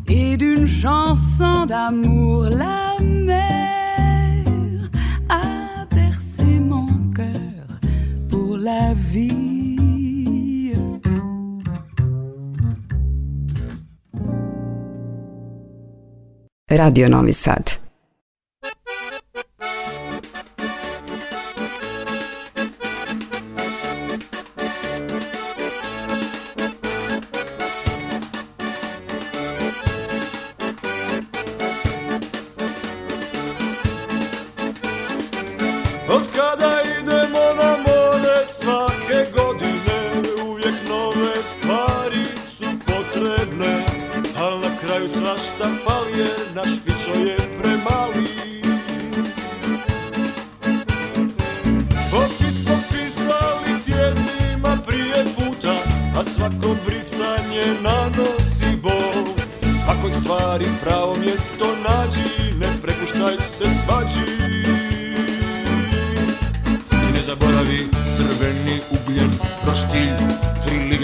et 0.08 0.38
d'une 0.38 0.68
chanson 0.68 1.66
d'amour 1.66 2.44
la 2.44 2.96
mer 3.02 4.90
a 5.30 5.86
bercé 5.96 6.60
mon 6.60 7.12
cœur 7.12 7.80
pour 8.30 8.58
la 8.58 8.94
vie. 9.12 10.74
Radio 16.70 17.10
Novi. 17.10 17.79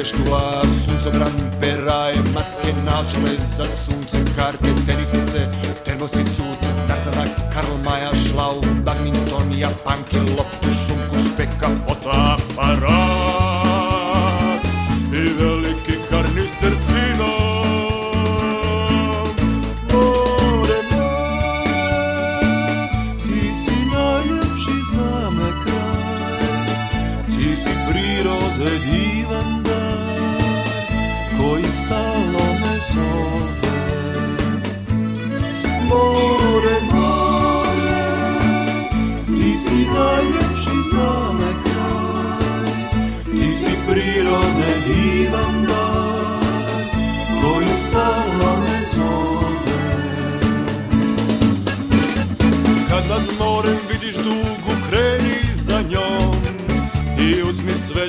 Štula, 0.05 0.61
suncobran, 0.69 1.33
peraje, 1.61 2.21
maske, 2.33 2.73
naočale 2.85 3.33
za 3.37 3.65
sunce, 3.65 4.21
karte, 4.35 4.69
tenisice, 4.85 5.49
termosicu, 5.85 6.45
Tarzana, 6.87 7.25
Karl 7.53 7.73
Maja, 7.83 8.13
šlau, 8.13 8.61
badminton, 8.85 9.49
japanke, 9.57 10.21
loptu, 10.37 10.64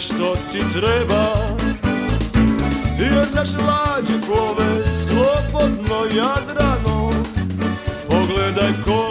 što 0.01 0.37
ti 0.53 0.59
treba. 0.73 1.33
Jer 2.99 3.27
naše 3.35 3.57
lađe 3.57 4.27
plove 4.27 4.85
slobodno 5.07 5.97
jadrano. 6.17 7.13
Pogledaj 8.09 8.73
koliko 8.85 9.06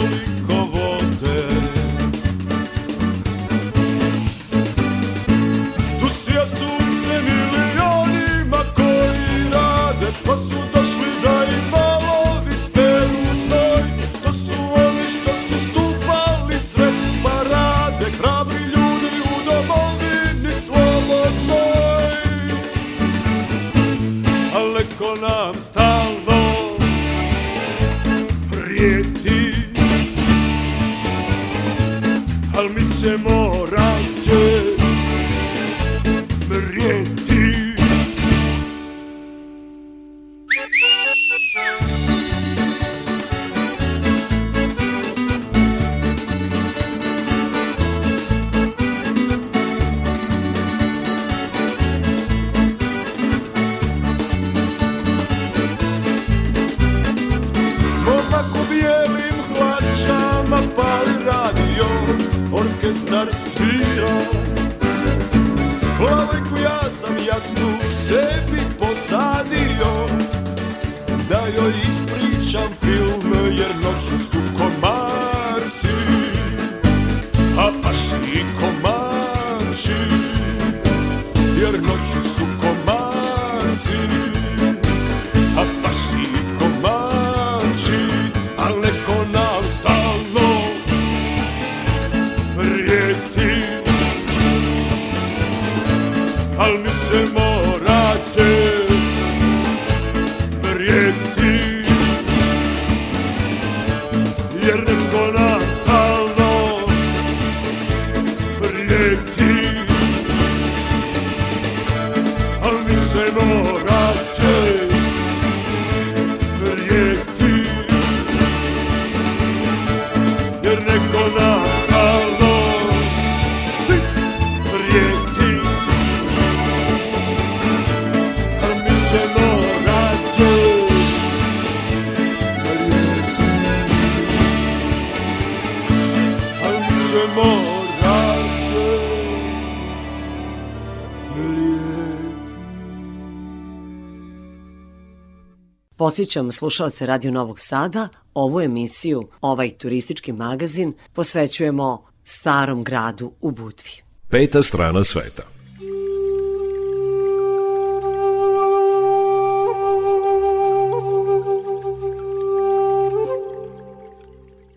Podsjećam 145.97 146.51
slušalce 146.51 147.05
Radio 147.05 147.31
Novog 147.31 147.59
Sada, 147.59 148.07
ovu 148.33 148.61
emisiju, 148.61 149.27
ovaj 149.41 149.75
turistički 149.75 150.33
magazin, 150.33 150.93
posvećujemo 151.13 152.05
starom 152.23 152.83
gradu 152.83 153.31
u 153.41 153.51
Budvi. 153.51 153.91
Peta 154.29 154.61
strana 154.61 155.03
sveta. 155.03 155.43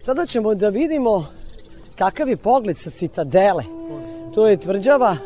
Sada 0.00 0.26
ćemo 0.26 0.54
da 0.54 0.68
vidimo 0.68 1.37
kakav 1.98 2.28
je 2.28 2.36
pogled 2.36 2.78
sa 2.78 2.90
citadele. 2.90 3.64
To 4.34 4.46
je 4.46 4.56
tvrđava, 4.56 5.16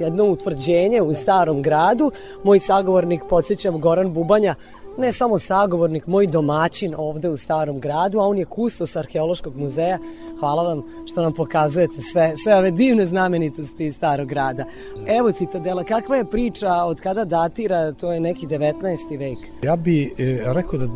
jedno 0.00 0.24
utvrđenje 0.24 1.02
u 1.02 1.14
starom 1.14 1.62
gradu. 1.62 2.10
Moj 2.44 2.58
sagovornik, 2.58 3.22
podsjećam, 3.30 3.80
Goran 3.80 4.12
Bubanja, 4.12 4.54
ne 4.98 5.12
samo 5.12 5.38
sagovornik, 5.38 6.06
moj 6.06 6.26
domaćin 6.26 6.94
ovde 6.98 7.28
u 7.28 7.36
starom 7.36 7.80
gradu, 7.80 8.18
a 8.18 8.26
on 8.26 8.38
je 8.38 8.44
kustos 8.44 8.96
arheološkog 8.96 9.56
muzeja. 9.56 9.98
Hvala 10.40 10.62
vam 10.62 10.82
što 11.06 11.22
nam 11.22 11.32
pokazujete 11.32 12.00
sve, 12.12 12.32
sve 12.36 12.56
ove 12.56 12.70
divne 12.70 13.06
znamenitosti 13.06 13.86
iz 13.86 13.94
starog 13.94 14.28
grada. 14.28 14.64
Evo 15.06 15.32
citadela, 15.32 15.84
kakva 15.84 16.16
je 16.16 16.24
priča, 16.24 16.74
od 16.74 17.00
kada 17.00 17.24
datira, 17.24 17.92
to 17.92 18.12
je 18.12 18.20
neki 18.20 18.46
19. 18.46 19.18
vek. 19.18 19.38
Ja 19.62 19.76
bi 19.76 20.04
e, 20.04 20.42
rekao 20.52 20.78
da 20.78 20.86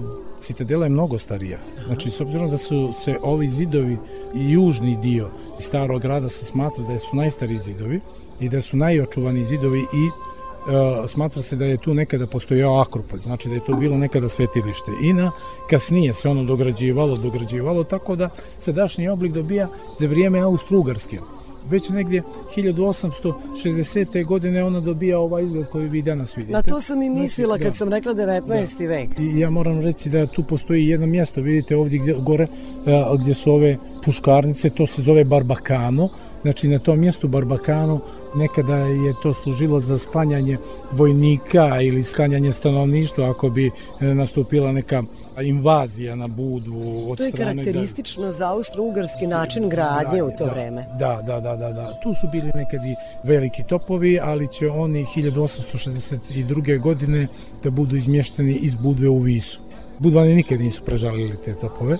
Citadela 0.47 0.87
je 0.87 0.91
mnogo 0.91 1.19
starija. 1.19 1.59
Znači, 1.87 2.11
s 2.11 2.21
obzirom 2.21 2.51
da 2.51 2.59
su 2.59 2.93
se 3.05 3.19
ovi 3.23 3.49
zidovi 3.49 3.99
i 4.35 4.51
južni 4.51 4.97
dio 4.97 5.31
starog 5.59 6.03
grada 6.03 6.29
se 6.29 6.45
smatra 6.45 6.85
da 6.85 6.99
su 6.99 7.17
najstariji 7.17 7.59
zidovi 7.59 8.01
i 8.41 8.49
da 8.49 8.63
su 8.63 8.77
najočuvani 8.77 9.45
zidovi 9.45 9.81
i 9.81 10.07
e, 10.07 11.09
smatra 11.09 11.43
se 11.43 11.57
da 11.57 11.65
je 11.65 11.77
tu 11.77 11.95
nekada 11.95 12.27
postojao 12.27 12.81
akropolj, 12.81 13.21
znači 13.21 13.49
da 13.49 13.55
je 13.55 13.65
to 13.65 13.75
bilo 13.75 13.97
nekada 13.97 14.29
svetilište. 14.29 14.93
I 15.03 15.13
na 15.13 15.31
kasnije 15.71 16.15
se 16.15 16.29
ono 16.29 16.45
dograđivalo, 16.45 17.17
dograđivalo, 17.17 17.85
tako 17.85 18.17
da 18.17 18.31
sadašnji 18.59 19.09
oblik 19.09 19.33
dobija 19.33 19.69
za 19.99 20.07
vrijeme 20.07 20.39
Austro-Ugarske. 20.39 21.36
Već 21.71 21.89
negdje 21.89 22.23
1860. 22.57 24.25
godine 24.25 24.65
ona 24.65 24.81
dobija 24.81 25.19
ovaj 25.19 25.45
izgled 25.45 25.67
koji 25.67 25.89
vi 25.89 26.03
danas 26.03 26.37
vidite. 26.37 26.53
Na 26.53 26.63
to 26.63 26.81
sam 26.81 27.03
i 27.03 27.07
Znači, 27.07 27.21
mislila 27.21 27.59
kad 27.59 27.67
da. 27.67 27.75
sam 27.75 27.89
rekla 27.89 28.15
19. 28.15 28.89
vek. 28.89 29.09
I 29.19 29.39
ja 29.39 29.51
moram 29.51 29.81
reći 29.81 30.09
da 30.09 30.27
tu 30.27 30.43
postoji 30.43 30.87
jedno 30.89 31.07
mjesto, 31.07 31.41
vidite 31.41 31.77
ovdje 31.77 31.99
gdje, 31.99 32.15
gore 32.19 32.47
a, 32.87 33.17
gdje 33.19 33.35
su 33.35 33.53
ove 33.53 33.77
puškarnice, 34.05 34.71
to 34.71 34.87
se 34.87 35.03
zove 35.03 35.25
Barbakano. 35.25 36.09
Znači 36.43 36.69
na 36.69 36.79
tom 36.79 37.01
mjestu 37.01 37.29
Barbakano 37.29 38.01
nekada 38.37 38.77
je 38.77 39.15
to 39.23 39.35
služilo 39.35 39.81
za 39.81 39.99
sklanjanje 39.99 40.59
vojnika 40.93 41.81
ili 41.81 42.03
sklanjanje 42.03 42.53
stanovništva 42.53 43.31
ako 43.31 43.49
bi 43.49 43.71
e, 44.01 44.15
nastupila 44.15 44.73
neka 44.73 45.03
invazija 45.43 46.15
na 46.15 46.29
Budu 46.29 46.75
od 47.09 47.19
To 47.19 47.25
je 47.25 47.33
karakteristično 47.33 48.33
za 48.33 48.49
austro-ugarski 48.49 49.27
način 49.27 49.69
gradnje 49.69 50.23
u 50.23 50.31
to 50.39 50.45
da, 50.47 50.51
vreme. 50.51 50.87
Da, 50.99 51.23
da, 51.27 51.41
da, 51.41 51.57
da, 51.57 51.73
da. 51.73 52.01
Tu 52.03 52.15
su 52.15 52.29
bili 52.33 52.51
nekad 52.55 52.85
i 52.85 52.95
veliki 53.23 53.63
topovi, 53.63 54.21
ali 54.23 54.49
će 54.49 54.71
oni 54.71 55.05
1862. 55.17 56.81
godine 56.81 57.27
da 57.63 57.71
budu 57.71 57.97
izmješteni 57.97 58.55
iz 58.55 58.75
Budve 58.75 59.09
u 59.09 59.19
Visu. 59.19 59.61
Budvani 59.99 60.35
nikad 60.35 60.61
nisu 60.61 60.83
prežalili 60.85 61.37
te 61.45 61.55
topove. 61.55 61.99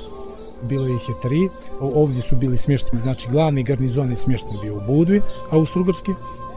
Bilo 0.63 0.89
ih 0.89 1.09
je 1.09 1.15
tri. 1.23 1.49
Ovdje 1.81 2.23
su 2.23 2.37
bili 2.37 2.57
smješteni, 2.57 3.03
znači 3.03 3.29
glavni 3.31 3.63
garnizon 3.63 4.11
je 4.11 4.17
smješten 4.17 4.57
bio 4.63 4.77
u 4.77 4.81
Budvi, 4.87 5.21
austrougarski. 5.51 6.13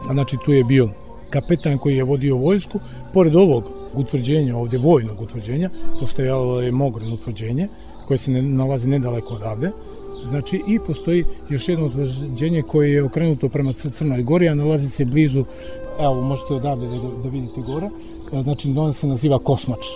A 0.08 0.12
znači 0.12 0.36
tu 0.44 0.52
je 0.52 0.64
bio 0.64 0.88
kapetan 1.30 1.78
koji 1.78 1.96
je 1.96 2.04
vodio 2.04 2.36
vojsku. 2.36 2.80
Pored 3.12 3.36
ovog 3.36 3.70
utvrđenja, 3.94 4.56
ovdje 4.56 4.78
vojnog 4.78 5.20
utvrđenja, 5.20 5.70
postojalo 6.00 6.60
je 6.60 6.72
Mogren 6.72 7.12
utvrđenje, 7.12 7.68
koje 8.06 8.18
se 8.18 8.30
ne, 8.30 8.42
nalazi 8.42 8.88
nedaleko 8.88 9.34
odavde. 9.34 9.70
Znači 10.28 10.62
i 10.68 10.78
postoji 10.86 11.24
još 11.48 11.68
jedno 11.68 11.86
utvrđenje 11.86 12.62
koje 12.62 12.92
je 12.92 13.04
okrenuto 13.04 13.48
prema 13.48 13.72
Crnoj 13.72 14.22
Gori, 14.22 14.48
a 14.48 14.54
nalazi 14.54 14.88
se 14.88 15.04
blizu, 15.04 15.44
evo 16.00 16.22
možete 16.22 16.54
odavde 16.54 16.86
da, 16.86 17.22
da 17.22 17.28
vidite 17.28 17.60
gore, 17.60 17.88
znači 18.42 18.68
ono 18.70 18.92
se 18.92 19.06
naziva 19.06 19.38
Kosmač. 19.38 19.86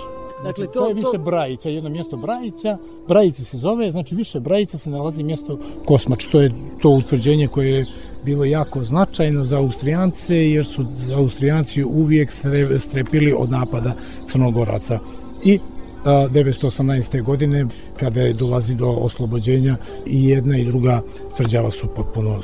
Dakle, 0.44 0.66
to, 0.66 0.72
to 0.72 0.88
je 0.88 0.94
više 0.94 1.12
to... 1.12 1.18
Brajića, 1.18 1.68
jedno 1.68 1.90
mjesto 1.90 2.16
Brajića, 2.16 2.76
Brajica 3.08 3.44
se 3.44 3.58
zove, 3.58 3.90
znači 3.90 4.14
više 4.14 4.40
Brajića 4.40 4.78
se 4.78 4.90
nalazi 4.90 5.22
mjesto 5.22 5.58
Kosmač, 5.84 6.26
to 6.26 6.40
je 6.40 6.52
to 6.82 6.90
utvrđenje 6.90 7.48
koje 7.48 7.70
je 7.70 7.86
bilo 8.24 8.44
jako 8.44 8.82
značajno 8.82 9.44
za 9.44 9.58
Austrijance, 9.58 10.36
jer 10.36 10.64
su 10.64 10.86
Austrijanci 11.16 11.84
uvijek 11.84 12.30
strepili 12.78 13.32
od 13.32 13.50
napada 13.50 13.94
Crnogoraca. 14.28 14.98
I 15.44 15.58
918. 16.04 17.22
godine 17.22 17.66
kada 17.96 18.20
je 18.20 18.32
dolazi 18.32 18.74
do 18.74 18.88
oslobođenja 18.88 19.76
i 20.06 20.28
jedna 20.28 20.58
i 20.58 20.64
druga 20.64 21.02
tvrđava 21.36 21.70
su 21.70 21.88
potpuno 21.96 22.40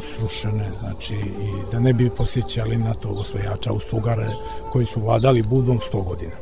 srušene 0.00 0.70
znači 0.80 1.14
i 1.14 1.72
da 1.72 1.80
ne 1.80 1.92
bi 1.92 2.10
posjećali 2.10 2.76
na 2.76 2.94
tog 2.94 3.16
osvajača 3.18 3.70
Austrugare 3.70 4.28
koji 4.72 4.86
su 4.86 5.00
vladali 5.00 5.42
Budom 5.42 5.78
100 5.92 6.04
godina. 6.04 6.32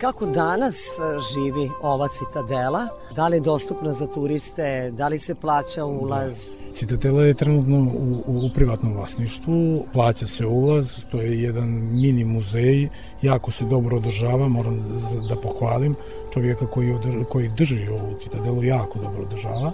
Kako 0.00 0.26
danas 0.26 0.76
e, 0.76 1.18
živi 1.34 1.70
ova 1.82 2.08
citadela? 2.08 2.88
Da 3.14 3.28
li 3.28 3.36
je 3.36 3.40
dostupna 3.40 3.92
za 3.92 4.06
turiste? 4.06 4.90
Da 4.90 5.08
li 5.08 5.18
se 5.18 5.34
plaća 5.34 5.84
ulaz? 5.84 6.50
Citadela 6.74 7.24
je 7.24 7.34
trenutno 7.34 7.76
u, 7.76 8.22
u, 8.26 8.50
privatnom 8.54 8.94
vlasništvu, 8.94 9.86
plaća 9.92 10.26
se 10.26 10.46
ulaz, 10.46 11.04
to 11.10 11.20
je 11.20 11.42
jedan 11.42 11.68
mini 11.92 12.24
muzej, 12.24 12.88
jako 13.22 13.50
se 13.50 13.64
dobro 13.64 13.96
održava, 13.96 14.48
moram 14.48 14.76
da, 14.78 15.34
da 15.34 15.40
pohvalim 15.40 15.94
čovjeka 16.34 16.66
koji, 16.66 16.92
odr, 16.92 17.24
koji 17.28 17.48
drži 17.48 17.88
ovu 17.88 18.14
citadelu, 18.20 18.64
jako 18.64 18.98
dobro 18.98 19.22
održava, 19.22 19.72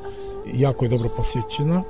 jako 0.55 0.85
je 0.85 0.89
dobro 0.89 1.09
posjećena 1.17 1.83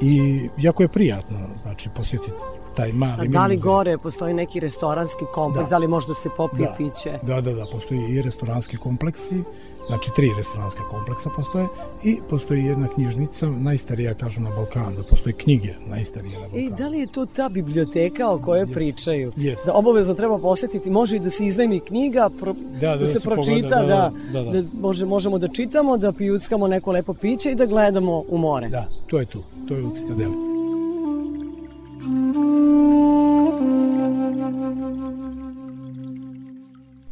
i 0.00 0.40
jako 0.58 0.82
je 0.82 0.88
prijatno 0.88 1.38
znači 1.62 1.88
posjetiti 1.96 2.32
taj 2.76 2.92
mali 2.92 3.28
Da 3.28 3.46
li 3.46 3.56
gore 3.56 3.98
postoji 3.98 4.34
neki 4.34 4.60
restoranski 4.60 5.24
kompleks, 5.32 5.68
da, 5.68 5.74
da 5.74 5.78
li 5.78 5.88
možda 5.88 6.14
se 6.14 6.28
popije 6.36 6.68
da. 6.68 6.74
piće? 6.78 7.18
Da, 7.22 7.40
da, 7.40 7.52
da, 7.52 7.66
postoji 7.72 8.00
i 8.00 8.22
restoranski 8.22 8.76
kompleksi, 8.76 9.42
znači 9.86 10.10
tri 10.16 10.30
restoranska 10.36 10.82
kompleksa 10.88 11.30
postoje 11.36 11.66
i 12.04 12.18
postoji 12.30 12.64
jedna 12.64 12.88
knjižnica, 12.88 13.46
najstarija 13.46 14.14
kažu 14.14 14.40
na 14.40 14.50
Balkanu, 14.50 14.96
da 14.96 15.02
postoje 15.02 15.32
knjige 15.32 15.74
najstarije 15.86 16.32
na 16.32 16.40
Balkanu. 16.40 16.62
I 16.62 16.70
da 16.70 16.88
li 16.88 16.98
je 16.98 17.06
to 17.06 17.26
ta 17.26 17.48
biblioteka 17.48 18.30
o 18.30 18.38
kojoj 18.38 18.66
yes. 18.66 18.74
pričaju? 18.74 19.32
Yes. 19.36 19.66
Da 19.66 19.72
obavezno 19.72 20.14
treba 20.14 20.38
posetiti, 20.38 20.90
može 20.90 21.16
i 21.16 21.20
da 21.20 21.30
se 21.30 21.46
iznajmi 21.46 21.80
knjiga, 21.80 22.30
pro, 22.40 22.52
da, 22.80 22.88
da, 22.88 22.96
da, 22.96 23.06
se, 23.06 23.12
se 23.12 23.20
pročita, 23.20 23.52
pogleda, 23.52 23.76
da, 23.76 24.12
da, 24.32 24.42
da, 24.42 24.52
da, 24.52 24.62
da. 24.62 24.68
može, 24.80 25.06
možemo 25.06 25.38
da 25.38 25.48
čitamo, 25.48 25.96
da 25.96 26.12
pijuckamo 26.12 26.68
neko 26.68 26.92
lepo 26.92 27.14
piće 27.14 27.50
i 27.50 27.54
da 27.54 27.66
gledamo 27.66 28.24
u 28.28 28.38
more. 28.38 28.68
Da, 28.68 28.86
to 29.06 29.18
je 29.18 29.26
tu, 29.26 29.42
to 29.68 29.74
je 29.74 29.82
u 29.82 29.94
Citadeli. 29.94 30.53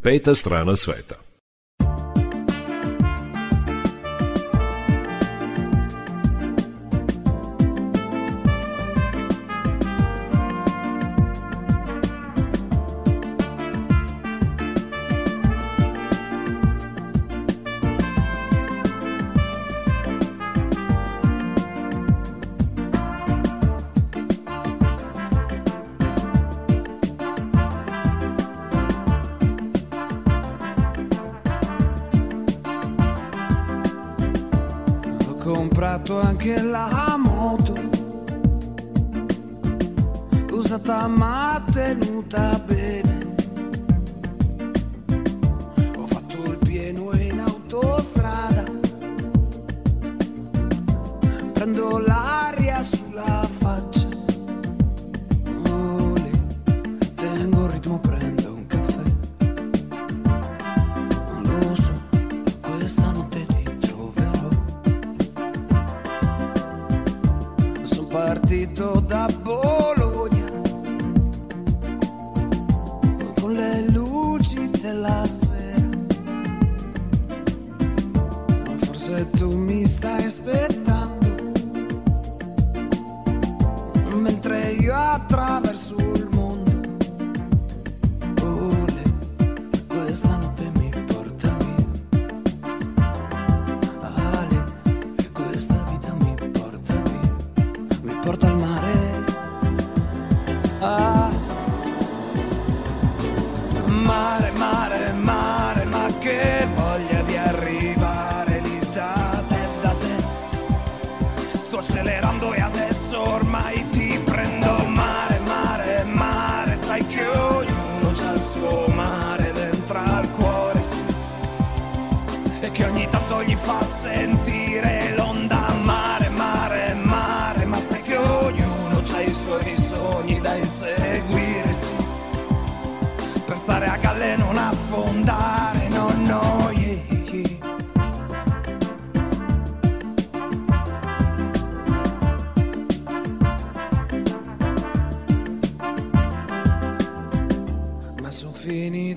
Peta 0.02 0.34
strana 0.34 0.76
sveta. 0.76 1.14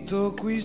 tutto 0.05 0.33
qui 0.39 0.61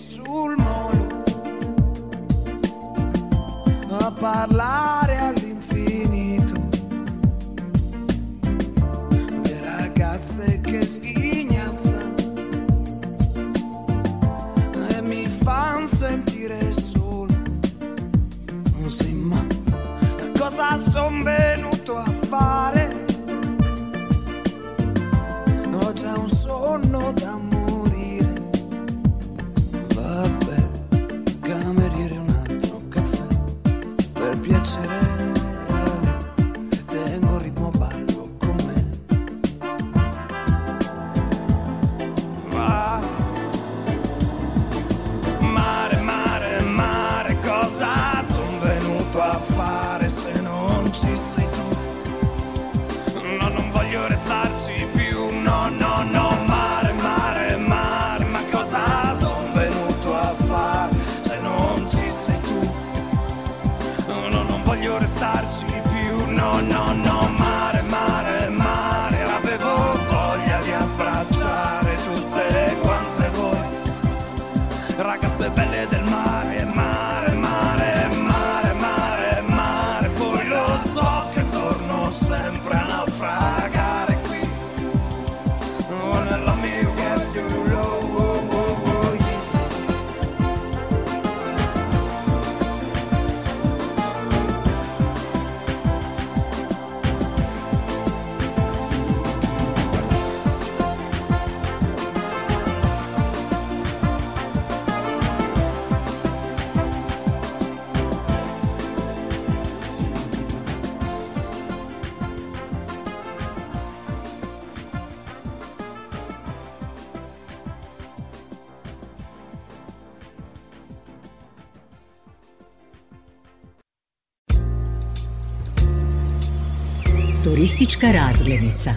Turistička 127.81 128.11
razglednica. 128.11 128.91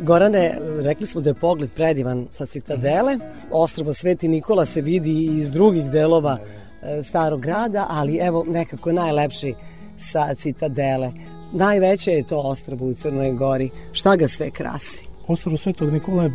Gorane, 0.00 0.58
rekli 0.82 1.06
smo 1.06 1.20
da 1.20 1.30
je 1.30 1.34
pogled 1.34 1.72
predivan 1.72 2.26
sa 2.30 2.46
citadele. 2.46 3.18
Ostrovo 3.50 3.92
Sveti 3.92 4.28
Nikola 4.28 4.64
se 4.64 4.80
vidi 4.80 5.10
i 5.10 5.38
iz 5.38 5.50
drugih 5.50 5.84
delova 5.90 6.38
e, 6.82 7.02
starog 7.02 7.40
grada, 7.40 7.86
ali 7.88 8.16
evo 8.16 8.44
nekako 8.48 8.92
najlepši 8.92 9.54
sa 9.96 10.34
citadele. 10.34 11.37
Najveće 11.52 12.10
je 12.10 12.22
to 12.22 12.38
ostrovo 12.38 12.86
u 12.86 12.94
Crnoj 12.94 13.32
Gori. 13.32 13.70
Šta 13.92 14.16
ga 14.16 14.28
sve 14.28 14.50
krasi? 14.50 15.06
Ostrovo 15.26 15.56
Svetog 15.56 15.92
Nikola 15.92 16.22
je, 16.22 16.30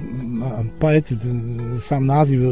pa 0.80 0.94
eto, 0.94 1.16
sam 1.82 2.06
naziv 2.06 2.44
e, 2.44 2.52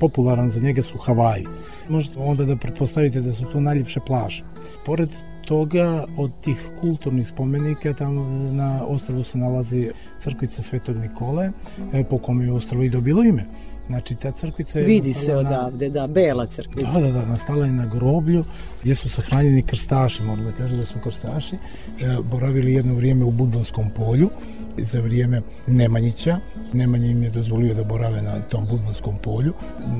popularan 0.00 0.50
za 0.50 0.60
njega 0.60 0.82
su 0.82 0.98
Havaji. 0.98 1.46
Možete 1.88 2.18
onda 2.18 2.44
da 2.44 2.56
pretpostavite 2.56 3.20
da 3.20 3.32
su 3.32 3.44
to 3.44 3.60
najljepše 3.60 4.00
plaže. 4.06 4.44
Pored 4.84 5.08
toga, 5.44 6.04
od 6.16 6.30
tih 6.44 6.68
kulturnih 6.80 7.28
spomenika, 7.28 7.94
tamo 7.94 8.50
na 8.52 8.84
ostrvu 8.86 9.22
se 9.22 9.38
nalazi 9.38 9.90
crkvica 10.18 10.62
Svetog 10.62 10.96
Nikole, 10.96 11.50
po 12.10 12.18
kome 12.18 12.44
je 12.44 12.52
ostrvo 12.52 12.82
i 12.82 12.88
dobilo 12.88 13.24
ime. 13.24 13.46
Znači, 13.88 14.14
ta 14.14 14.32
crkvica 14.32 14.78
je... 14.78 14.84
Vidi 14.84 15.12
se 15.14 15.34
odavde, 15.34 15.88
da, 15.88 16.06
bela 16.06 16.46
crkvica. 16.46 16.90
Da, 16.90 17.00
da, 17.00 17.12
da, 17.12 17.26
nastala 17.26 17.66
je 17.66 17.72
na 17.72 17.86
groblju 17.86 18.44
gdje 18.82 18.94
su 18.94 19.08
sahranjeni 19.08 19.62
krstaši, 19.62 20.22
moram 20.22 20.44
da 20.44 20.52
kažem 20.52 20.76
da 20.76 20.82
su 20.82 20.98
krstaši, 21.02 21.56
e, 21.56 21.58
boravili 22.22 22.72
jedno 22.72 22.94
vrijeme 22.94 23.24
u 23.24 23.30
Budvanskom 23.30 23.90
polju, 23.90 24.30
za 24.78 25.00
vrijeme 25.00 25.42
Nemanjića. 25.66 26.40
Nemanja 26.72 27.06
im 27.06 27.22
je 27.22 27.30
dozvolio 27.30 27.74
da 27.74 27.84
borave 27.84 28.22
na 28.22 28.40
tom 28.40 28.66
Budvanskom 28.66 29.16
polju. 29.22 29.52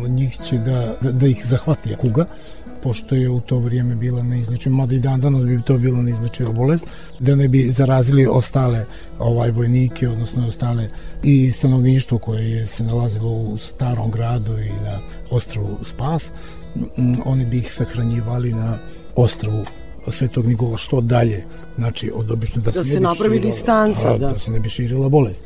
Njih 0.09 0.39
će 0.39 0.59
da, 0.59 0.97
da, 1.01 1.13
da 1.13 1.27
ih 1.27 1.47
zahvati 1.47 1.97
kuga, 1.97 2.27
pošto 2.83 3.15
je 3.15 3.31
u 3.31 3.41
to 3.41 3.59
vrijeme 3.59 3.95
bila 3.95 4.23
neizlečiva, 4.23 4.77
mada 4.77 4.95
i 4.95 5.01
dan 5.01 5.21
danas 5.21 5.47
bi 5.47 5.63
to 5.63 5.79
bila 5.79 6.03
neizlečiva 6.03 6.53
bolest, 6.53 6.87
da 7.19 7.35
ne 7.35 7.49
bi 7.49 7.71
zarazili 7.71 8.27
ostale 8.27 8.85
ovaj 9.19 9.51
vojnike, 9.51 10.09
odnosno 10.09 10.49
ostale 10.49 10.89
i 11.23 11.51
stanovništvo 11.51 12.19
koje 12.19 12.51
je 12.51 12.67
se 12.67 12.85
nalazilo 12.85 13.31
u 13.31 13.59
starom 13.59 14.11
gradu 14.11 14.59
i 14.59 14.69
na 14.69 14.99
ostrovu 15.31 15.79
Spas, 15.83 16.33
oni 17.25 17.47
bi 17.47 17.59
ih 17.59 17.73
sahranjivali 17.73 18.53
na 18.53 18.79
ostrovu 19.17 19.65
Svetog 20.11 20.47
Nikola 20.47 20.77
što 20.77 21.01
dalje, 21.01 21.45
znači 21.77 22.11
od 22.15 22.31
obično 22.31 22.63
da, 22.63 22.71
da 22.71 22.73
se, 22.73 22.85
se 22.85 22.95
ne 22.95 23.01
bi 23.01 23.05
napravi 23.05 23.37
širila, 23.37 23.51
distanca, 23.53 24.15
a, 24.15 24.19
da. 24.19 24.29
da 24.29 24.39
se 24.39 24.51
ne 24.51 24.61
bi 24.61 24.69
širila 24.69 25.09
bolest 25.09 25.45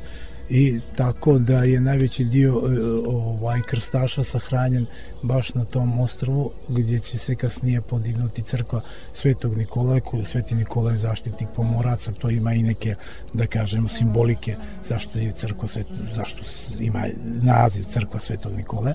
i 0.51 0.81
tako 0.97 1.39
da 1.39 1.65
je 1.65 1.81
najveći 1.81 2.25
dio 2.25 2.51
e, 2.51 2.81
ovaj 3.07 3.61
krstaša 3.67 4.23
sahranjen 4.23 4.87
baš 5.23 5.55
na 5.55 5.65
tom 5.65 6.01
ostrovu 6.01 6.51
gdje 6.69 6.99
će 6.99 7.19
se 7.19 7.35
kasnije 7.35 7.81
podignuti 7.81 8.43
crkva 8.43 8.81
Svetog 9.13 9.57
Nikolaja 9.57 10.01
koju 10.01 10.25
Sveti 10.25 10.55
Nikolaj 10.55 10.93
je 10.93 10.97
zaštitnik 10.97 11.49
pomoraca 11.57 12.13
to 12.13 12.31
ima 12.31 12.55
i 12.55 12.63
neke 12.63 12.95
da 13.33 13.47
kažemo 13.47 13.89
simbolike 13.89 14.55
zašto 14.85 15.19
je 15.19 15.33
crkva 15.33 15.69
Svet, 15.69 15.87
zašto 16.15 16.43
ima 16.81 17.05
naziv 17.43 17.85
crkva 17.85 18.21
Svetog 18.21 18.53
Nikolaja 18.57 18.95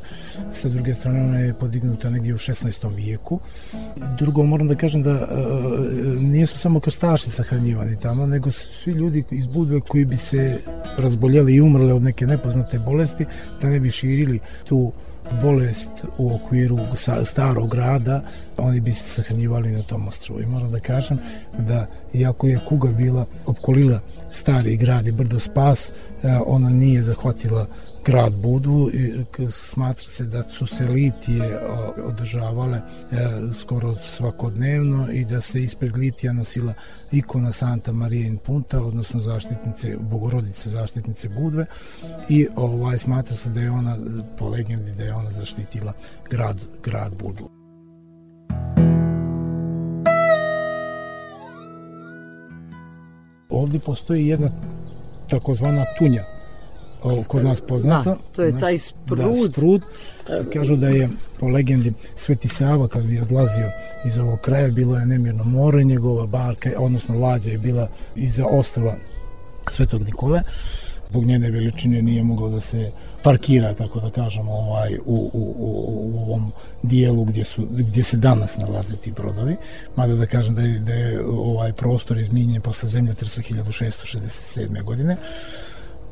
sa 0.52 0.70
druge 0.70 0.94
strane 0.94 1.24
ona 1.24 1.40
je 1.40 1.54
podignuta 1.54 2.10
negdje 2.10 2.34
u 2.34 2.38
16. 2.38 2.96
vijeku 2.96 3.40
drugo 4.20 4.44
moram 4.44 4.68
da 4.68 4.76
kažem 4.76 5.04
da 5.04 5.12
e, 5.12 5.26
nisu 6.20 6.60
samo 6.60 6.80
krstaši 6.80 7.30
sahranjivani 7.30 8.00
tamo 8.00 8.26
nego 8.26 8.52
svi 8.52 8.92
ljudi 8.92 9.24
iz 9.32 9.48
Budve 9.48 9.80
koji 9.82 10.06
bi 10.06 10.18
se 10.18 10.60
razboljeli 10.98 11.56
i 11.56 11.62
umrle 11.62 11.94
od 11.94 12.02
neke 12.02 12.26
nepoznate 12.26 12.80
bolesti, 12.80 13.26
da 13.62 13.70
ne 13.70 13.80
bi 13.80 13.92
širili 13.92 14.40
tu 14.66 14.92
bolest 15.42 15.90
u 16.18 16.36
okviru 16.36 16.78
starog 17.26 17.70
grada, 17.70 18.22
oni 18.58 18.80
bi 18.80 18.94
se 18.94 19.04
sahranjivali 19.04 19.72
na 19.72 19.84
tom 19.84 20.08
ostrovu. 20.08 20.42
I 20.42 20.46
moram 20.46 20.72
da 20.72 20.80
kažem 20.80 21.20
da, 21.60 21.88
iako 22.14 22.48
je 22.48 22.60
kuga 22.68 22.90
bila 22.90 23.26
opkolila 23.46 24.00
stari 24.32 24.78
grad 24.78 25.08
i 25.08 25.12
brdo 25.12 25.40
spas, 25.40 25.90
e, 25.90 25.94
ona 26.46 26.70
nije 26.70 27.02
zahvatila 27.02 27.68
grad 28.06 28.34
Budu 28.34 28.90
i 28.94 29.26
smatra 29.52 30.04
se 30.04 30.26
da 30.26 30.50
su 30.50 30.68
se 30.68 30.84
litije 30.84 31.60
održavale 32.06 32.78
e, 32.78 32.84
skoro 33.62 33.96
svakodnevno 33.96 35.12
i 35.12 35.26
da 35.26 35.42
se 35.42 35.64
ispred 35.64 35.98
litija 35.98 36.34
nosila 36.34 36.74
ikona 37.12 37.52
Santa 37.52 37.92
Marije 37.92 38.28
in 38.28 38.38
Punta, 38.38 38.82
odnosno 38.82 39.20
zaštitnice, 39.20 39.98
bogorodice 40.00 40.70
zaštitnice 40.70 41.30
Budve 41.30 41.66
i 42.30 42.48
ovaj 42.56 42.98
smatra 42.98 43.36
se 43.36 43.50
da 43.50 43.62
je 43.62 43.72
ona 43.72 43.98
po 44.38 44.50
legendi 44.50 44.92
da 44.92 45.04
je 45.04 45.14
ona 45.14 45.32
zaštitila 45.32 45.94
grad, 46.30 46.62
grad 46.84 47.16
Budu. 47.16 47.50
Ovdje 53.50 53.80
postoji 53.80 54.28
jedna 54.28 54.50
takozvana 55.30 55.86
tunja 55.98 56.35
kod 57.28 57.44
nas 57.44 57.62
poznata. 57.62 58.10
Da, 58.10 58.18
to 58.36 58.44
je 58.44 58.52
naš, 58.52 58.62
taj 58.62 58.80
sprud. 58.80 59.20
Da, 59.20 59.50
sprud. 59.52 59.82
Kažu 60.54 60.76
da 60.76 60.88
je 60.88 61.10
po 61.40 61.48
legendi 61.48 61.94
Sveti 62.16 62.48
Sava 62.48 62.88
kad 62.88 63.04
bi 63.04 63.20
odlazio 63.20 63.72
iz 64.06 64.18
ovog 64.18 64.40
kraja 64.40 64.68
bilo 64.68 64.98
je 64.98 65.06
nemirno 65.06 65.44
more, 65.44 65.84
njegova 65.84 66.26
barka, 66.28 66.70
odnosno 66.78 67.20
lađa 67.20 67.52
je 67.52 67.58
bila 67.58 67.88
iza 68.16 68.46
ostrova 68.46 68.96
Svetog 69.72 70.02
Nikole 70.02 70.42
zbog 71.10 71.26
njene 71.26 71.50
veličine 71.50 72.02
nije 72.02 72.24
moglo 72.24 72.50
da 72.50 72.62
se 72.62 72.92
parkira, 73.24 73.74
tako 73.74 74.00
da 74.00 74.10
kažemo, 74.10 74.52
ovaj, 74.52 74.98
u, 75.06 75.30
u, 75.34 75.56
u, 75.58 75.72
u 76.14 76.20
ovom 76.20 76.52
dijelu 76.84 77.24
gdje, 77.24 77.44
su, 77.44 77.68
gdje 77.72 78.04
se 78.04 78.18
danas 78.18 78.58
nalaze 78.58 78.96
ti 78.96 79.12
brodovi. 79.12 79.56
Mada 79.96 80.16
da 80.16 80.26
kažem 80.26 80.56
da 80.56 80.62
je, 80.62 80.80
da 80.80 80.94
je 80.94 81.26
ovaj 81.26 81.74
prostor 81.74 82.18
izminjen 82.18 82.62
posle 82.62 82.90
zemljotresa 82.90 83.42
1667. 83.42 84.84
godine 84.84 85.18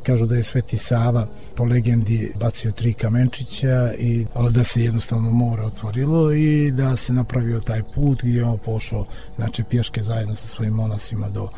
kažu 0.03 0.25
da 0.25 0.35
je 0.35 0.43
Sveti 0.43 0.77
Sava 0.77 1.27
po 1.55 1.63
legendi 1.63 2.31
bacio 2.39 2.71
tri 2.71 2.93
kamenčića 2.93 3.93
i 3.97 4.25
da 4.51 4.63
se 4.63 4.83
jednostavno 4.83 5.31
more 5.31 5.61
otvorilo 5.61 6.33
i 6.33 6.71
da 6.71 6.95
se 6.95 7.13
napravio 7.13 7.59
taj 7.59 7.83
put 7.95 8.19
gdje 8.23 8.43
on 8.43 8.57
pošao 8.57 9.05
znači 9.35 9.63
pješke 9.63 10.01
zajedno 10.01 10.35
sa 10.35 10.47
svojim 10.47 10.73
monasima 10.73 11.29
do 11.29 11.49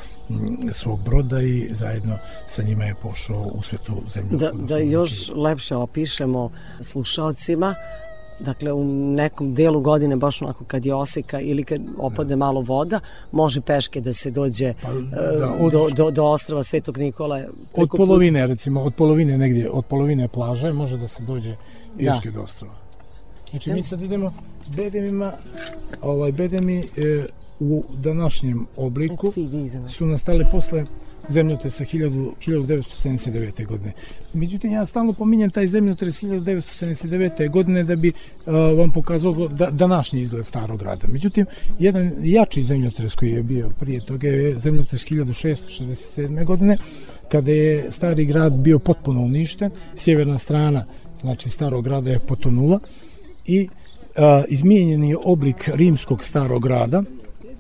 svog 0.73 1.03
broda 1.03 1.41
i 1.41 1.69
zajedno 1.71 2.17
sa 2.47 2.63
njima 2.63 2.85
je 2.85 2.95
pošao 3.01 3.41
u 3.41 3.61
svetu 3.61 4.03
zemlju. 4.13 4.37
Da, 4.37 4.51
da 4.53 4.77
još 4.77 5.31
lepše 5.35 5.75
opišemo 5.75 6.51
slušalcima 6.81 7.75
dakle 8.39 8.73
u 8.73 8.83
nekom 9.15 9.53
delu 9.53 9.81
godine 9.81 10.15
baš 10.15 10.41
onako 10.41 10.65
kad 10.65 10.85
je 10.85 10.93
oseka 10.95 11.39
ili 11.39 11.63
kad 11.63 11.81
opade 11.97 12.35
malo 12.35 12.61
voda 12.61 12.99
može 13.31 13.61
peške 13.61 14.01
da 14.01 14.13
se 14.13 14.31
dođe 14.31 14.73
pa, 14.81 14.93
da, 14.93 15.53
od, 15.59 15.71
do, 15.71 15.89
do, 15.95 16.11
do 16.11 16.23
ostrava 16.23 16.63
Svetog 16.63 16.97
Nikola 16.97 17.43
od 17.73 17.89
polovine 17.97 18.41
puta. 18.41 18.53
recimo 18.53 18.81
od 18.81 18.93
polovine 18.95 19.37
negdje 19.37 19.69
od 19.69 19.85
polovine 19.85 20.27
plaže 20.27 20.73
može 20.73 20.97
da 20.97 21.07
se 21.07 21.23
dođe 21.23 21.55
pješke 21.97 22.31
da. 22.31 22.35
do 22.37 22.43
ostrava 22.43 22.75
znači 23.49 23.73
mi 23.73 23.83
sad 23.83 24.01
idemo 24.01 24.33
bedemima 24.75 25.31
ovaj 26.01 26.31
bedemi 26.31 26.79
e, 26.79 27.25
u 27.59 27.83
današnjem 27.93 28.67
obliku 28.77 29.33
su 29.87 30.05
nastale 30.05 30.45
posle 30.51 30.83
zemljotresa 31.29 31.83
1979. 31.83 33.65
godine. 33.65 33.93
Međutim, 34.33 34.71
ja 34.71 34.85
stalno 34.85 35.13
pominjem 35.13 35.49
taj 35.49 35.67
zemljotres 35.67 36.23
1979. 36.23 37.49
godine 37.49 37.83
da 37.83 37.95
bi 37.95 38.07
uh, 38.07 38.53
vam 38.77 38.91
pokazao 38.91 39.47
da, 39.47 39.71
današnji 39.71 40.21
izgled 40.21 40.45
starog 40.45 40.79
grada. 40.79 41.07
Međutim, 41.07 41.45
jedan 41.79 42.11
jači 42.23 42.61
zemljotres 42.61 43.15
koji 43.15 43.31
je 43.31 43.43
bio 43.43 43.69
prije 43.79 44.05
toga 44.05 44.27
je 44.27 44.59
zemljotres 44.59 45.05
1667. 45.05 46.45
godine, 46.45 46.77
kada 47.31 47.51
je 47.51 47.91
stari 47.91 48.25
grad 48.25 48.53
bio 48.53 48.79
potpuno 48.79 49.21
uništen, 49.21 49.71
sjeverna 49.95 50.37
strana 50.37 50.85
znači 51.21 51.49
starog 51.49 51.83
grada 51.83 52.09
je 52.09 52.19
potonula 52.19 52.79
i 53.45 53.67
uh, 53.67 53.69
izmijenjen 54.47 55.03
je 55.03 55.17
oblik 55.23 55.69
rimskog 55.73 56.23
starog 56.23 56.63
grada, 56.63 57.03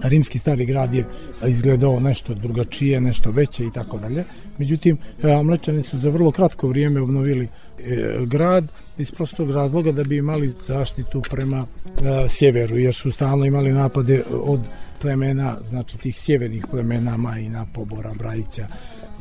rimski 0.03 0.39
stari 0.39 0.65
grad 0.65 0.95
je 0.95 1.05
izgledao 1.47 1.99
nešto 1.99 2.33
drugačije, 2.33 3.01
nešto 3.01 3.31
veće 3.31 3.65
i 3.65 3.71
tako 3.71 3.97
dalje. 3.97 4.23
Međutim, 4.57 4.97
Mlečani 5.43 5.81
su 5.81 5.97
za 5.97 6.09
vrlo 6.09 6.31
kratko 6.31 6.67
vrijeme 6.67 7.01
obnovili 7.01 7.47
e, 7.79 8.17
grad 8.25 8.67
iz 8.97 9.11
prostog 9.11 9.51
razloga 9.51 9.91
da 9.91 10.03
bi 10.03 10.17
imali 10.17 10.47
zaštitu 10.47 11.21
prema 11.29 11.65
e, 11.65 12.27
sjeveru, 12.29 12.77
jer 12.77 12.93
su 12.93 13.11
stalno 13.11 13.45
imali 13.45 13.71
napade 13.71 14.23
od 14.31 14.61
plemena, 15.01 15.57
znači 15.69 15.97
tih 15.97 16.19
sjevernih 16.19 16.65
plemena 16.71 17.17
Majina, 17.17 17.65
Pobora, 17.73 18.13
Brajića 18.13 18.67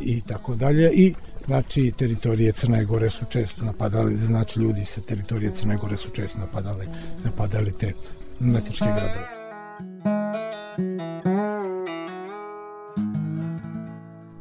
i 0.01 0.21
tako 0.21 0.55
dalje 0.55 0.91
i 0.95 1.15
znači 1.47 1.93
teritorije 1.99 2.53
Crne 2.53 2.85
Gore 2.85 3.11
su 3.11 3.25
često 3.29 3.65
napadali, 3.65 4.17
znači 4.17 4.61
ljudi 4.61 4.85
sa 4.85 5.01
teritorije 5.01 5.53
Crne 5.53 5.77
Gore 5.77 5.97
su 5.97 6.11
često 6.11 6.39
napadali, 6.39 6.87
napadali 7.25 7.73
te 7.81 7.93
mletičke 8.41 8.85
gradove. 8.85 10.64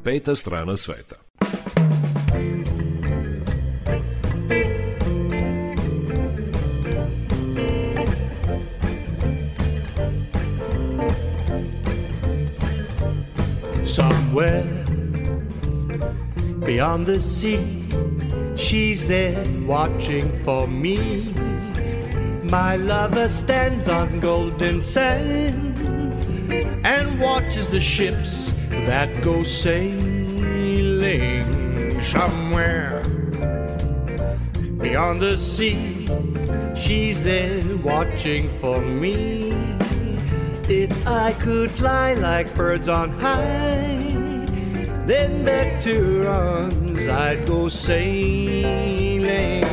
Peta 0.04 0.34
strana 0.34 0.76
sveta. 0.76 1.18
Somewhere 13.86 14.64
beyond 16.66 17.06
the 17.06 17.22
sea, 17.22 17.86
she's 18.56 19.06
there 19.06 19.44
watching 19.68 20.32
for 20.44 20.68
me. 20.68 21.32
My 22.50 22.76
lover 22.78 23.30
stands 23.30 23.88
on 23.88 24.20
golden 24.20 24.82
sands 24.82 26.03
and 26.84 27.20
watches 27.20 27.70
the 27.70 27.80
ships 27.80 28.54
that 28.70 29.22
go 29.22 29.44
sailing 29.44 30.04
somewhere 32.04 33.02
beyond 34.80 35.22
the 35.22 35.38
sea. 35.38 36.08
She's 36.76 37.24
there 37.24 37.78
watching 37.78 38.50
for 38.60 38.82
me. 38.82 39.52
If 40.68 41.08
I 41.08 41.34
could 41.34 41.72
fly 41.72 42.14
like 42.16 42.54
birds 42.56 42.90
on 42.90 43.12
high, 43.12 44.46
then 45.06 45.46
back 45.46 45.82
to 45.84 46.24
her 46.24 46.30
arms 46.30 47.08
I'd 47.08 47.46
go 47.46 47.70
sailing. 47.70 49.64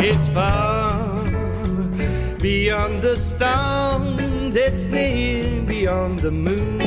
It's 0.00 0.28
far 0.28 1.24
beyond 2.38 3.02
the 3.02 3.16
stars, 3.16 4.54
it's 4.56 4.84
near 4.86 5.47
beyond 5.88 6.18
the 6.18 6.30
moon. 6.30 6.82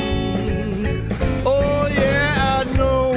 Oh, 1.44 1.88
yeah, 1.90 2.60
I 2.60 2.76
know 2.78 3.10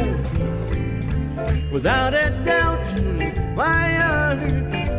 without 1.71 2.15
a 2.15 2.31
doubt 2.43 2.85
my 3.55 3.89
heart 4.01 4.39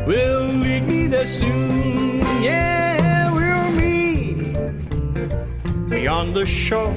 will 0.06 0.44
lead 0.44 0.84
me 0.86 1.08
there 1.08 1.26
soon. 1.26 2.20
Yeah, 2.40 3.32
we'll 3.36 3.72
meet 3.72 4.54
beyond 5.90 6.36
the 6.36 6.46
shore. 6.46 6.94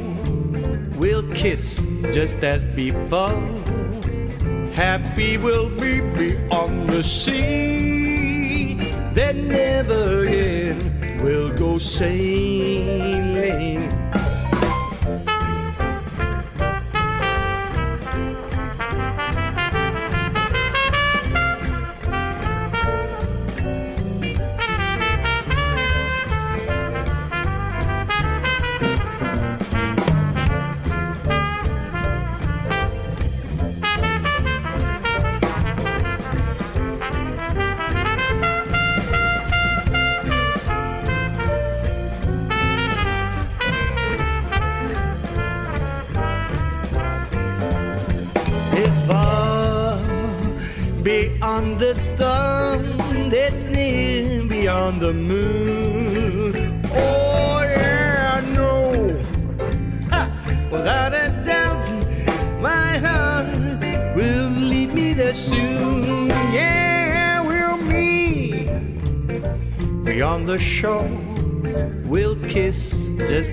We'll 1.01 1.27
kiss 1.31 1.81
just 2.13 2.43
as 2.43 2.63
before. 2.81 3.41
Happy 4.83 5.37
we'll 5.37 5.73
be 5.85 5.99
beyond 6.19 6.89
the 6.91 7.01
sea. 7.01 8.75
Then 9.15 9.47
never 9.47 10.25
again 10.25 10.88
we'll 11.22 11.51
go 11.53 11.78
sailing. 11.78 12.80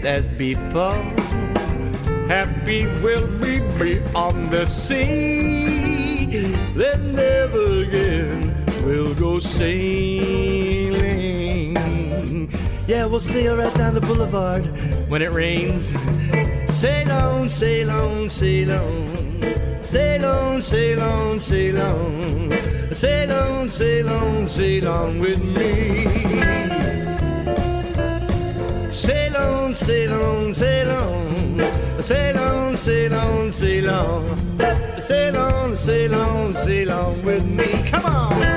As 0.07 0.25
before. 0.39 0.95
Happy 2.29 2.87
we'll 3.03 3.27
be 3.39 3.59
beyond 3.79 4.51
the 4.51 4.65
sea. 4.65 6.27
Then 6.75 7.15
never 7.15 7.83
again 7.83 8.65
we'll 8.85 9.15
go 9.15 9.41
sailing. 9.41 10.87
Yeah, 12.87 13.07
we'll 13.07 13.19
sail 13.21 13.57
right 13.57 13.75
down 13.75 13.95
the 13.95 14.01
boulevard 14.01 14.65
when 15.11 15.23
it 15.23 15.33
rains. 15.33 15.87
Sail 16.73 17.11
on, 17.11 17.51
sail 17.51 17.91
on, 17.91 18.31
sail 18.31 18.71
on. 18.73 19.85
Sail 19.85 20.25
on, 20.25 20.63
sail 20.63 21.01
on, 21.01 21.41
sail 21.41 21.83
on. 21.83 22.95
Sail 22.95 23.33
on, 23.33 23.69
sail 23.69 24.09
on, 24.09 24.47
sail 24.47 24.89
on 24.89 25.19
with 25.19 25.43
me. 25.45 26.66
Sail 29.77 30.13
on, 30.15 30.55
sail 30.55 30.91
on, 30.91 32.03
sail 32.03 32.39
on. 32.39 32.77
Sail 32.77 33.13
on, 33.13 33.13
sail 33.13 33.15
on, 33.15 33.53
sail 33.53 33.91
on. 33.91 35.01
Sail 35.77 36.15
on, 36.15 36.57
sail 36.57 36.91
on, 36.91 37.23
with 37.23 37.45
me. 37.45 37.89
Come 37.91 38.07
on. 38.07 38.56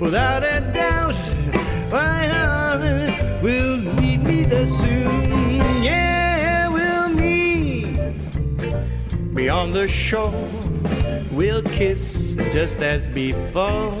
Without 0.00 0.42
a 0.42 0.60
doubt, 0.72 1.14
my 1.92 2.26
heart 2.26 2.80
will 3.42 3.76
lead 4.00 4.24
me 4.24 4.44
there 4.44 4.66
soon. 4.66 5.60
Yeah, 5.84 6.68
we'll 6.68 7.10
meet 7.10 7.98
beyond 9.34 9.74
the 9.74 9.86
shore. 9.86 10.48
We'll 11.30 11.62
kiss 11.62 12.34
just 12.50 12.78
as 12.78 13.04
before. 13.04 13.92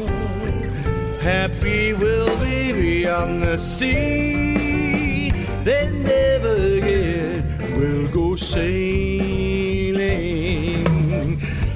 Happy 1.20 1.92
we'll 1.92 2.34
be 2.40 2.72
beyond 2.72 3.42
the 3.42 3.58
sea. 3.58 5.32
Then 5.64 6.04
never 6.04 6.54
again 6.78 7.58
we'll 7.76 8.08
go 8.08 8.36
sailing. 8.36 9.20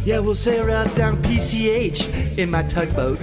Yeah, 0.06 0.20
we'll 0.20 0.34
sail 0.34 0.64
right 0.64 0.94
down 0.94 1.22
PCH 1.22 2.38
in 2.38 2.50
my 2.50 2.62
tugboat. 2.62 3.20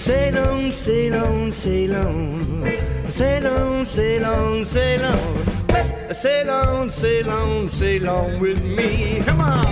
Sail 0.00 0.38
on, 0.38 0.72
sail 0.72 1.14
on, 1.14 1.52
sail 1.52 1.94
on. 1.94 2.64
Sail 3.10 3.46
on, 3.46 3.84
sail 3.84 4.24
on, 4.24 4.64
sail 4.64 5.04
on. 5.04 6.14
Sail 6.14 6.50
on, 6.50 6.90
sail 6.90 7.28
on, 7.30 7.68
sail 7.68 8.08
on 8.08 8.40
with 8.40 8.64
me. 8.64 9.20
Come 9.26 9.42
on. 9.42 9.62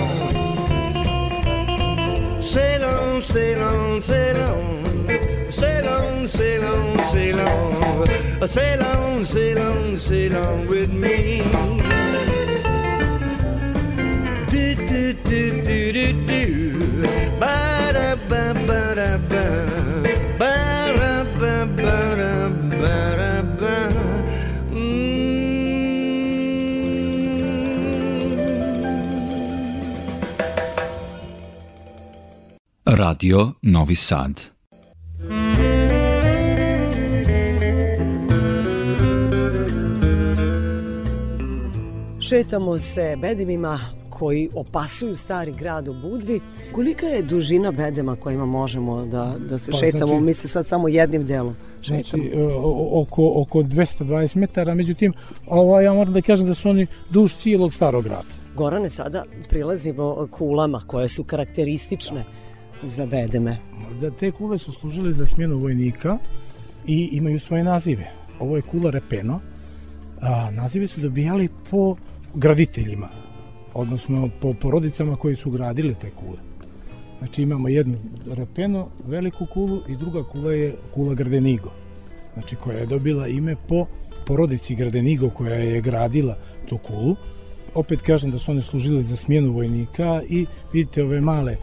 Sail 2.43 2.85
on, 2.85 3.23
sail 3.23 3.63
on, 3.63 4.03
sail 4.03 4.43
on. 4.43 4.85
Sail 5.51 5.89
on, 5.89 6.29
sail 6.29 6.65
on, 6.67 6.99
sail 7.09 7.41
on. 7.41 8.49
Sail 8.49 8.83
on, 8.83 9.25
sail 9.25 9.59
on, 9.59 9.97
sail 9.99 10.37
on 10.37 10.67
with 10.67 10.93
me. 10.93 11.41
Do, 14.51 14.75
do, 14.75 15.15
do, 15.25 15.63
do, 15.65 15.93
do, 15.93 16.13
do. 16.27 16.43
Ba-da-ba-ba-da-ba. 17.41 18.69
Ba-da-ba-ba-da-ba-da-ba. 18.69 19.78
Radio 32.99 33.53
Novi 33.63 33.95
Sad. 33.95 34.41
Šetamo 42.21 42.79
se 42.79 43.17
bedemima 43.21 43.81
koji 44.11 44.49
opasuju 44.55 45.15
stari 45.15 45.53
grad 45.53 45.89
u 45.89 45.95
Budvi. 45.95 46.41
Kolika 46.73 47.07
je 47.07 47.23
dužina 47.23 47.71
bedema 47.71 48.17
kojima 48.17 48.47
možemo 48.47 49.05
da, 49.05 49.35
da 49.49 49.59
se 49.59 49.71
Pa, 49.71 49.77
šetamo? 49.77 50.07
znači- 50.07 50.23
Mi 50.23 50.35
se 50.35 50.49
sad 50.49 50.67
samo 50.67 50.89
jednim 50.89 51.27
delom 51.27 51.55
šetamo. 51.83 52.03
Znači, 52.03 52.31
e, 52.35 52.47
oko, 52.93 53.33
oko 53.37 53.63
220 53.63 54.37
metara, 54.37 54.75
međutim, 54.75 55.13
ovaj, 55.47 55.85
ja 55.85 55.93
moram 55.93 56.13
da 56.13 56.23
kažem 56.23 56.47
da 56.47 56.55
su 56.55 56.69
oni 56.69 56.87
duž 57.11 57.35
cijelog 57.35 57.73
starog 57.73 58.05
grada. 58.05 58.29
Gorane, 58.55 58.89
sada 58.89 59.25
prilazimo 59.49 60.29
kulama 60.31 60.83
koje 60.87 61.09
su 61.09 61.25
karakteristične 61.25 62.25
za 62.83 63.07
bedeme. 63.07 63.59
Da 64.01 64.11
te 64.11 64.31
kule 64.31 64.59
su 64.59 64.73
služile 64.73 65.13
za 65.13 65.27
smjenu 65.27 65.59
vojnika 65.59 66.19
i 66.87 67.09
imaju 67.13 67.41
svoje 67.41 67.65
nazive. 67.65 68.11
Ovo 68.41 68.57
je 68.57 68.63
kula 68.63 68.91
repeno, 68.91 69.41
a 70.21 70.51
nazive 70.51 70.87
su 70.87 71.01
dobijali 71.01 71.49
po 71.71 71.97
graditeljima, 72.35 73.09
odnosno 73.75 74.31
po 74.41 74.55
porodicama 74.55 75.17
koji 75.17 75.37
su 75.37 75.51
gradile 75.51 75.95
te 75.95 76.11
kule. 76.11 76.39
Znači 77.19 77.43
imamo 77.43 77.69
jednu 77.69 77.99
repeno, 78.27 78.89
veliku 79.07 79.47
kulu 79.47 79.83
i 79.89 79.97
druga 79.97 80.25
kula 80.25 80.53
je 80.53 80.77
kula 80.95 81.15
Gradenigo. 81.15 81.73
Znači 82.35 82.57
koja 82.57 82.79
je 82.79 82.87
dobila 82.87 83.29
ime 83.29 83.57
po 83.69 83.87
porodici 84.27 84.75
Gradenigo 84.75 85.31
koja 85.31 85.55
je 85.55 85.81
gradila 85.81 86.39
tu 86.69 86.79
kulu. 86.79 87.17
Opet 87.75 88.03
kažem 88.03 88.31
da 88.31 88.39
su 88.39 88.51
one 88.51 88.63
služile 88.63 89.03
za 89.03 89.17
smjenu 89.17 89.53
vojnika 89.53 90.23
i 90.29 90.47
vidite 90.73 91.05
ove 91.05 91.21
male 91.21 91.57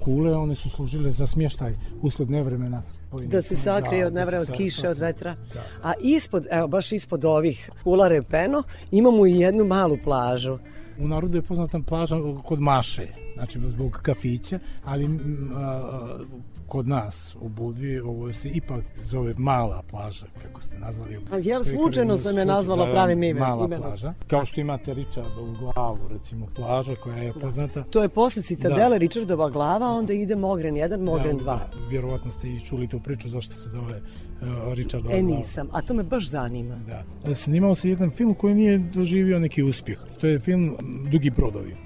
kule, 0.00 0.36
one 0.36 0.54
su 0.54 0.70
služile 0.70 1.10
za 1.12 1.26
smještaj 1.26 1.74
usled 2.02 2.30
nevremena. 2.30 2.82
Da 3.26 3.42
se 3.42 3.54
sakrije 3.54 4.00
Da, 4.00 4.06
od 4.06 4.12
da 4.12 4.18
nevremena, 4.18 4.44
se 4.44 4.52
od 4.52 4.58
kiše, 4.58 4.88
od 4.88 4.98
vetra. 4.98 5.36
Da. 5.54 5.62
A 5.82 5.92
ispod, 6.00 6.46
evo, 6.50 6.68
baš 6.68 6.92
ispod 6.92 7.24
ovih 7.24 7.70
kula 7.82 8.08
repeno, 8.08 8.62
imamo 8.90 9.26
i 9.26 9.32
jednu 9.32 9.64
malu 9.64 9.98
plažu. 10.04 10.58
U 10.98 11.08
narodu 11.08 11.38
je 11.38 11.42
poznata 11.42 11.80
plaža 11.86 12.16
kod 12.44 12.60
Maše, 12.60 13.06
znači 13.34 13.60
zbog 13.68 14.00
kafića, 14.02 14.58
ali 14.84 15.20
a, 15.54 16.18
kod 16.66 16.88
nas 16.88 17.36
u 17.40 17.48
Budvi 17.48 17.98
ovo 18.00 18.32
se 18.32 18.48
ipak 18.50 18.84
zove 19.04 19.34
mala 19.36 19.82
plaža, 19.82 20.26
kako 20.42 20.60
ste 20.60 20.78
nazvali. 20.78 21.18
A 21.30 21.36
jel, 21.36 21.62
slučajno 21.64 22.16
sam 22.16 22.38
je 22.38 22.44
nazvala 22.46 22.86
da, 22.86 22.92
pravim 22.92 23.22
ime- 23.22 23.40
Mala 23.40 23.64
imenom. 23.64 23.82
plaža. 23.82 24.14
Kao 24.26 24.44
što 24.44 24.60
imate 24.60 24.94
Richarda 24.94 25.40
u 25.40 25.54
glavu, 25.54 25.98
recimo, 26.10 26.46
plaža 26.46 26.94
koja 26.94 27.16
je 27.16 27.32
poznata. 27.32 27.82
To 27.82 28.02
je 28.02 28.08
posle 28.08 28.42
citadele 28.42 28.90
Da. 28.90 28.96
Richardova 28.96 29.50
glava, 29.50 29.86
onda 29.88 30.12
ide 30.12 30.36
Mogren 30.36 30.74
1, 30.74 31.00
Mogren 31.00 31.38
2. 31.38 31.44
Da, 31.44 31.70
vjerovatno 31.90 32.30
ste 32.30 32.48
i 32.48 32.60
čuli 32.60 32.88
tu 32.88 33.00
priču 33.00 33.28
zašto 33.28 33.54
se 33.54 33.68
zove 33.70 33.96
uh, 33.96 34.74
Richardova 34.74 35.14
E, 35.14 35.22
glava. 35.22 35.36
nisam, 35.36 35.68
a 35.72 35.82
to 35.82 35.94
me 35.94 36.02
baš 36.04 36.28
zanima. 36.28 36.76
Da. 37.24 37.34
Snimao 37.34 37.74
se 37.74 37.90
jedan 37.90 38.10
film 38.10 38.34
koji 38.34 38.54
nije 38.54 38.78
doživio 38.78 39.38
neki 39.38 39.62
uspjeh. 39.62 39.98
To 40.20 40.26
je 40.26 40.40
film 40.40 40.76
Dugi 41.10 41.30
brodovi. 41.30 41.76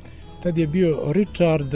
Tad 0.42 0.58
je 0.58 0.66
bio 0.66 0.98
Richard, 1.06 1.72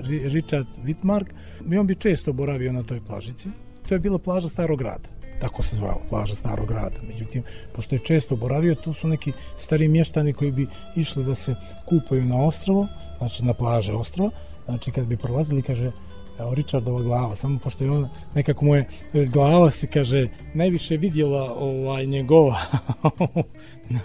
Ri- 0.00 0.28
Richard 0.28 0.66
Whitmark 0.78 1.26
i 1.72 1.78
on 1.78 1.86
bi 1.86 1.94
često 1.94 2.32
boravio 2.32 2.72
na 2.72 2.82
toj 2.82 3.00
plažici. 3.00 3.48
To 3.88 3.94
je 3.94 3.98
bila 3.98 4.18
plaža 4.18 4.48
Starog 4.48 4.78
grada. 4.78 5.08
Tako 5.40 5.62
se 5.62 5.76
zvala, 5.76 6.00
plaža 6.08 6.34
Starog 6.34 6.68
grada. 6.68 7.00
Međutim, 7.08 7.42
pošto 7.72 7.94
je 7.94 7.98
često 7.98 8.36
boravio, 8.36 8.74
tu 8.74 8.92
su 8.92 9.08
neki 9.08 9.32
stari 9.56 9.88
mještani 9.88 10.32
koji 10.32 10.50
bi 10.50 10.66
išli 10.96 11.24
da 11.24 11.34
se 11.34 11.54
kupaju 11.88 12.24
na 12.24 12.44
ostrovo, 12.44 12.86
znači 13.18 13.44
na 13.44 13.54
plaže 13.54 13.92
ostrova. 13.92 14.30
Znači, 14.64 14.90
kad 14.90 15.06
bi 15.06 15.16
prolazili, 15.16 15.62
kaže, 15.62 15.92
evo 16.38 16.54
Richardova 16.54 17.02
glava, 17.02 17.36
samo 17.36 17.58
pošto 17.58 17.84
je 17.84 17.90
on, 17.90 18.08
nekako 18.34 18.64
mu 18.64 18.76
je 18.76 18.88
e, 19.14 19.24
glava 19.24 19.70
se, 19.70 19.86
kaže, 19.86 20.28
najviše 20.54 20.96
vidjela 20.96 21.54
ovaj, 21.58 22.06
njegova 22.06 22.60
na, 23.90 24.00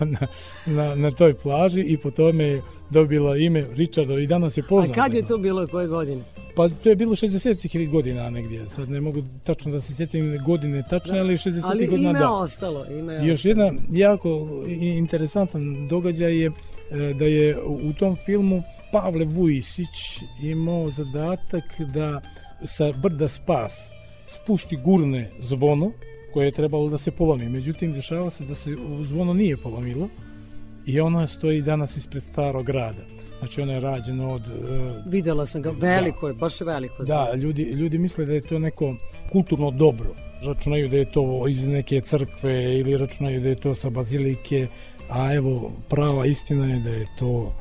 na, 0.00 0.26
na, 0.66 0.94
na 0.94 1.10
toj 1.10 1.34
plaži 1.34 1.80
i 1.80 1.96
po 1.96 2.10
tome 2.10 2.44
je 2.44 2.62
dobila 2.90 3.36
ime 3.36 3.66
Richardova 3.72 4.20
i 4.20 4.26
danas 4.26 4.56
je 4.56 4.62
A 4.66 4.68
poznata. 4.68 5.02
kad 5.02 5.14
je 5.14 5.26
to 5.26 5.38
bilo, 5.38 5.66
koje 5.66 5.88
godine? 5.88 6.24
Pa 6.54 6.68
to 6.68 6.88
je 6.88 6.96
bilo 6.96 7.14
60-ih 7.14 7.90
godina 7.90 8.30
negdje, 8.30 8.68
sad 8.68 8.90
ne 8.90 9.00
mogu 9.00 9.22
tačno 9.44 9.72
da 9.72 9.80
se 9.80 9.94
sjetim 9.94 10.38
godine 10.46 10.82
tačne, 10.90 11.18
ali 11.18 11.36
60-ih 11.36 11.64
Ali 11.64 11.86
godina 11.86 12.10
ime 12.10 12.18
da. 12.18 12.30
ostalo, 12.30 12.86
ime 12.86 13.14
je 13.14 13.28
Još 13.28 13.38
ostalo. 13.38 13.64
jedna 13.64 13.80
jako 13.90 14.48
interesantan 14.80 15.88
događaj 15.88 16.42
je 16.42 16.46
e, 16.46 17.14
da 17.14 17.24
je 17.24 17.62
u 17.62 17.92
tom 17.92 18.16
filmu 18.26 18.62
Pavle 18.92 19.24
Vujisić 19.24 20.22
imao 20.42 20.90
zadatak 20.90 21.64
da 21.94 22.20
sa 22.66 22.92
brda 22.92 23.28
Spas 23.28 23.92
spusti 24.34 24.76
gurne 24.76 25.30
zvono 25.40 25.92
koje 26.32 26.46
je 26.46 26.52
trebalo 26.52 26.88
da 26.88 26.98
se 26.98 27.10
polomi. 27.10 27.48
Međutim, 27.48 27.92
dešava 27.92 28.30
se 28.30 28.44
da 28.44 28.54
se 28.54 28.76
zvono 29.04 29.34
nije 29.34 29.56
polomilo 29.56 30.08
i 30.86 31.00
ono 31.00 31.26
stoji 31.26 31.62
danas 31.62 31.96
ispred 31.96 32.22
starog 32.32 32.66
grada. 32.66 33.19
Znači 33.40 33.60
ono 33.60 33.72
je 33.72 33.80
rađeno 33.80 34.32
od... 34.32 34.42
e, 34.42 35.02
Videla 35.06 35.46
sam 35.46 35.62
ga, 35.62 35.70
veliko 35.70 36.28
je, 36.28 36.34
baš 36.34 36.60
je 36.60 36.64
veliko. 36.64 37.02
Da, 37.02 37.34
ljudi, 37.34 37.62
ljudi 37.62 37.98
misle 37.98 38.26
da 38.26 38.32
je 38.32 38.40
to 38.40 38.58
neko 38.58 38.94
kulturno 39.32 39.70
dobro. 39.70 40.14
Računaju 40.42 40.88
da 40.88 40.96
je 40.96 41.12
to 41.12 41.48
iz 41.48 41.66
neke 41.66 42.00
crkve 42.00 42.78
ili 42.78 42.96
računaju 42.96 43.40
da 43.40 43.48
je 43.48 43.54
to 43.56 43.74
sa 43.74 43.90
bazilike, 43.90 44.66
a 45.08 45.34
evo 45.34 45.72
prava 45.88 46.26
istina 46.26 46.66
je 46.66 46.80
da 46.80 46.90
je 46.90 47.06
to 47.18 47.52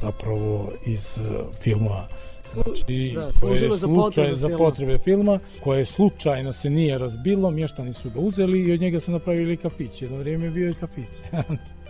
zapravo 0.00 0.72
iz 0.86 1.18
uh, 1.18 1.54
filma 1.62 2.08
znači, 2.46 3.12
da, 3.14 3.30
koje 3.40 3.62
je 3.62 3.76
za 3.76 3.88
potrebe 3.88 4.36
za 4.36 4.48
filma. 4.48 4.58
potrebe 4.58 4.98
filma, 4.98 5.38
koje 5.60 5.84
slučajno 5.84 6.52
se 6.52 6.70
nije 6.70 6.98
razbilo, 6.98 7.50
mještani 7.50 7.92
su 7.92 8.10
ga 8.10 8.20
uzeli 8.20 8.62
i 8.62 8.72
od 8.72 8.80
njega 8.80 9.00
su 9.00 9.10
napravili 9.10 9.56
kafić. 9.56 10.02
Jedno 10.02 10.18
vrijeme 10.18 10.44
je 10.44 10.50
bio 10.50 10.70
i 10.70 10.74
kafić. 10.74 11.08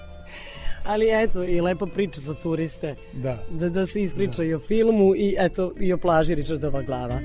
Ali 0.86 1.06
eto, 1.10 1.44
i 1.44 1.60
lepa 1.60 1.86
priča 1.86 2.20
za 2.20 2.34
turiste. 2.34 2.94
da. 3.12 3.38
Da, 3.50 3.68
da 3.68 3.86
se 3.86 4.02
ispriča 4.02 4.44
i 4.44 4.54
o 4.54 4.58
filmu 4.58 5.14
i 5.16 5.36
eto, 5.38 5.72
i 5.80 5.92
o 5.92 5.98
plaži 5.98 6.34
Richardova 6.34 6.82
glava. 6.82 7.20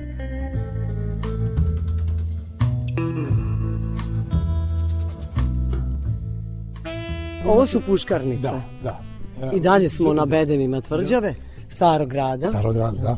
Ovo 7.46 7.66
su 7.66 7.82
puškarnice. 7.82 8.42
Da, 8.42 8.62
da. 8.84 9.52
I 9.54 9.60
dalje 9.60 9.90
smo 9.90 10.14
na 10.14 10.26
bedemima 10.26 10.82
tvrđave, 10.82 11.36
starog 11.70 12.10
grada. 12.10 12.50
Starog 12.50 12.76
grada, 12.76 13.02
da. 13.02 13.18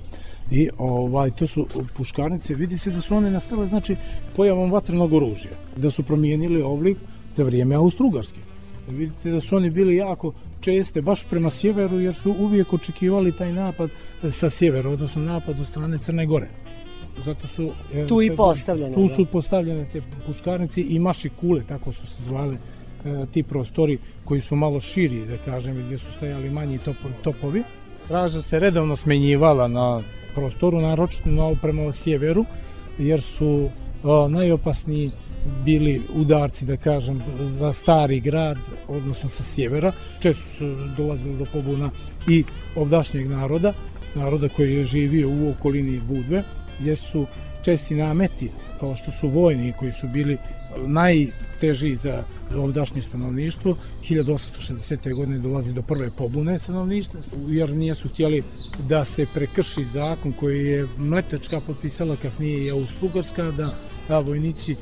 I 0.52 0.70
ovaj, 0.78 1.32
to 1.32 1.48
su 1.48 1.66
puškarnice, 1.98 2.54
vidi 2.54 2.78
se 2.78 2.92
da 2.92 3.02
su 3.02 3.16
one 3.16 3.32
nastale, 3.32 3.68
znači, 3.68 3.96
pojavom 4.36 4.72
vatrenog 4.72 5.14
oružja. 5.14 5.52
Da 5.76 5.92
su 5.92 6.04
promijenili 6.04 6.62
oblik 6.62 6.98
za 7.36 7.44
vrijeme 7.44 7.76
Austrougarske. 7.76 8.40
Vidite 8.92 9.32
da 9.32 9.42
su 9.42 9.56
oni 9.56 9.70
bili 9.70 9.96
jako 9.96 10.34
česte, 10.60 11.02
baš 11.02 11.24
prema 11.24 11.50
sjeveru, 11.50 12.00
jer 12.00 12.16
su 12.16 12.36
uvijek 12.40 12.74
očekivali 12.74 13.32
taj 13.32 13.54
napad 13.54 13.90
sa 14.30 14.50
sjevera, 14.50 14.90
odnosno 14.90 15.22
napad 15.22 15.60
od 15.60 15.68
strane 15.68 15.98
Crne 15.98 16.26
Gore. 16.26 16.48
Zato 17.26 17.48
su... 17.48 17.72
e, 17.94 18.08
Tu 18.08 18.22
i 18.22 18.36
postavljene, 18.36 18.96
Tu 18.96 19.08
da. 19.08 19.16
su 19.16 19.26
postavljene 19.26 19.86
te 19.94 20.02
puškarnice 20.26 20.82
i 20.82 21.00
maši 21.00 21.30
kule, 21.30 21.64
tako 21.68 21.94
su 21.94 22.08
se 22.08 22.24
zvale 22.24 22.58
e, 23.06 23.26
ti 23.34 23.44
prostori 23.44 23.98
koji 24.26 24.42
su 24.42 24.56
malo 24.56 24.80
širi, 24.80 25.26
da 25.26 25.38
kažem, 25.38 25.86
gdje 25.86 25.98
su 25.98 26.06
stajali 26.18 26.50
manji 26.50 26.78
topo, 26.78 27.10
topovi. 27.24 27.64
Straža 28.06 28.42
se 28.42 28.60
redovno 28.60 28.96
smenjivala 28.96 29.68
na 29.68 30.02
prostoru, 30.36 30.82
naročito 30.82 31.30
na 31.30 31.56
prema 31.62 31.92
sjeveru, 31.92 32.46
jer 32.98 33.22
su 33.22 33.70
najopasniji 34.30 35.12
bili 35.66 36.02
udarci, 36.14 36.66
da 36.66 36.78
kažem, 36.78 37.22
za 37.40 37.74
stari 37.74 38.20
grad, 38.20 38.58
odnosno 38.88 39.30
sa 39.30 39.44
sjevera. 39.44 39.92
Često 40.20 40.44
su 40.58 40.76
dolazili 40.98 41.38
do 41.38 41.46
pobuna 41.54 41.92
i 42.28 42.44
ovdašnjeg 42.76 43.30
naroda, 43.30 43.74
naroda 44.16 44.50
koji 44.50 44.74
je 44.74 44.84
živio 44.84 45.30
u 45.30 45.50
okolini 45.50 46.00
Budve, 46.00 46.44
jer 46.80 46.98
su 46.98 47.26
česti 47.64 47.96
nameti, 47.96 48.50
kao 48.80 48.96
što 48.96 49.12
su 49.12 49.28
vojni, 49.28 49.74
koji 49.80 49.92
su 49.92 50.08
bili 50.08 50.38
najteži 50.88 51.96
za 51.96 52.24
ovdašnje 52.56 53.02
stanovništvo. 53.02 53.76
1860. 54.10 55.16
godine 55.16 55.40
dolazi 55.40 55.74
do 55.74 55.82
prve 55.82 56.10
pobune 56.12 56.60
stanovništva, 56.60 57.20
jer 57.48 57.70
nisu 57.70 58.10
htjeli 58.10 58.44
da 58.88 59.06
se 59.06 59.26
prekrši 59.34 59.84
zakon 59.84 60.32
koji 60.32 60.66
je 60.66 60.88
Mletečka 60.98 61.62
potpisala 61.68 62.16
kasnije 62.16 62.66
i 62.66 62.72
Austrougarska, 62.72 63.52
da 63.52 63.76
a 64.10 64.20
vojnici 64.20 64.76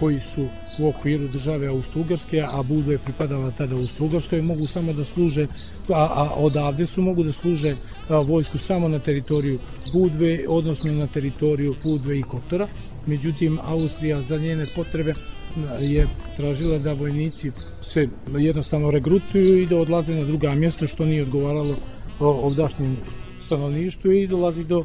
koji 0.00 0.20
su 0.20 0.46
u 0.78 0.88
okviru 0.88 1.28
države 1.28 1.66
Austrougarske, 1.66 2.42
a 2.42 2.62
Budva 2.62 2.92
je 2.92 2.98
pripadala 2.98 3.50
tada 3.50 3.76
Austrougarskoj, 3.76 4.42
mogu 4.42 4.66
samo 4.66 4.92
da 4.92 5.04
služe, 5.04 5.46
a, 5.88 6.08
a 6.14 6.34
odavde 6.36 6.86
su 6.86 7.02
mogu 7.02 7.22
da 7.22 7.32
služe 7.32 7.76
a, 8.08 8.18
vojsku 8.18 8.58
samo 8.58 8.88
na 8.88 8.98
teritoriju 8.98 9.58
Budve, 9.92 10.38
odnosno 10.48 10.92
na 10.92 11.06
teritoriju 11.06 11.74
Budve 11.84 12.18
i 12.18 12.22
Kotora. 12.22 12.68
Međutim, 13.06 13.58
Austrija 13.62 14.22
za 14.22 14.38
njene 14.38 14.66
potrebe 14.76 15.14
je 15.80 16.06
tražila 16.36 16.78
da 16.78 16.92
vojnici 16.92 17.50
se 17.82 18.08
jednostavno 18.38 18.90
regrutuju 18.90 19.62
i 19.62 19.66
da 19.66 19.76
odlaze 19.76 20.14
na 20.14 20.24
druga 20.24 20.54
mjesta, 20.54 20.86
što 20.86 21.06
nije 21.06 21.22
odgovaralo 21.22 21.74
ovdašnjim 22.20 22.96
stanovništvu 23.46 24.12
i 24.12 24.26
dolazi 24.26 24.64
do 24.64 24.84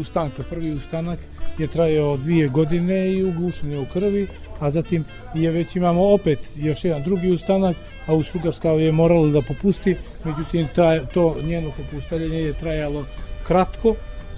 ustanka. 0.00 0.42
Prvi 0.50 0.72
ustanak 0.72 1.18
je 1.58 1.66
trajao 1.66 2.16
dvije 2.16 2.48
godine 2.48 3.12
i 3.12 3.24
ugušen 3.24 3.72
je 3.72 3.78
u 3.78 3.86
krvi, 3.92 4.26
a 4.60 4.70
zatim 4.70 5.04
je 5.34 5.50
već 5.50 5.76
imamo 5.76 6.12
opet 6.14 6.38
još 6.56 6.84
jedan 6.84 7.02
drugi 7.02 7.30
ustanak, 7.30 7.76
a 8.06 8.12
Austrougarska 8.12 8.68
je 8.68 8.92
morala 8.92 9.28
da 9.28 9.42
popusti, 9.42 9.96
međutim 10.24 10.68
ta, 10.74 11.06
to 11.06 11.36
njeno 11.44 11.70
popustavljanje 11.76 12.38
je 12.38 12.52
trajalo 12.52 13.04
kratko, 13.46 13.94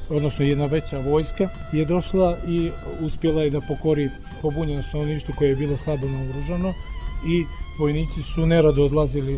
odnosno 0.09 0.45
jedna 0.45 0.67
veća 0.67 0.99
vojska 0.99 1.49
je 1.73 1.85
došla 1.85 2.37
i 2.49 2.71
uspjela 3.01 3.43
je 3.43 3.51
da 3.51 3.61
pokori 3.61 4.11
pobunjeno 4.43 4.83
stanovništvo 4.83 5.35
koje 5.39 5.49
je 5.49 5.57
bilo 5.57 5.77
slabo 5.77 6.07
naoružano 6.07 6.75
i 7.27 7.45
vojnici 7.79 8.23
su 8.35 8.47
nerado 8.47 8.85
odlazili 8.85 9.35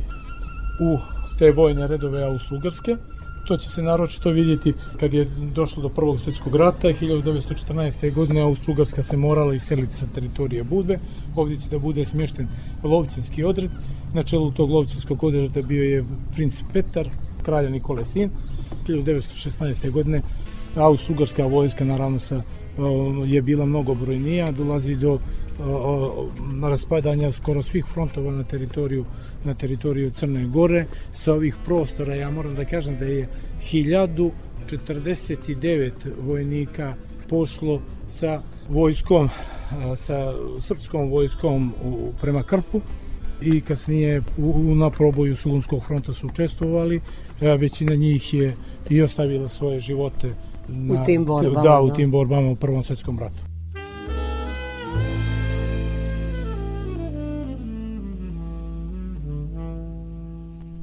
u 0.80 0.98
te 1.38 1.50
vojne 1.50 1.86
redove 1.86 2.22
Austrougarske. 2.22 2.96
To 3.46 3.56
će 3.56 3.68
se 3.68 3.82
naročito 3.82 4.30
vidjeti 4.30 4.72
kad 5.00 5.14
je 5.14 5.24
došlo 5.54 5.82
do 5.82 5.88
Prvog 5.88 6.20
svjetskog 6.20 6.56
rata. 6.56 6.88
1914. 6.88 8.14
godine 8.14 8.40
Austrougarska 8.40 9.02
se 9.02 9.16
morala 9.16 9.54
iseliti 9.54 9.96
sa 9.96 10.06
teritorije 10.14 10.64
Budve. 10.64 10.98
Ovdje 11.36 11.56
će 11.56 11.68
da 11.68 11.78
bude 11.78 12.04
smješten 12.04 12.48
lovčinski 12.82 13.44
odred. 13.44 13.70
Na 14.14 14.22
čelu 14.22 14.52
tog 14.52 14.70
lovčinskog 14.70 15.24
odreda 15.24 15.62
bio 15.62 15.82
je 15.82 16.04
princ 16.34 16.60
Petar, 16.72 17.08
kralja 17.42 17.70
Nikole 17.70 18.04
sin. 18.04 18.30
1916. 18.88 19.90
godine 19.90 20.22
Austrougarska 20.76 21.46
vojska 21.46 21.84
naravno 21.84 22.18
sa 22.18 22.42
je 23.26 23.42
bila 23.42 23.66
mnogo 23.66 23.94
brojnija, 23.94 24.50
dolazi 24.50 24.96
do 24.96 25.18
raspadanja 26.62 27.32
skoro 27.32 27.62
svih 27.62 27.84
frontova 27.92 28.32
na 28.32 28.44
teritoriju 28.44 29.04
na 29.44 29.54
teritoriju 29.54 30.10
Crne 30.10 30.46
Gore. 30.46 30.86
Sa 31.12 31.32
ovih 31.32 31.56
prostora 31.64 32.14
ja 32.14 32.30
moram 32.30 32.54
da 32.54 32.64
kažem 32.64 32.96
da 32.98 33.04
je 33.04 33.28
1049 33.72 35.90
vojnika 36.20 36.94
pošlo 37.28 37.80
sa 38.14 38.42
vojskom 38.68 39.28
sa 39.96 40.32
srpskom 40.60 41.10
vojskom 41.10 41.74
prema 42.20 42.42
Krfu 42.42 42.80
i 43.42 43.60
kasnije 43.60 44.22
u, 44.38 44.74
na 44.74 44.90
proboju 44.90 45.36
Sulunskog 45.36 45.84
fronta 45.86 46.12
su 46.12 46.26
učestvovali. 46.26 47.00
Većina 47.40 47.94
njih 47.94 48.34
je 48.34 48.56
i 48.90 49.02
ostavila 49.02 49.48
svoje 49.48 49.80
živote 49.80 50.34
na, 50.68 51.02
u 51.02 51.04
tim 51.04 51.24
borbama. 51.24 51.62
Da, 51.62 51.80
u 51.80 51.90
tim 51.90 52.10
borbama 52.10 52.50
u 52.50 52.56
Prvom 52.56 52.82
svjetskom 52.82 53.18
ratu. 53.18 53.42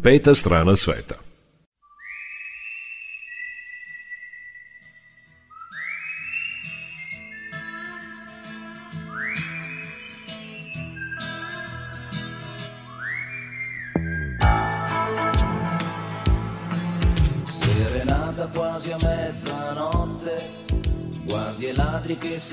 Peta 0.03 0.34
strana 0.34 0.75
sveta. 0.75 1.15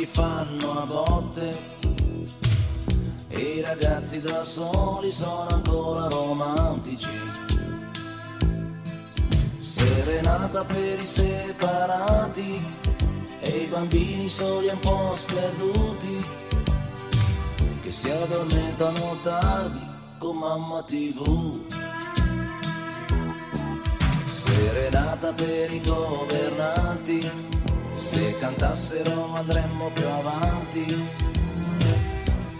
Si 0.01 0.07
fanno 0.07 0.81
a 0.81 0.87
botte 0.87 1.59
e 3.29 3.39
i 3.39 3.61
ragazzi 3.61 4.23
da 4.23 4.43
soli 4.45 5.11
sono 5.11 5.49
ancora 5.49 6.09
romantici. 6.09 7.11
Serenata 9.59 10.65
per 10.65 11.01
i 11.01 11.07
separati 11.07 12.65
e 13.41 13.49
i 13.49 13.67
bambini 13.67 14.27
soli 14.31 14.69
un 14.69 14.79
po' 14.79 15.15
sperduti 15.15 16.25
che 17.83 17.93
si 17.93 18.09
addormentano 18.09 19.19
tardi 19.23 19.87
con 20.17 20.37
mamma 20.39 20.83
tv. 20.83 21.61
Serenata 24.27 25.31
per 25.35 25.71
i 25.71 25.81
governanti 25.83 27.60
se 28.11 28.37
cantassero 28.41 29.35
andremmo 29.35 29.89
più 29.91 30.07
avanti. 30.07 31.09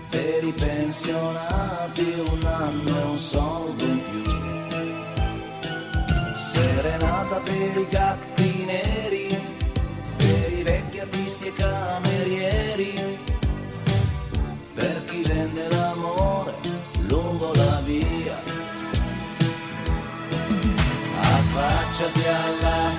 Per 0.09 0.45
i 0.45 0.53
pensionati 0.53 2.25
un 2.31 2.45
anno 2.45 2.99
e 2.99 3.03
un 3.03 3.19
soldo 3.19 3.85
in 3.85 4.01
più. 4.11 4.23
Serenata 6.53 7.37
per 7.41 7.77
i 7.77 7.87
gatti 7.89 8.65
neri, 8.65 9.27
per 10.17 10.53
i 10.53 10.63
vecchi 10.63 10.99
artisti 11.01 11.47
e 11.47 11.53
camerieri, 11.55 12.95
per 14.75 15.05
chi 15.07 15.23
vende 15.23 15.69
l'amore 15.69 16.55
lungo 17.09 17.53
la 17.55 17.81
via. 17.85 18.39
Affacciati 21.21 22.27
alla 22.27 22.90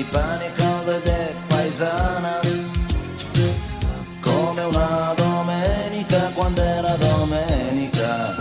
di 0.00 0.06
pane 0.10 0.50
caldo 0.54 0.92
ed 0.96 1.04
è 1.04 1.34
paesana, 1.46 2.40
come 4.20 4.62
una 4.62 5.12
domenica 5.14 6.30
quando 6.32 6.62
era 6.62 6.92
domenica. 6.96 8.34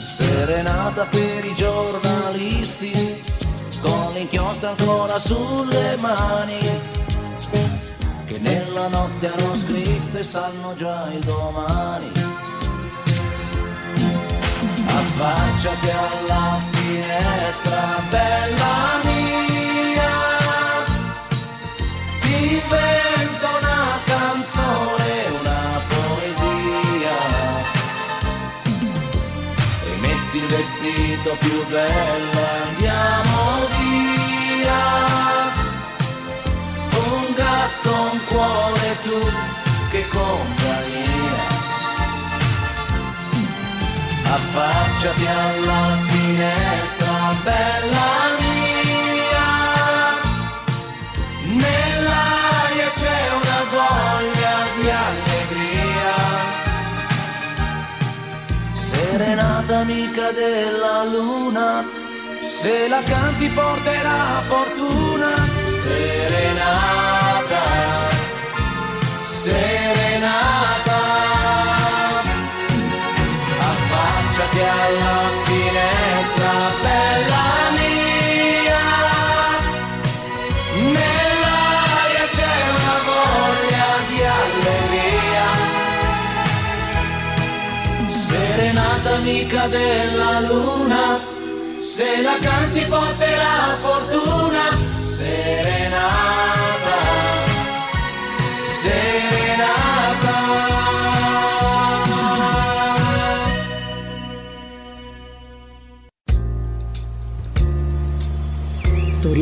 Serenata 0.00 1.04
per 1.04 1.44
i 1.44 1.54
giornalisti, 1.54 3.22
con 3.82 4.12
l'inchiostro 4.14 4.70
ancora 4.70 5.18
sulle 5.18 5.96
mani, 5.96 6.58
che 8.24 8.38
nella 8.38 8.88
notte 8.88 9.30
hanno 9.30 9.54
scritto 9.54 10.16
e 10.16 10.22
sanno 10.22 10.74
già 10.76 11.10
il 11.12 11.20
domani. 11.24 12.10
Affacciati 14.86 15.90
alla 15.90 16.71
finestra, 16.92 18.02
bella 18.10 19.00
mia, 19.04 20.14
ti 22.20 22.36
invento 22.60 23.46
una 23.60 23.84
canzone, 24.04 25.12
una 25.40 25.62
poesia, 25.92 27.18
e 29.88 29.96
metti 30.00 30.36
il 30.36 30.46
vestito 30.46 31.36
più 31.38 31.66
bello, 31.68 32.42
andiamo 32.66 33.40
via, 33.78 34.84
un 37.06 37.34
gatto, 37.34 37.90
un 38.12 38.20
cuore, 38.28 38.96
tu 39.02 39.18
che 39.90 40.08
compagnia 40.08 40.61
affacciati 44.34 45.26
alla 45.26 45.96
finestra, 46.06 47.34
bella 47.44 48.10
mia. 48.40 49.50
Nell'aria 51.64 52.90
c'è 53.00 53.22
una 53.40 53.60
voglia 53.76 54.54
di 54.76 54.86
allegria. 55.06 56.14
Serenata 58.72 59.78
amica 59.78 60.30
della 60.30 61.04
luna, 61.04 61.84
se 62.40 62.88
la 62.88 63.02
canti 63.02 63.48
porterà 63.48 64.42
fortuna. 64.46 65.34
Serenata, 65.82 67.64
serenata. 69.26 70.81
Alla 74.60 75.28
finestra, 75.44 76.52
bella 76.82 77.46
mia. 77.78 78.84
Nell'aria 80.98 82.26
c'è 82.36 82.56
una 82.78 82.98
voglia 83.10 83.88
di 84.08 84.18
allegria. 84.40 85.48
Serenata 88.26 89.10
amica 89.16 89.66
della 89.68 90.40
luna, 90.40 91.04
Se 91.80 92.22
la 92.22 92.36
canti 92.40 92.80
porterà 92.86 93.76
fortuna, 93.80 94.21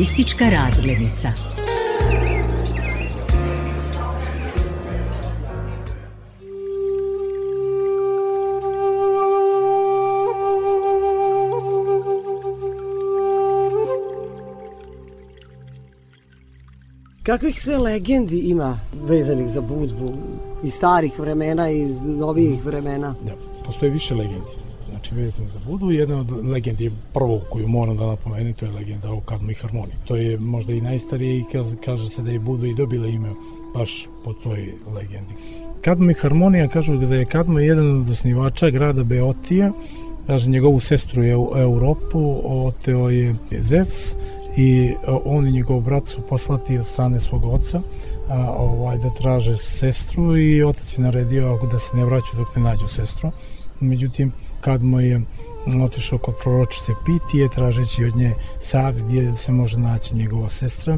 Turistička 0.01 0.45
razglednica. 0.49 1.29
Kakvih 17.23 17.61
sve 17.61 17.77
legendi 17.77 18.39
ima 18.39 18.79
vezanih 19.03 19.49
za 19.49 19.61
Budvu 19.61 20.13
iz 20.63 20.73
starih 20.73 21.19
vremena 21.19 21.69
i 21.69 21.81
iz 21.81 22.01
novijih 22.01 22.65
vremena? 22.65 23.15
Da, 23.25 23.33
postoje 23.65 23.91
više 23.91 24.15
legendi. 24.15 24.60
Znači, 25.01 25.15
vezano 25.15 25.49
za 25.49 25.59
Budvu, 25.65 25.91
jedna 25.91 26.19
od 26.19 26.45
legendi 26.45 26.91
prvo 27.13 27.41
koju 27.49 27.67
moram 27.67 27.97
da 27.97 28.07
napomenem, 28.07 28.53
to 28.53 28.65
je 28.65 28.71
legenda 28.71 29.11
o 29.11 29.19
Kadmu 29.19 29.51
i 29.51 29.53
Harmoniji. 29.53 29.95
To 30.07 30.15
je 30.15 30.37
možda 30.39 30.73
i 30.73 30.81
najstarije 30.81 31.37
i 31.37 31.43
kaže 31.85 32.09
se 32.09 32.21
da 32.21 32.31
je 32.31 32.39
Budva 32.39 32.67
i 32.67 32.73
dobila 32.73 33.07
ime 33.07 33.29
baš 33.73 34.07
po 34.23 34.33
toj 34.33 34.73
legendi. 34.95 35.33
Kadmo 35.81 36.11
i 36.11 36.13
Harmonija 36.13 36.67
kažu 36.67 36.97
da 36.97 37.15
je 37.15 37.25
Kadmo 37.25 37.59
jedan 37.59 38.01
od 38.01 38.09
osnivača 38.09 38.69
grada 38.69 39.03
Beotija, 39.03 39.71
kaže 40.27 40.49
njegovu 40.49 40.79
sestru 40.79 41.23
je 41.23 41.37
u 41.37 41.51
Europu, 41.55 42.41
oteo 42.43 43.09
je 43.09 43.35
Zevs 43.51 44.15
i 44.57 44.93
on 45.25 45.47
i 45.47 45.51
njegov 45.51 45.81
brat 45.81 46.07
su 46.07 46.21
poslati 46.29 46.77
od 46.77 46.85
strane 46.85 47.19
svog 47.19 47.45
oca 47.45 47.81
a, 48.29 48.51
ovaj, 48.57 48.97
da 48.97 49.09
traže 49.09 49.57
sestru 49.57 50.37
i 50.37 50.63
otac 50.63 50.97
je 50.97 51.03
naredio 51.03 51.59
da 51.71 51.79
se 51.79 51.97
ne 51.97 52.05
vraćaju 52.05 52.43
dok 52.43 52.55
ne 52.55 52.61
nađu 52.61 52.87
sestru. 52.87 53.31
Međutim, 53.79 54.31
kad 54.61 54.83
mu 54.83 54.99
je 54.99 55.21
otišao 55.83 56.19
kod 56.19 56.35
proročice 56.43 56.91
Pitije 57.05 57.49
tražeći 57.49 58.05
od 58.05 58.15
nje 58.15 58.33
savjet 58.59 59.05
gdje 59.05 59.35
se 59.35 59.51
može 59.51 59.79
naći 59.79 60.15
njegova 60.15 60.49
sestra, 60.49 60.97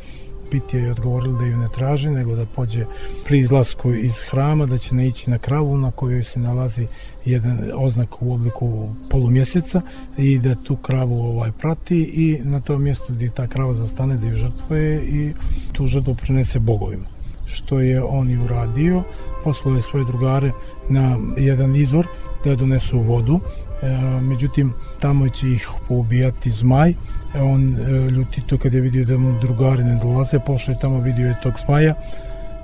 Pitija 0.51 0.83
je 0.83 0.91
odgovorila 0.91 1.39
da 1.39 1.45
ju 1.45 1.57
ne 1.57 1.67
traži, 1.69 2.09
nego 2.09 2.35
da 2.35 2.45
pođe 2.45 2.85
pri 3.25 3.39
izlasku 3.39 3.93
iz 3.93 4.21
hrama, 4.29 4.65
da 4.65 4.77
će 4.77 4.95
naići 4.95 5.29
na 5.29 5.37
kravu 5.37 5.77
na 5.77 5.91
kojoj 5.91 6.23
se 6.23 6.39
nalazi 6.39 6.87
jedan 7.25 7.57
oznak 7.75 8.21
u 8.21 8.33
obliku 8.33 8.89
polumjeseca 9.09 9.81
i 10.17 10.39
da 10.39 10.55
tu 10.55 10.75
kravu 10.75 11.21
ovaj 11.21 11.51
prati 11.51 12.01
i 12.01 12.39
na 12.43 12.61
tom 12.61 12.83
mjestu 12.83 13.13
gdje 13.13 13.29
ta 13.29 13.47
krava 13.47 13.73
zastane 13.73 14.17
da 14.17 14.27
ju 14.27 14.35
žrtvuje 14.35 15.03
i 15.03 15.33
tu 15.71 15.87
žrtvu 15.87 16.15
prinese 16.15 16.59
bogovima 16.59 17.12
što 17.45 17.79
je 17.79 18.03
on 18.03 18.31
i 18.31 18.37
uradio, 18.37 19.03
poslao 19.43 19.75
je 19.75 19.81
svoje 19.81 20.05
drugare 20.05 20.51
na 20.89 21.17
jedan 21.37 21.75
izvor 21.75 22.07
da 22.45 22.55
donesu 22.55 22.99
vodu, 22.99 23.39
e, 23.81 23.87
međutim 24.21 24.73
tamo 24.99 25.29
će 25.29 25.49
ih 25.49 25.67
poubijati 25.87 26.49
zmaj, 26.49 26.89
e, 26.89 26.95
on 27.41 27.75
e, 27.75 28.09
ljutito 28.09 28.57
kad 28.57 28.73
je 28.73 28.81
vidio 28.81 29.05
da 29.05 29.17
mu 29.17 29.39
drugari 29.39 29.83
ne 29.83 29.99
dolaze, 30.01 30.39
pošao 30.39 30.73
je 30.73 30.79
tamo, 30.79 30.99
vidio 30.99 31.27
je 31.27 31.39
tog 31.43 31.53
zmaja, 31.65 31.93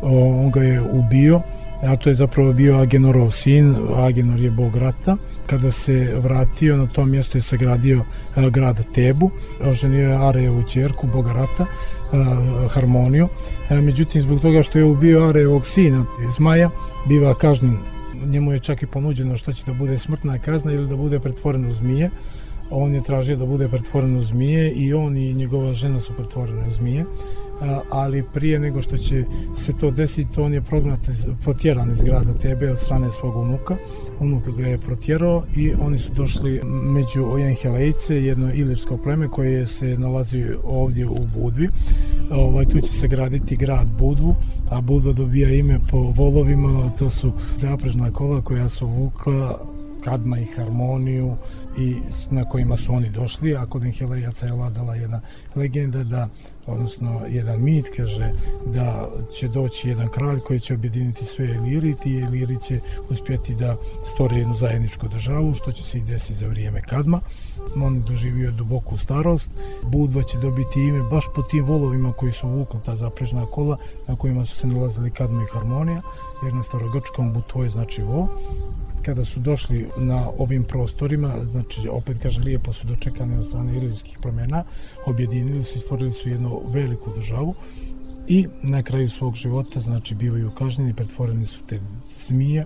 on 0.01 0.51
ga 0.51 0.63
je 0.63 0.81
ubio, 0.81 1.41
a 1.81 1.95
to 1.95 2.09
je 2.09 2.15
zapravo 2.15 2.53
bio 2.53 2.77
Agenorov 2.77 3.31
sin, 3.31 3.75
Agenor 3.95 4.39
je 4.39 4.51
bog 4.51 4.75
rata. 4.75 5.17
Kada 5.47 5.71
se 5.71 6.13
vratio 6.21 6.77
na 6.77 6.87
to 6.87 7.05
mjesto 7.05 7.37
je 7.37 7.41
sagradio 7.41 8.05
a, 8.35 8.49
grad 8.49 8.91
Tebu, 8.93 9.31
oženio 9.61 10.09
je 10.09 10.27
Arejevu 10.27 10.63
čerku, 10.63 11.07
boga 11.13 11.33
rata, 11.33 11.65
a, 11.65 12.67
Harmoniju. 12.69 13.27
A, 13.69 13.81
međutim, 13.81 14.21
zbog 14.21 14.41
toga 14.41 14.63
što 14.63 14.77
je 14.79 14.85
ubio 14.85 15.27
Arejevog 15.29 15.65
sina, 15.65 16.05
Zmaja, 16.37 16.69
biva 17.07 17.33
kažnjen. 17.33 17.77
Njemu 18.25 18.51
je 18.53 18.59
čak 18.59 18.83
i 18.83 18.87
ponuđeno 18.87 19.37
što 19.37 19.51
će 19.51 19.63
da 19.65 19.73
bude 19.73 19.99
smrtna 19.99 20.39
kazna 20.39 20.71
ili 20.71 20.87
da 20.87 20.95
bude 20.95 21.19
pretvoren 21.19 21.65
u 21.65 21.71
zmije 21.71 22.09
on 22.71 22.93
je 22.93 23.03
tražio 23.03 23.37
da 23.37 23.45
bude 23.45 23.67
pretvoren 23.67 24.15
u 24.15 24.21
zmije 24.21 24.71
i 24.71 24.93
on 24.93 25.17
i 25.17 25.33
njegova 25.33 25.73
žena 25.73 25.99
su 25.99 26.13
pretvorene 26.13 26.67
u 26.67 26.71
zmije 26.71 27.05
ali 27.89 28.23
prije 28.33 28.59
nego 28.59 28.81
što 28.81 28.97
će 28.97 29.23
se 29.55 29.73
to 29.73 29.91
desiti, 29.91 30.39
on 30.41 30.53
je 30.53 30.61
prognat, 30.61 30.99
protjeran 31.43 31.91
iz 31.91 32.03
grada 32.03 32.33
Tebe 32.33 32.71
od 32.71 32.79
strane 32.79 33.11
svog 33.11 33.35
unuka. 33.35 33.75
Unuk 34.19 34.49
ga 34.57 34.67
je 34.67 34.77
protjerao 34.77 35.43
i 35.55 35.73
oni 35.81 35.99
su 35.99 36.13
došli 36.13 36.61
među 36.63 37.25
Ojenhelejce, 37.25 38.15
jedno 38.15 38.53
ilirsko 38.53 38.97
pleme 38.97 39.27
koje 39.27 39.65
se 39.65 39.97
nalazi 39.97 40.45
ovdje 40.63 41.07
u 41.07 41.19
Budvi. 41.37 41.69
Ovaj, 42.31 42.65
tu 42.65 42.81
će 42.81 42.91
se 42.91 43.07
graditi 43.07 43.55
grad 43.55 43.87
Budvu, 43.99 44.35
a 44.69 44.81
Budva 44.81 45.13
dobija 45.13 45.49
ime 45.49 45.79
po 45.91 45.97
volovima, 45.97 46.91
to 46.99 47.09
su 47.09 47.31
zaprežna 47.57 48.11
kola 48.11 48.41
koja 48.41 48.69
su 48.69 48.87
vukla 48.87 49.78
kadma 50.03 50.39
i 50.39 50.45
harmoniju 50.45 51.35
i 51.77 51.95
na 52.29 52.45
kojima 52.45 52.77
su 52.77 52.93
oni 52.93 53.09
došli, 53.09 53.55
a 53.55 53.65
kod 53.65 53.83
Enhelejaca 53.83 54.45
je 54.45 54.53
vladala 54.53 54.95
jedna 54.95 55.21
legenda 55.55 56.03
da, 56.03 56.27
odnosno 56.67 57.21
jedan 57.29 57.63
mit 57.63 57.85
kaže 57.95 58.31
da 58.65 59.07
će 59.33 59.47
doći 59.47 59.89
jedan 59.89 60.07
kralj 60.07 60.39
koji 60.39 60.59
će 60.59 60.73
objediniti 60.73 61.25
sve 61.25 61.45
Iliri, 61.45 61.95
ti 61.95 62.11
Iliri 62.11 62.61
će 62.61 62.79
uspjeti 63.09 63.55
da 63.55 63.75
stvore 64.05 64.37
jednu 64.37 64.53
zajedničku 64.53 65.07
državu, 65.07 65.53
što 65.53 65.71
će 65.71 65.83
se 65.83 65.97
i 65.97 66.01
desiti 66.01 66.33
za 66.33 66.47
vrijeme 66.47 66.81
Kadma. 66.81 67.21
On 67.75 67.95
je 67.95 68.01
doživio 68.01 68.51
duboku 68.51 68.97
starost. 68.97 69.49
Budva 69.83 70.23
će 70.23 70.37
dobiti 70.37 70.79
ime 70.79 71.03
baš 71.11 71.25
po 71.35 71.41
tim 71.41 71.65
volovima 71.65 72.13
koji 72.13 72.31
su 72.31 72.47
vukli 72.47 72.79
ta 72.85 72.95
zaprežna 72.95 73.45
kola 73.45 73.77
na 74.07 74.15
kojima 74.15 74.45
su 74.45 74.55
se 74.55 74.67
nalazili 74.67 75.11
Kadma 75.11 75.43
i 75.43 75.53
Harmonija, 75.53 76.01
jer 76.43 76.53
na 76.53 76.63
starogrčkom 76.63 77.33
Butvoje 77.33 77.69
znači 77.69 78.01
vo 78.01 78.27
kada 79.05 79.25
su 79.25 79.39
došli 79.39 79.87
na 79.97 80.29
ovim 80.37 80.63
prostorima, 80.63 81.45
znači 81.45 81.89
opet 81.91 82.17
kaže 82.21 82.41
lijepo 82.41 82.73
su 82.73 82.87
dočekane 82.87 83.39
od 83.39 83.45
strane 83.45 83.77
ilirijskih 83.77 84.17
promjena, 84.21 84.63
objedinili 85.05 85.63
su 85.63 85.77
i 85.77 85.81
stvorili 85.81 86.11
su 86.11 86.29
jednu 86.29 86.61
veliku 86.73 87.11
državu 87.15 87.55
i 88.27 88.47
na 88.63 88.83
kraju 88.83 89.09
svog 89.09 89.35
života 89.35 89.79
znači 89.79 90.15
bivaju 90.15 90.51
kažnjeni, 90.51 90.93
pretvoreni 90.93 91.45
su 91.45 91.59
te 91.67 91.79
zmije 92.27 92.65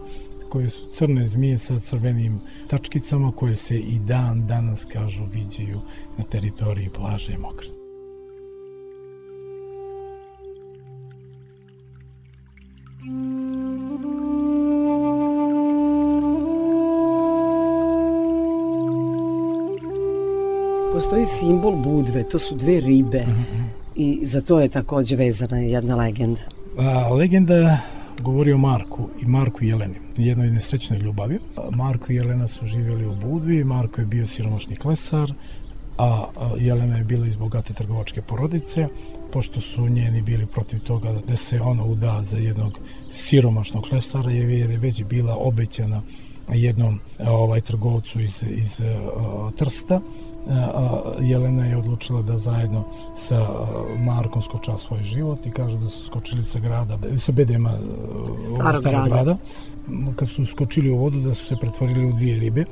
koje 0.49 0.69
su 0.69 0.89
crne 0.93 1.27
zmije 1.27 1.57
sa 1.57 1.79
crvenim 1.79 2.39
tačkicama 2.69 3.31
koje 3.31 3.55
se 3.55 3.77
i 3.79 3.99
dan 3.99 4.47
danas 4.47 4.85
kažu 4.85 5.23
viđaju 5.33 5.79
na 6.17 6.23
teritoriji 6.23 6.89
plaže 6.89 7.37
Mokre. 7.37 7.69
Postoji 20.93 21.25
simbol 21.25 21.75
budve, 21.75 22.23
to 22.23 22.39
su 22.39 22.55
dve 22.55 22.81
ribe 22.81 23.25
mm 23.27 23.31
-hmm. 23.31 23.65
i 23.95 24.25
za 24.25 24.41
to 24.41 24.59
je 24.59 24.69
takođe 24.69 25.15
vezana 25.15 25.57
jedna 25.57 25.95
legenda. 25.95 26.41
A, 26.77 27.13
legenda 27.13 27.77
govori 28.21 28.53
o 28.53 28.57
Marku 28.57 29.09
i 29.21 29.25
Marku 29.25 29.63
i 29.63 29.67
Jeleni, 29.67 29.95
jednoj 30.17 30.51
nesrećnoj 30.51 30.99
ljubavi. 30.99 31.39
Marko 31.71 32.11
i 32.11 32.15
Jelena 32.15 32.47
su 32.47 32.65
živjeli 32.65 33.05
u 33.05 33.15
Budvi, 33.15 33.63
Marko 33.63 34.01
je 34.01 34.07
bio 34.07 34.27
siromašni 34.27 34.75
klesar, 34.75 35.33
a 35.97 36.25
Jelena 36.59 36.97
je 36.97 37.03
bila 37.03 37.27
iz 37.27 37.35
bogate 37.35 37.73
trgovačke 37.73 38.21
porodice, 38.21 38.87
pošto 39.31 39.61
su 39.61 39.89
njeni 39.89 40.21
bili 40.21 40.45
protiv 40.45 40.79
toga 40.79 41.11
da 41.27 41.37
se 41.37 41.61
ona 41.61 41.83
uda 41.83 42.19
za 42.23 42.37
jednog 42.37 42.79
siromašnog 43.09 43.83
klesara, 43.83 44.31
je 44.31 44.59
je 44.59 44.77
već 44.77 45.03
bila 45.03 45.35
obećana 45.35 46.01
jednom 46.53 46.99
ovaj 47.27 47.61
trgovcu 47.61 48.21
iz, 48.21 48.43
iz 48.49 48.79
uh, 48.79 49.53
Trsta 49.53 50.01
Jelena 51.21 51.65
je 51.65 51.77
odlučila 51.77 52.21
da 52.21 52.37
zajedno 52.37 52.83
sa 53.15 53.47
Markom 53.99 54.41
skoča 54.41 54.77
svoj 54.77 55.03
život 55.03 55.45
i 55.45 55.51
kaže 55.51 55.77
da 55.77 55.89
su 55.89 56.05
skočili 56.05 56.43
sa 56.43 56.59
grada, 56.59 56.97
sa 57.17 57.31
bedema 57.31 57.71
starog, 58.45 58.79
starog 58.79 58.83
grada. 58.83 59.07
grada. 59.07 59.37
Kad 60.15 60.29
su 60.29 60.45
skočili 60.45 60.91
u 60.91 60.97
vodu 60.97 61.19
da 61.19 61.33
su 61.33 61.45
se 61.45 61.55
pretvorili 61.61 62.05
u 62.05 62.11
dvije 62.11 62.39
ribe 62.39 62.65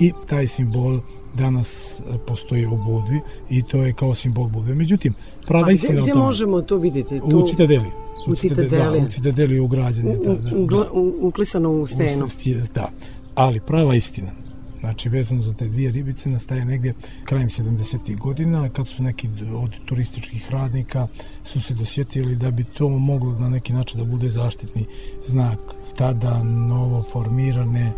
i 0.00 0.12
taj 0.28 0.46
simbol 0.46 1.00
danas 1.34 2.00
postoji 2.26 2.66
u 2.66 2.76
Budvi 2.76 3.20
i 3.50 3.62
to 3.62 3.82
je 3.82 3.92
kao 3.92 4.14
simbol 4.14 4.48
Budve. 4.48 4.74
Međutim, 4.74 5.14
prava 5.46 5.72
istina 5.72 5.92
gdje, 5.92 6.02
gdje 6.02 6.14
možemo 6.14 6.62
to 6.62 6.76
vidjeti? 6.76 7.20
Tu... 7.30 7.38
U 7.38 7.46
Citadeli. 7.46 7.90
U 8.26 8.34
Citadeli. 8.34 9.00
Da, 9.00 9.06
u 9.06 9.08
Citadeli 9.08 9.54
je 9.54 9.60
ugrađen. 9.60 10.08
U, 10.08 10.10
u, 10.10 10.24
da, 10.24 10.34
da, 10.34 10.50
da. 10.66 10.90
Uklisano 11.20 11.70
u 11.70 11.86
stenu. 11.86 12.24
U, 12.24 12.28
da, 12.74 12.90
ali 13.34 13.60
prava 13.60 13.94
istina 13.94 14.30
Znači, 14.80 15.08
vezano 15.08 15.42
za 15.42 15.52
te 15.52 15.68
dvije 15.68 15.92
ribice 15.92 16.30
nastaje 16.30 16.64
negdje 16.64 16.94
krajem 17.24 17.48
70. 17.48 18.18
godina, 18.18 18.68
kad 18.68 18.86
su 18.86 19.02
neki 19.02 19.28
od 19.54 19.70
turističkih 19.84 20.50
radnika 20.50 21.08
su 21.44 21.60
se 21.60 21.74
dosjetili 21.74 22.36
da 22.36 22.50
bi 22.50 22.64
to 22.64 22.88
moglo 22.88 23.38
na 23.38 23.48
neki 23.48 23.72
način 23.72 23.98
da 23.98 24.04
bude 24.04 24.30
zaštitni 24.30 24.84
znak 25.26 25.58
tada 25.96 26.42
novo 26.44 27.02
formirane 27.02 27.86
e, 27.86 27.92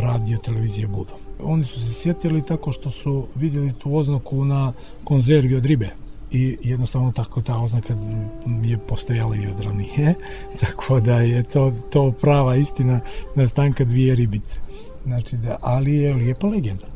radio 0.00 0.38
televizije 0.38 0.86
Budo. 0.86 1.12
oni 1.40 1.64
su 1.64 1.80
se 1.80 1.94
sjetili 1.94 2.46
tako 2.46 2.72
što 2.72 2.90
su 2.90 3.26
vidjeli 3.34 3.72
tu 3.72 3.96
oznaku 3.96 4.44
na 4.44 4.72
konzervi 5.04 5.54
od 5.54 5.66
ribe 5.66 5.90
i 6.30 6.56
jednostavno 6.62 7.12
tako 7.12 7.42
ta 7.42 7.58
oznaka 7.58 7.94
je 8.62 8.78
postojala 8.78 9.36
i 9.36 9.46
od 9.46 9.60
ranije, 9.60 10.14
tako 10.60 11.00
da 11.00 11.20
je 11.20 11.42
to, 11.42 11.72
to 11.92 12.12
prava 12.20 12.56
istina 12.56 13.00
nastanka 13.34 13.84
dvije 13.84 14.14
ribice. 14.14 14.60
Znači 15.04 15.36
da, 15.36 15.56
ali 15.60 15.96
je 15.96 16.14
lijepa 16.14 16.46
legenda. 16.46 16.86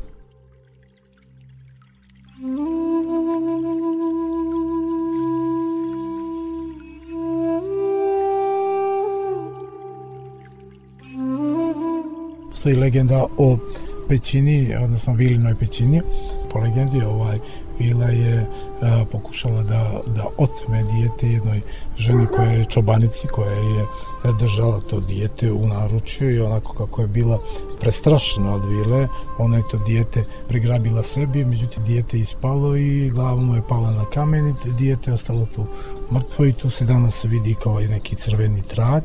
Postoji 12.49 12.75
legenda 12.75 13.25
o 13.37 13.57
pećini, 14.09 14.75
odnosno 14.83 15.13
Vilinoj 15.13 15.55
pećini. 15.55 16.01
Po 16.51 16.59
legendi 16.59 17.01
ovaj 17.01 17.39
Vila 17.79 18.05
je 18.05 18.47
a, 18.81 19.05
pokušala 19.11 19.63
da, 19.63 20.01
da 20.07 20.25
otme 20.37 20.83
dijete 20.83 21.27
jednoj 21.27 21.61
ženi 21.97 22.27
koja 22.27 22.51
je 22.51 22.65
čobanici, 22.65 23.27
koja 23.27 23.51
je 23.51 23.85
držala 24.39 24.79
to 24.79 24.99
dijete 24.99 25.51
u 25.51 25.67
naručju 25.67 26.35
i 26.35 26.39
onako 26.39 26.73
kako 26.73 27.01
je 27.01 27.07
bila 27.07 27.39
prestrašena 27.79 28.55
od 28.55 28.65
Vile, 28.65 29.07
ona 29.37 29.57
je 29.57 29.63
to 29.71 29.77
dijete 29.77 30.23
prigrabila 30.47 31.03
sebi, 31.03 31.45
međutim 31.45 31.83
dijete 31.83 32.17
je 32.17 32.21
ispalo 32.21 32.75
i 32.75 33.09
glava 33.09 33.41
mu 33.41 33.55
je 33.55 33.67
pala 33.69 33.91
na 33.91 34.05
kamen 34.05 34.49
i 34.49 34.71
dijete 34.77 35.11
je 35.11 35.13
ostalo 35.13 35.47
tu 35.55 35.65
mrtvo 36.11 36.45
i 36.45 36.53
tu 36.53 36.69
se 36.69 36.85
danas 36.85 37.23
vidi 37.23 37.55
kao 37.63 37.79
neki 37.79 38.15
crveni 38.15 38.61
trag 38.61 39.03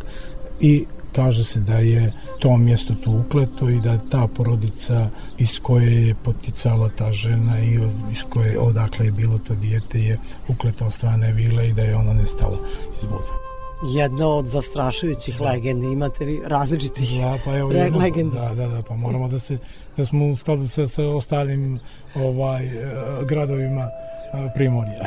i 0.60 0.86
Kaže 1.14 1.44
se 1.44 1.60
da 1.60 1.74
je 1.74 2.12
to 2.38 2.56
mjesto 2.56 2.94
tu 2.94 3.22
ukleto 3.26 3.68
i 3.68 3.80
da 3.80 3.98
ta 4.10 4.26
porodica 4.26 5.08
iz 5.38 5.60
koje 5.62 6.06
je 6.06 6.14
poticala 6.14 6.90
ta 6.98 7.12
žena 7.12 7.60
i 7.60 7.78
od, 7.78 7.90
iz 8.12 8.18
koje 8.30 8.58
odakle 8.58 9.06
je 9.06 9.12
bilo 9.12 9.38
to 9.38 9.54
dijete 9.54 9.98
je 9.98 10.18
ukleta 10.48 10.86
od 10.86 10.92
strane 10.92 11.32
vile 11.32 11.68
i 11.68 11.72
da 11.72 11.82
je 11.82 11.96
ona 11.96 12.12
nestala 12.12 12.58
iz 12.96 13.06
buda 13.06 13.42
jedno 13.82 14.28
od 14.28 14.46
zastrašujućih 14.46 15.38
da. 15.38 15.44
legendi. 15.44 15.86
Imate 15.86 16.24
vi 16.24 16.40
različitih 16.46 17.20
da, 17.20 17.38
pa 17.44 17.56
evo, 17.56 17.72
jedno, 17.72 17.98
legendi. 17.98 18.36
Da, 18.36 18.54
da, 18.54 18.68
da, 18.68 18.82
pa 18.82 18.96
moramo 18.96 19.28
da 19.28 19.38
se 19.38 19.58
da 19.96 20.06
smo 20.06 20.26
u 20.26 20.36
skladu 20.36 20.68
sa, 20.68 20.86
sa 20.86 21.02
ostalim 21.04 21.80
ovaj 22.14 22.66
eh, 22.66 22.80
gradovima 23.24 23.82
eh, 23.82 24.50
Primorja. 24.54 25.00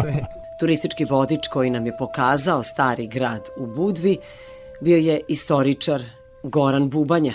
Turistički 0.60 1.04
vodič 1.04 1.48
koji 1.48 1.70
nam 1.70 1.86
je 1.86 1.96
pokazao 1.98 2.62
stari 2.62 3.06
grad 3.06 3.42
u 3.56 3.66
Budvi 3.66 4.18
bio 4.80 4.96
je 4.96 5.20
istoričar 5.28 6.02
Goran 6.42 6.90
Bubanja, 6.90 7.34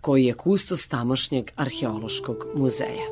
koji 0.00 0.24
je 0.24 0.34
kustos 0.34 0.88
tamošnjeg 0.88 1.50
arheološkog 1.56 2.46
muzeja. 2.54 3.06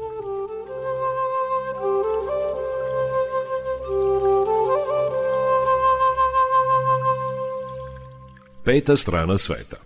Peta 8.64 8.96
strana 8.96 9.38
sveta. 9.38 9.83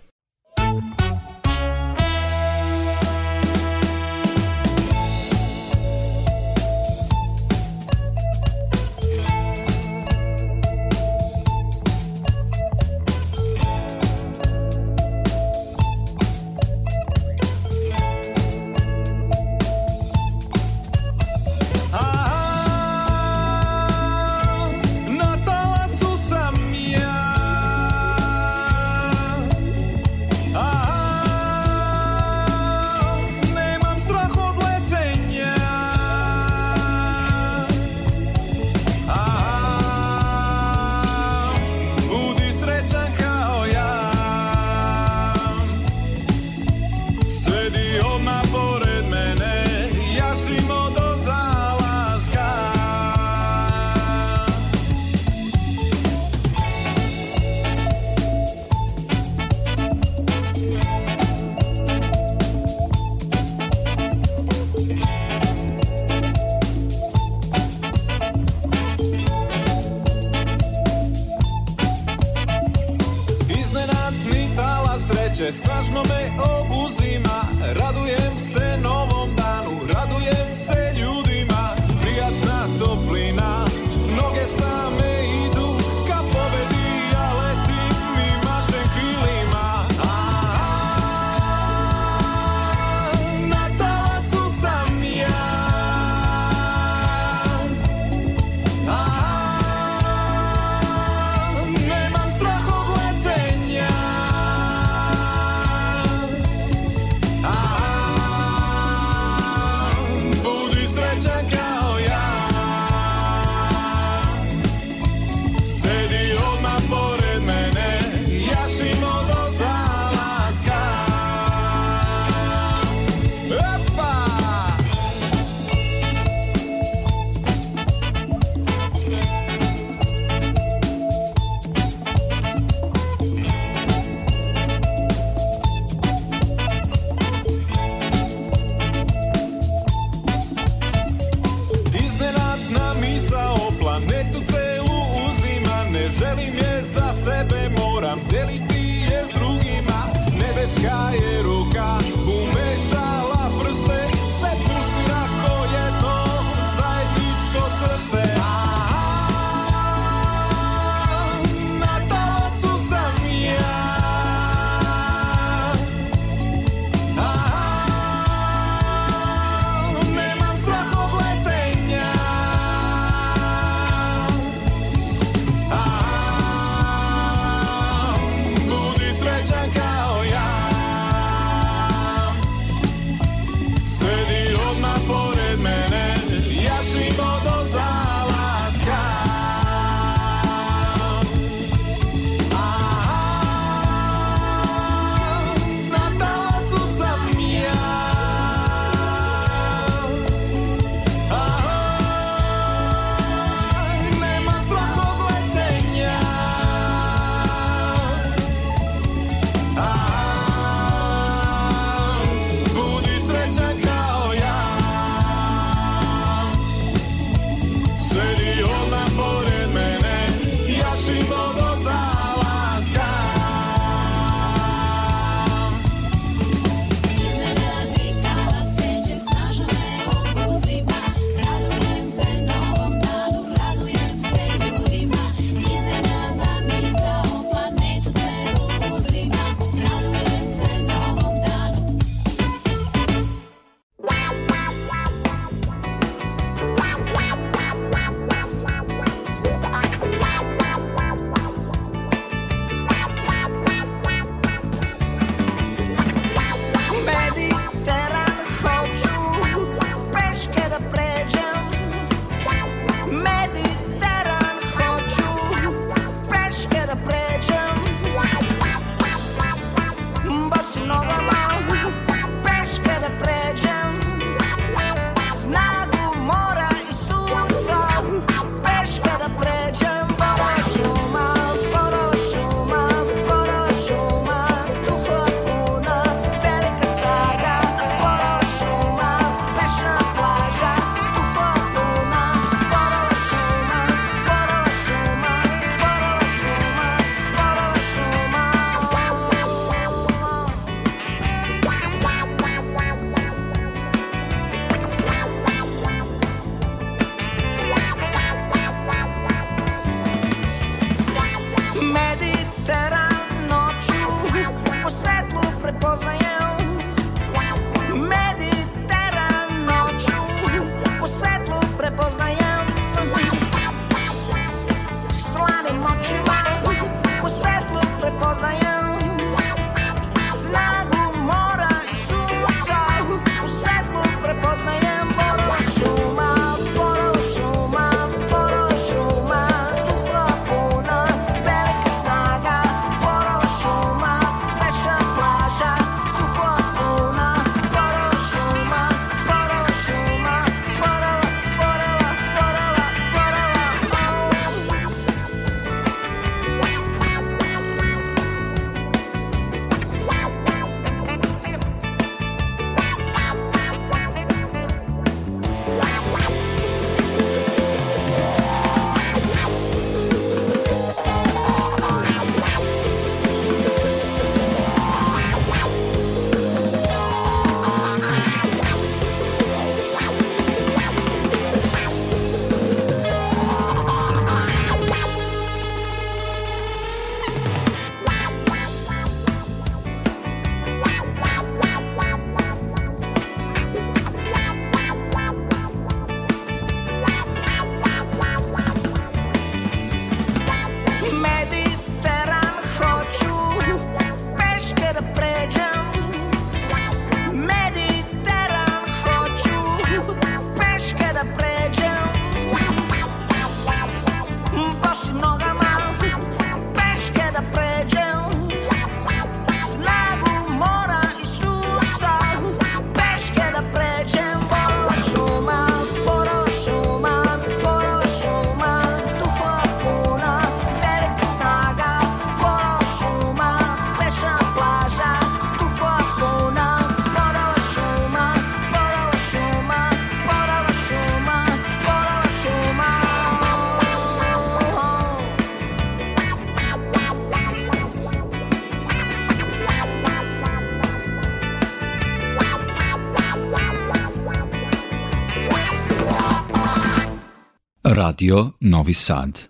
Radio 458.19 458.53
Novi 458.59 458.93
Sad. 458.93 459.48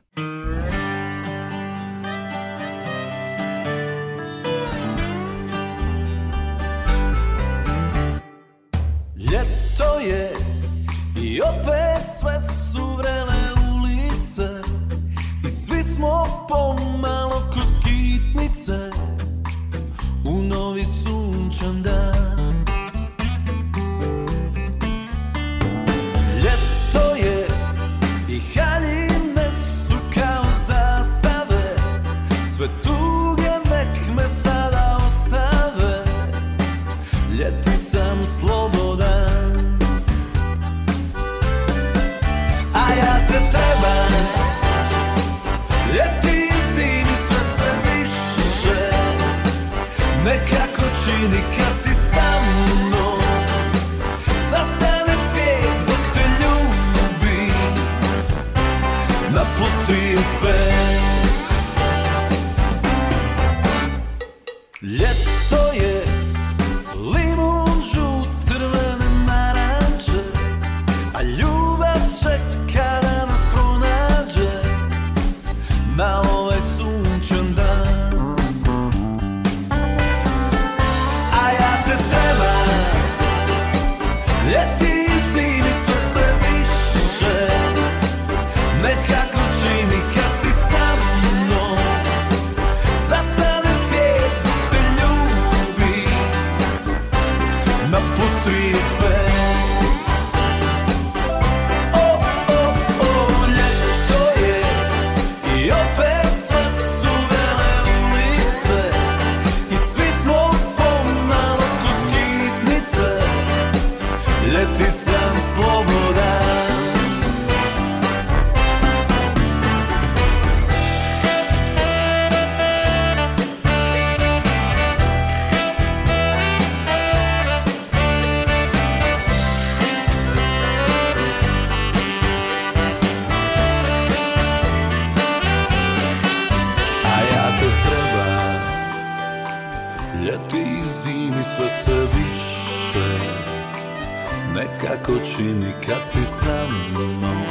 Sa 146.50 146.66
mnom 146.66 147.42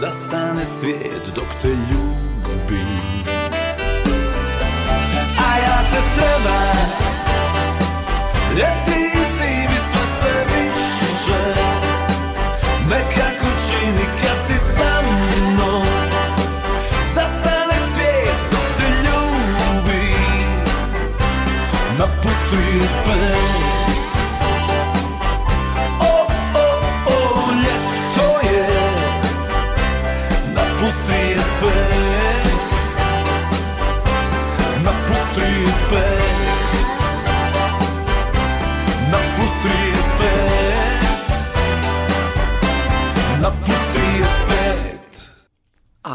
Zastane 0.00 0.64
svijet 0.64 1.24
dok 1.34 1.50
te 1.62 1.68
ljubim 1.68 2.90
A 5.38 5.50
ja 5.64 5.78
te 5.90 6.00
trebam. 6.14 6.88
Ljeti 8.56 8.99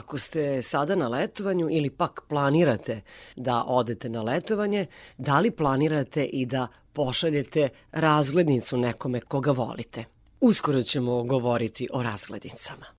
Ako 0.05 0.17
ste 0.17 0.61
sada 0.61 0.95
na 0.95 1.07
letovanju 1.07 1.67
ili 1.71 1.89
pak 1.89 2.21
planirate 2.29 3.01
da 3.35 3.63
odete 3.67 4.09
na 4.09 4.21
letovanje, 4.21 4.85
da 5.17 5.39
li 5.39 5.51
planirate 5.51 6.25
i 6.25 6.45
da 6.45 6.67
pošaljete 6.93 7.69
razglednicu 7.91 8.77
nekome 8.77 9.21
koga 9.21 9.51
volite? 9.51 10.03
Uskoro 10.41 10.81
ćemo 10.81 11.23
govoriti 11.23 11.87
o 11.93 12.03
razglednicama. 12.03 12.94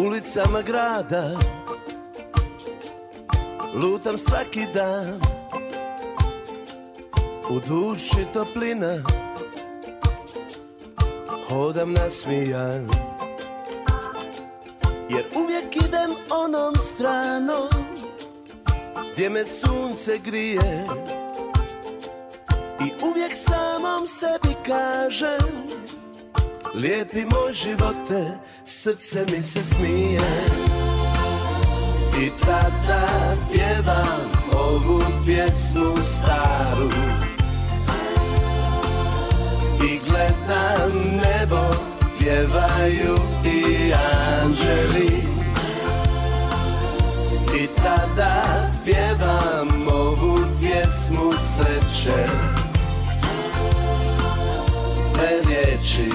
Ulicama 0.00 0.62
grada. 0.62 1.38
Lutam 3.74 4.18
svaki 4.18 4.66
dan. 4.74 5.20
U 7.50 7.60
duši 7.68 8.26
toplina. 8.32 9.02
Hodam 11.48 11.92
nasmijan 11.92 12.86
Jer 15.08 15.24
uvijek 15.42 15.76
idem 15.76 16.10
onom 16.30 16.74
stranom 16.76 17.68
Gdje 19.12 19.30
me 19.30 19.44
sunce 19.44 20.18
grije. 20.24 20.86
I 22.80 23.04
uvijek 23.10 23.32
samom 23.36 24.08
sebi 24.08 24.54
kažem 24.66 25.80
Lijepi 26.74 27.24
moj 27.24 27.52
živote, 27.52 28.38
srce 28.64 29.26
mi 29.30 29.42
se 29.42 29.64
smije. 29.64 30.20
I 32.22 32.30
tada 32.46 33.36
pjevam 33.52 34.30
ovu 34.52 35.02
pjesmu 35.26 35.96
staru. 35.96 36.90
I 39.84 40.00
gledam 40.08 40.92
nebo, 41.16 41.74
pjevaju 42.18 43.18
i 43.44 43.92
anđeli. 43.92 45.22
I 47.62 47.66
tada 47.66 48.42
pjevam 48.84 49.88
ovu 49.92 50.38
pjesmu 50.60 51.32
sreće. 51.32 52.26
Te 55.14 55.48
riječi 55.48 56.10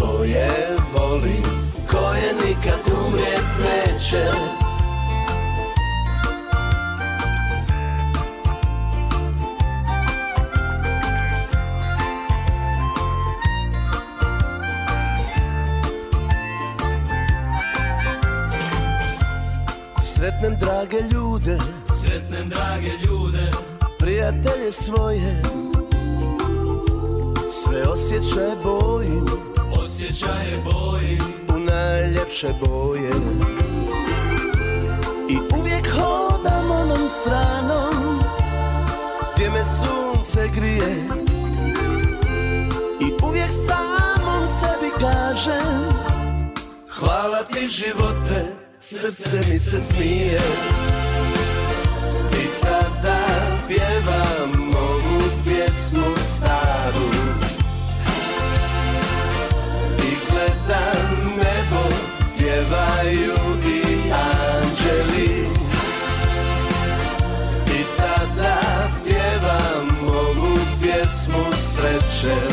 koje 0.00 0.50
volim, 0.94 1.42
koje 1.90 2.32
nikad 2.46 2.80
umrijet 3.06 3.44
neće. 3.60 4.24
Sretnem 20.02 20.56
drage 20.60 20.96
ljude, 21.12 21.58
sretnem 22.00 22.48
drage 22.48 22.90
ljude, 23.06 23.50
prijatelje 23.98 24.72
svoje, 24.72 25.42
sve 27.52 27.82
osjećaje 27.82 28.56
bojim, 28.62 29.49
Osjećaje 30.00 30.62
bojim 30.64 31.18
U 31.48 31.58
najljepše 31.58 32.48
boje. 32.60 33.10
I 35.30 35.36
uvijek 35.58 35.88
hodam 35.90 36.70
onom 36.70 37.08
stranom 37.08 38.22
Gdje 39.34 39.50
me 39.50 39.64
sunce 39.64 40.48
grije. 40.54 41.06
I 43.00 43.24
uvijek 43.24 43.50
samom 43.52 44.48
sebi 44.48 44.90
kažem 45.00 45.94
Hvala 46.88 47.44
ti 47.44 47.68
živote 47.68 48.44
Srce 48.80 49.40
mi 49.48 49.58
se 49.58 49.80
smije. 49.80 50.40
I 52.32 52.46
tada 52.62 53.18
pjevam 53.68 54.19
sreće 72.20 72.49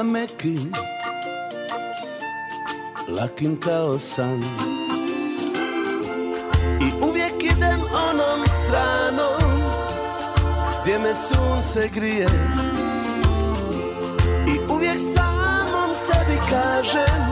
Koracima 0.00 0.02
mekim 0.02 0.72
Lakim 3.08 3.60
kao 3.60 3.98
san 3.98 4.40
I 6.80 7.04
uvijek 7.08 7.44
idem 7.44 7.80
onom 7.80 8.46
stranom 8.46 9.60
Gdje 10.82 10.98
me 10.98 11.14
sunce 11.14 11.88
grije. 11.94 12.26
I 14.48 14.72
uvijek 14.72 15.00
samom 15.14 15.94
sebi 15.94 16.38
kažem 16.50 17.30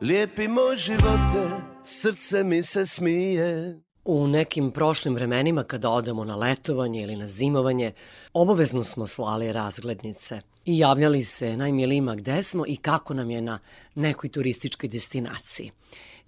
Lijepi 0.00 0.48
moj 0.48 0.76
živote, 0.76 1.62
srce 1.84 2.44
mi 2.44 2.62
se 2.62 2.86
smije. 2.86 3.80
U 4.04 4.26
nekim 4.26 4.70
prošlim 4.70 5.14
vremenima 5.14 5.62
kada 5.62 5.90
odemo 5.90 6.24
na 6.24 6.36
letovanje 6.36 7.00
ili 7.00 7.16
na 7.16 7.28
zimovanje, 7.28 7.92
obavezno 8.32 8.84
smo 8.84 9.06
slali 9.06 9.52
razglednice 9.52 10.40
i 10.64 10.78
javljali 10.78 11.24
se 11.24 11.56
najmilijima 11.56 12.14
gde 12.14 12.42
smo 12.42 12.64
i 12.66 12.76
kako 12.76 13.14
nam 13.14 13.30
je 13.30 13.40
na 13.40 13.58
nekoj 13.94 14.30
turističkoj 14.30 14.88
destinaciji. 14.88 15.70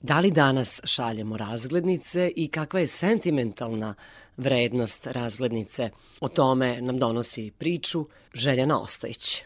Da 0.02 0.20
li 0.20 0.30
danas 0.30 0.80
šaljemo 0.84 1.36
razglednice 1.36 2.32
i 2.36 2.48
kakva 2.48 2.80
je 2.80 2.86
sentimentalna 2.86 3.94
vrednost 4.36 5.06
razglednice? 5.06 5.90
O 6.20 6.28
tome 6.28 6.80
nam 6.80 6.98
donosi 6.98 7.50
priču 7.58 8.06
Željana 8.34 8.80
Ostojić. 8.80 9.44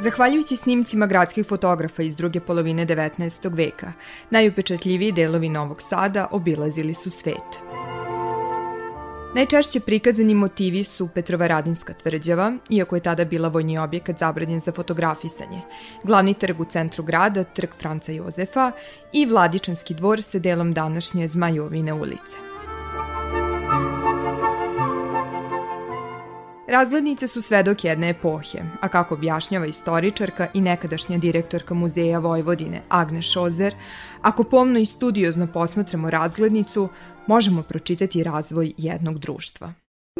Zahvaljujući 0.00 0.56
snimcima 0.56 1.06
gradskih 1.06 1.46
fotografa 1.46 2.02
iz 2.02 2.16
druge 2.16 2.40
polovine 2.40 2.86
19. 2.86 3.56
veka, 3.56 3.92
najupečatljiviji 4.30 5.12
delovi 5.12 5.48
Novog 5.48 5.82
Sada 5.82 6.28
obilazili 6.30 6.94
su 6.94 7.10
svet. 7.10 7.62
Najčešće 9.34 9.80
prikazani 9.80 10.34
motivi 10.34 10.84
su 10.84 11.08
Petrova 11.14 11.46
Radinska 11.46 11.92
tvrđava, 11.92 12.52
iako 12.70 12.96
je 12.96 13.02
tada 13.02 13.24
bila 13.24 13.48
vojni 13.48 13.78
objekat 13.78 14.18
zabranjen 14.18 14.60
za 14.60 14.72
fotografisanje, 14.72 15.60
glavni 16.04 16.34
trg 16.34 16.60
u 16.60 16.64
centru 16.64 17.04
grada, 17.04 17.44
trg 17.44 17.70
Franca 17.80 18.12
Jozefa 18.12 18.72
i 19.12 19.26
Vladičanski 19.26 19.94
dvor 19.94 20.22
sa 20.22 20.38
delom 20.38 20.72
današnje 20.72 21.28
Zmajovine 21.28 21.92
ulice. 21.92 22.47
Razglednice 26.76 27.28
su 27.28 27.42
svedok 27.42 27.84
jedne 27.84 28.10
epohe, 28.10 28.58
a 28.82 28.88
kako 28.88 29.14
objašnjava 29.14 29.66
istoričarka 29.66 30.44
i 30.54 30.60
nekadašnja 30.60 31.16
direktorka 31.18 31.74
Muzeja 31.74 32.18
Vojvodine 32.18 32.78
Agne 32.88 33.22
Šozer, 33.22 33.72
ako 34.22 34.44
pomno 34.44 34.78
i 34.78 34.86
studiozno 34.94 35.46
posmatramo 35.54 36.10
razglednicu, 36.10 36.88
možemo 37.26 37.62
pročitati 37.68 38.24
razvoj 38.32 38.66
jednog 38.88 39.18
društva. 39.18 39.66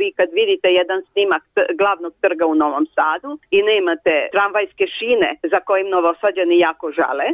Vi 0.00 0.08
kad 0.18 0.28
vidite 0.40 0.68
jedan 0.80 1.00
snimak 1.12 1.42
glavnog 1.80 2.12
trga 2.20 2.44
u 2.46 2.54
Novom 2.54 2.86
Sadu 2.96 3.30
i 3.56 3.58
nemate 3.62 4.14
tramvajske 4.34 4.84
šine 4.96 5.30
za 5.52 5.60
kojim 5.68 5.88
novosađani 5.96 6.58
jako 6.58 6.86
žale, 6.98 7.28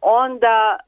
onda 0.00 0.56
e, 0.78 0.82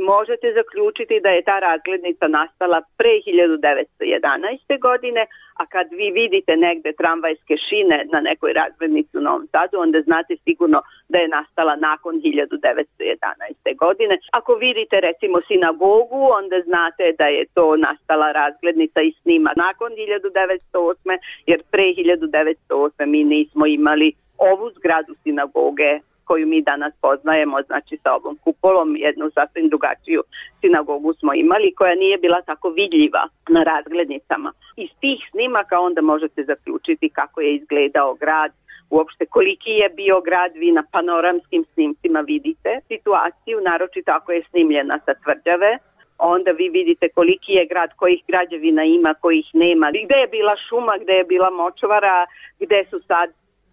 možete 0.00 0.46
zaključiti 0.58 1.20
da 1.24 1.30
je 1.30 1.42
ta 1.50 1.58
razglednica 1.58 2.26
nastala 2.28 2.78
pre 2.98 3.14
1911. 3.26 4.80
godine, 4.80 5.22
a 5.60 5.66
kad 5.66 5.86
vi 5.98 6.10
vidite 6.20 6.52
negde 6.56 6.90
tramvajske 6.92 7.54
šine 7.66 7.98
na 8.12 8.20
nekoj 8.20 8.52
razglednici 8.52 9.18
u 9.18 9.20
Novom 9.20 9.46
Sadu, 9.52 9.76
onda 9.86 10.00
znate 10.00 10.36
sigurno 10.44 10.82
da 11.08 11.18
je 11.20 11.28
nastala 11.28 11.76
nakon 11.76 12.14
1911. 12.14 13.76
godine. 13.84 14.14
Ako 14.32 14.52
vidite 14.54 14.96
recimo 15.00 15.38
sinagogu, 15.48 16.22
onda 16.40 16.56
znate 16.68 17.04
da 17.18 17.26
je 17.36 17.44
to 17.54 17.76
nastala 17.76 18.32
razglednica 18.32 19.00
i 19.02 19.12
snima 19.22 19.50
nakon 19.56 19.90
1908. 19.92 21.18
jer 21.46 21.60
pre 21.72 21.82
1908. 21.82 23.06
mi 23.06 23.24
nismo 23.24 23.66
imali 23.66 24.12
ovu 24.38 24.70
zgradu 24.76 25.14
sinagoge 25.22 26.00
koju 26.30 26.46
mi 26.46 26.60
danas 26.62 26.92
poznajemo, 27.02 27.56
znači 27.68 27.94
sa 28.02 28.10
ovom 28.18 28.36
kupolom, 28.44 28.88
jednu 28.96 29.30
sasvim 29.36 29.68
drugačiju 29.68 30.20
sinagogu 30.60 31.10
smo 31.14 31.34
imali, 31.34 31.74
koja 31.78 31.94
nije 31.94 32.16
bila 32.18 32.40
tako 32.50 32.68
vidljiva 32.80 33.22
na 33.48 33.62
razglednicama. 33.62 34.50
Iz 34.76 34.90
tih 35.00 35.18
snimaka 35.30 35.80
onda 35.80 36.00
možete 36.00 36.40
zaključiti 36.44 37.08
kako 37.18 37.40
je 37.40 37.54
izgledao 37.54 38.14
grad, 38.14 38.52
uopšte 38.90 39.26
koliki 39.26 39.70
je 39.82 39.88
bio 39.88 40.20
grad, 40.20 40.52
vi 40.54 40.72
na 40.72 40.84
panoramskim 40.92 41.64
snimcima 41.72 42.20
vidite 42.20 42.70
situaciju, 42.88 43.56
naročito 43.70 44.10
ako 44.12 44.32
je 44.32 44.46
snimljena 44.50 44.98
sa 45.04 45.12
tvrđave, 45.22 45.78
onda 46.18 46.50
vi 46.50 46.68
vidite 46.68 47.08
koliki 47.08 47.52
je 47.52 47.66
grad, 47.66 47.90
kojih 47.96 48.20
građevina 48.28 48.84
ima, 48.84 49.14
kojih 49.14 49.46
nema, 49.54 49.86
gde 50.04 50.16
je 50.22 50.28
bila 50.36 50.54
šuma, 50.68 50.94
gde 51.02 51.12
je 51.12 51.24
bila 51.24 51.50
močvara, 51.50 52.26
gde 52.60 52.84
su 52.90 52.98
sad 53.06 53.28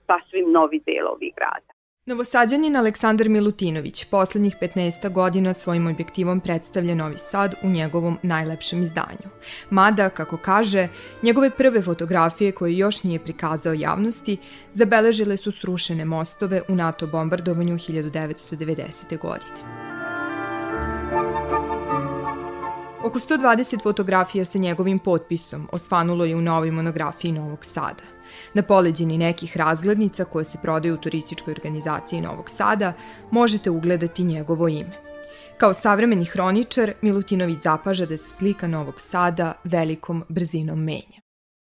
sasvim 0.08 0.52
novi 0.52 0.80
delovi 0.86 1.32
grada. 1.38 1.77
Novosađanin 2.08 2.76
Aleksandar 2.76 3.30
Milutinović 3.30 4.06
poslednjih 4.06 4.56
15 4.62 5.10
godina 5.12 5.54
svojim 5.54 5.88
objektivom 5.88 6.40
predstavlja 6.40 6.96
Novi 6.96 7.16
Sad 7.18 7.56
u 7.64 7.70
njegovom 7.70 8.18
najlepšem 8.24 8.84
izdanju. 8.84 9.30
Mada, 9.70 10.10
kako 10.10 10.38
kaže, 10.38 10.88
njegove 11.24 11.50
prve 11.50 11.82
fotografije 11.82 12.52
koje 12.52 12.78
još 12.78 13.04
nije 13.04 13.20
prikazao 13.20 13.74
javnosti 13.74 14.38
zabeležile 14.74 15.38
su 15.38 15.52
srušene 15.52 16.06
mostove 16.06 16.62
u 16.70 16.76
NATO 16.76 17.08
bombardovanju 17.08 17.76
1990. 17.76 19.20
godine. 19.22 19.58
Oko 23.04 23.20
120 23.20 23.84
fotografija 23.84 24.46
sa 24.46 24.58
njegovim 24.58 25.00
potpisom 25.00 25.68
osvanulo 25.72 26.26
je 26.26 26.36
u 26.36 26.42
novoj 26.42 26.72
monografiji 26.72 27.32
Novog 27.32 27.66
Sada. 27.66 28.17
Na 28.54 28.62
poleđini 28.62 29.18
nekih 29.18 29.58
razglednica 29.58 30.26
koje 30.26 30.46
se 30.46 30.58
prodaju 30.62 30.94
u 30.94 30.98
turističkoj 30.98 31.52
organizaciji 31.52 32.22
Novog 32.22 32.50
Sada 32.50 32.94
možete 33.32 33.70
ugledati 33.70 34.24
njegovo 34.24 34.68
ime. 34.68 35.08
Kao 35.58 35.74
savremeni 35.74 36.26
hroničar, 36.26 36.94
Milutinović 37.02 37.58
zapaža 37.64 38.06
da 38.06 38.18
se 38.18 38.30
slika 38.38 38.68
Novog 38.68 39.02
Sada 39.02 39.54
velikom 39.64 40.24
brzinom 40.30 40.84
menja. 40.84 41.27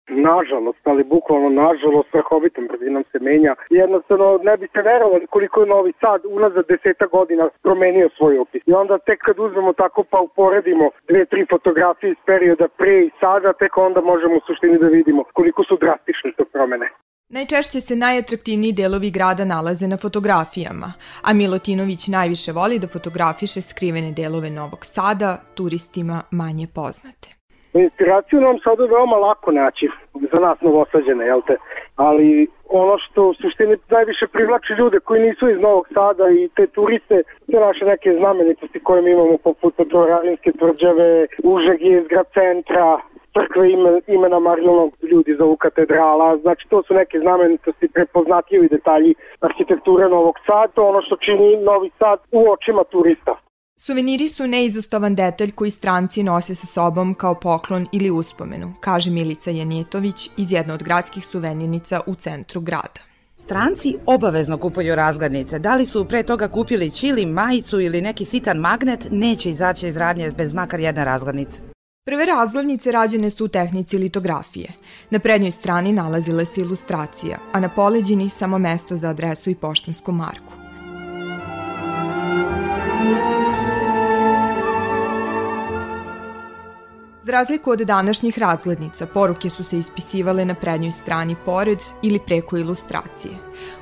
Nažalost, 0.08 0.82
ali 0.84 1.04
bukvalno 1.04 1.48
nažalost, 1.48 2.08
strahovitom 2.08 2.64
brzinom 2.70 3.04
se 3.12 3.18
menja. 3.18 3.54
Jednostavno, 3.70 4.40
ne 4.42 4.56
biste 4.56 4.82
verovali 4.82 5.26
koliko 5.26 5.60
je 5.60 5.66
Novi 5.66 5.92
Sad 6.00 6.20
unazad 6.36 6.64
deseta 6.68 7.06
godina 7.06 7.48
promenio 7.62 8.08
svoj 8.16 8.38
opis. 8.38 8.62
I 8.66 8.72
onda 8.72 8.98
tek 8.98 9.20
kad 9.26 9.38
uzmemo 9.38 9.72
tako 9.72 10.04
pa 10.10 10.18
uporedimo 10.20 10.90
dve, 11.08 11.24
tri 11.24 11.46
fotografije 11.50 12.10
iz 12.10 12.20
perioda 12.26 12.68
pre 12.68 12.94
i 13.04 13.10
sada, 13.20 13.52
tek 13.52 13.76
onda 13.76 14.00
možemo 14.00 14.34
u 14.36 14.46
suštini 14.46 14.78
da 14.78 14.86
vidimo 14.86 15.24
koliko 15.32 15.64
su 15.64 15.76
drastične 15.80 16.32
to 16.36 16.44
promene. 16.44 16.88
Najčešće 17.30 17.80
se 17.80 17.96
najatraktivniji 17.96 18.72
delovi 18.72 19.10
grada 19.10 19.44
nalaze 19.44 19.88
na 19.88 19.96
fotografijama, 19.96 20.92
a 21.22 21.32
Milotinović 21.32 22.08
najviše 22.08 22.52
voli 22.52 22.78
da 22.78 22.88
fotografiše 22.88 23.62
skrivene 23.62 24.12
delove 24.12 24.50
Novog 24.50 24.84
Sada, 24.84 25.36
turistima 25.54 26.22
manje 26.30 26.66
poznate. 26.74 27.37
Inspiraciju 27.82 28.40
nam 28.40 28.58
sada 28.64 28.84
veoma 28.84 29.16
lako 29.16 29.52
naći 29.52 29.88
za 30.32 30.38
nas 30.38 30.60
novosađene, 30.60 31.26
jel 31.26 31.42
te? 31.46 31.56
Ali 31.96 32.46
ono 32.68 32.98
što 32.98 33.28
u 33.28 33.34
suštini 33.34 33.76
najviše 33.90 34.26
privlači 34.26 34.72
ljude 34.78 35.00
koji 35.00 35.22
nisu 35.22 35.48
iz 35.48 35.60
Novog 35.60 35.88
Sada 35.94 36.30
i 36.30 36.48
te 36.56 36.66
turiste, 36.66 37.22
te 37.50 37.60
naše 37.60 37.84
neke 37.84 38.16
znamenitosti 38.18 38.80
koje 38.80 39.02
mi 39.02 39.10
imamo 39.10 39.36
poput 39.44 39.76
Petrovaradinske 39.76 40.52
tvrđave, 40.52 41.26
je 41.80 42.00
izgrad 42.00 42.26
centra, 42.34 42.98
crkve 43.34 43.70
ime, 43.70 44.00
imena 44.06 44.38
Marijalnog 44.38 44.92
ljudi 45.02 45.34
zovu 45.38 45.56
katedrala, 45.56 46.36
znači 46.36 46.68
to 46.68 46.82
su 46.82 46.94
neke 46.94 47.18
znamenitosti, 47.18 47.88
prepoznatljivi 47.88 48.68
detalji 48.68 49.14
arhitekture 49.40 50.08
Novog 50.08 50.34
Sada, 50.46 50.82
ono 50.82 51.02
što 51.02 51.16
čini 51.16 51.56
Novi 51.56 51.90
Sad 51.98 52.18
u 52.32 52.50
očima 52.50 52.84
turista. 52.84 53.47
Suveniri 53.80 54.28
su 54.28 54.46
neizostavan 54.46 55.14
detalj 55.14 55.50
koji 55.50 55.70
stranci 55.70 56.22
nose 56.22 56.54
sa 56.54 56.66
sobom 56.66 57.14
kao 57.14 57.34
poklon 57.34 57.86
ili 57.92 58.10
uspomenu, 58.10 58.72
kaže 58.80 59.10
Milica 59.10 59.50
Janjetović 59.50 60.30
iz 60.36 60.52
jedne 60.52 60.74
od 60.74 60.82
gradskih 60.82 61.24
suvenirnica 61.24 62.00
u 62.06 62.14
centru 62.14 62.60
grada. 62.60 63.00
Stranci 63.36 63.96
obavezno 64.06 64.58
kupuju 64.58 64.94
razglednice. 64.94 65.58
Da 65.58 65.74
li 65.74 65.86
su 65.86 66.04
pre 66.04 66.22
toga 66.22 66.48
kupili 66.48 66.90
čili, 66.90 67.26
majicu 67.26 67.80
ili 67.80 68.02
neki 68.02 68.24
sitan 68.24 68.56
magnet, 68.56 69.06
neće 69.10 69.50
izaći 69.50 69.88
iz 69.88 69.96
radnje 69.96 70.30
bez 70.30 70.52
makar 70.52 70.80
jedna 70.80 71.04
razglednica. 71.04 71.62
Prve 72.06 72.26
razglednice 72.26 72.92
rađene 72.92 73.30
su 73.30 73.44
u 73.44 73.48
tehnici 73.48 73.98
litografije. 73.98 74.68
Na 75.10 75.18
prednjoj 75.18 75.50
strani 75.50 75.92
nalazila 75.92 76.44
se 76.44 76.60
ilustracija, 76.60 77.38
a 77.52 77.60
na 77.60 77.68
poleđini 77.68 78.28
samo 78.30 78.58
mesto 78.58 78.96
za 78.96 79.08
adresu 79.08 79.50
i 79.50 79.54
poštansku 79.54 80.12
marku. 80.12 80.57
Za 87.28 87.32
razliku 87.32 87.70
od 87.70 87.78
današnjih 87.78 88.38
razglednica, 88.38 89.06
poruke 89.06 89.50
su 89.50 89.64
se 89.64 89.78
ispisivale 89.78 90.44
na 90.44 90.54
prednjoj 90.54 90.92
strani 90.92 91.36
pored 91.44 91.78
ili 92.02 92.18
preko 92.18 92.56
ilustracije. 92.56 93.34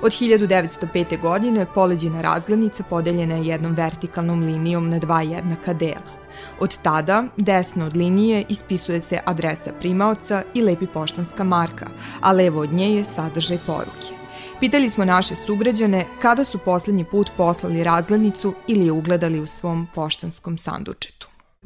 Od 0.02 0.12
1905. 0.12 1.20
godine 1.20 1.66
poleđina 1.74 2.22
razglednica 2.22 2.82
podeljena 2.82 3.34
je 3.34 3.46
jednom 3.46 3.74
vertikalnom 3.74 4.42
linijom 4.42 4.90
na 4.90 4.98
dva 4.98 5.22
jednaka 5.22 5.74
dela. 5.74 6.12
Od 6.60 6.78
tada, 6.82 7.24
desno 7.36 7.86
od 7.86 7.96
linije, 7.96 8.44
ispisuje 8.48 9.00
se 9.00 9.20
adresa 9.24 9.72
primaoca 9.80 10.42
i 10.54 10.62
lepi 10.62 10.86
poštanska 10.86 11.44
marka, 11.44 11.86
a 12.20 12.32
levo 12.32 12.60
od 12.60 12.72
nje 12.72 12.94
je 12.94 13.04
sadržaj 13.04 13.58
poruke. 13.66 14.10
Pitali 14.60 14.90
smo 14.90 15.04
naše 15.04 15.34
sugrađane 15.34 16.04
kada 16.22 16.44
su 16.44 16.58
poslednji 16.58 17.04
put 17.04 17.30
poslali 17.36 17.84
razglednicu 17.84 18.54
ili 18.66 18.86
je 18.86 18.92
ugledali 18.92 19.40
u 19.40 19.46
svom 19.46 19.86
poštanskom 19.94 20.58
sandučetu. 20.58 21.15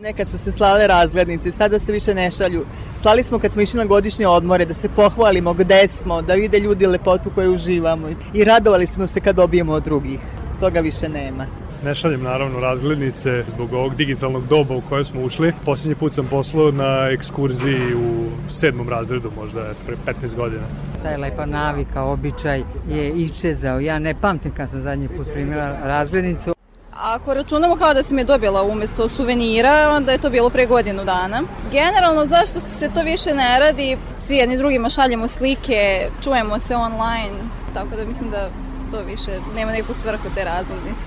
Nekad 0.00 0.28
su 0.28 0.38
se 0.38 0.52
slale 0.52 0.86
razglednice, 0.86 1.52
sada 1.52 1.78
se 1.78 1.92
više 1.92 2.14
ne 2.14 2.30
šalju. 2.30 2.64
Slali 2.96 3.22
smo 3.22 3.38
kad 3.38 3.52
smo 3.52 3.62
išli 3.62 3.78
na 3.78 3.84
godišnje 3.84 4.26
odmore, 4.26 4.64
da 4.64 4.74
se 4.74 4.88
pohvalimo 4.88 5.54
gde 5.54 5.88
smo, 5.88 6.22
da 6.22 6.34
vide 6.34 6.58
ljudi 6.58 6.86
lepotu 6.86 7.30
koju 7.34 7.54
uživamo. 7.54 8.08
I 8.34 8.44
radovali 8.44 8.86
smo 8.86 9.06
se 9.06 9.20
kad 9.20 9.36
dobijemo 9.36 9.72
od 9.72 9.82
drugih. 9.82 10.18
Toga 10.60 10.80
više 10.80 11.08
nema. 11.08 11.46
Ne 11.84 11.94
šaljem 11.94 12.22
naravno 12.22 12.60
razglednice 12.60 13.44
zbog 13.54 13.72
ovog 13.72 13.94
digitalnog 13.94 14.46
doba 14.46 14.76
u 14.76 14.82
koje 14.88 15.04
smo 15.04 15.22
ušli. 15.22 15.52
Poslednji 15.64 15.94
put 15.94 16.14
sam 16.14 16.26
poslao 16.26 16.70
na 16.70 17.08
ekskurziji 17.12 17.94
u 17.94 18.26
sedmom 18.52 18.88
razredu, 18.88 19.30
možda 19.40 19.60
eto, 19.60 19.80
pre 19.86 19.96
15 20.22 20.34
godina. 20.36 20.62
Taj 21.02 21.16
lepa 21.16 21.46
navika, 21.46 22.02
običaj 22.02 22.62
je 22.88 23.12
iščezao. 23.12 23.80
Ja 23.80 23.98
ne 23.98 24.14
pamtim 24.20 24.52
kad 24.56 24.70
sam 24.70 24.80
zadnji 24.80 25.08
put 25.08 25.26
primila 25.32 25.78
razglednicu. 25.84 26.54
Ako 27.02 27.34
računamo 27.34 27.76
kao 27.76 27.94
da 27.94 28.02
sam 28.02 28.18
je 28.18 28.24
dobila 28.24 28.62
umesto 28.62 29.08
suvenira, 29.08 29.90
onda 29.96 30.12
je 30.12 30.18
to 30.18 30.30
bilo 30.30 30.50
pre 30.50 30.66
godinu 30.66 31.04
dana. 31.04 31.42
Generalno, 31.72 32.24
zašto 32.24 32.60
se 32.60 32.90
to 32.94 33.02
više 33.02 33.34
ne 33.34 33.58
radi? 33.58 33.96
Svi 34.18 34.36
jedni 34.36 34.56
drugima 34.56 34.88
šaljemo 34.88 35.28
slike, 35.28 36.08
čujemo 36.24 36.58
se 36.58 36.76
online, 36.76 37.36
tako 37.74 37.96
da 37.96 38.04
mislim 38.04 38.30
da 38.30 38.50
to 38.90 39.00
više 39.02 39.30
nema 39.56 39.72
neku 39.72 39.94
svrhu 39.94 40.28
te 40.34 40.44
razglednice. 40.44 41.00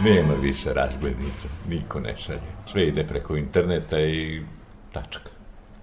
Nema 0.00 0.34
više 0.40 0.72
razglednica, 0.74 1.48
niko 1.68 2.00
ne 2.00 2.16
šalje. 2.16 2.50
Sve 2.72 2.86
ide 2.86 3.06
preko 3.06 3.36
interneta 3.36 4.00
i 4.00 4.42
tačka. 4.92 5.30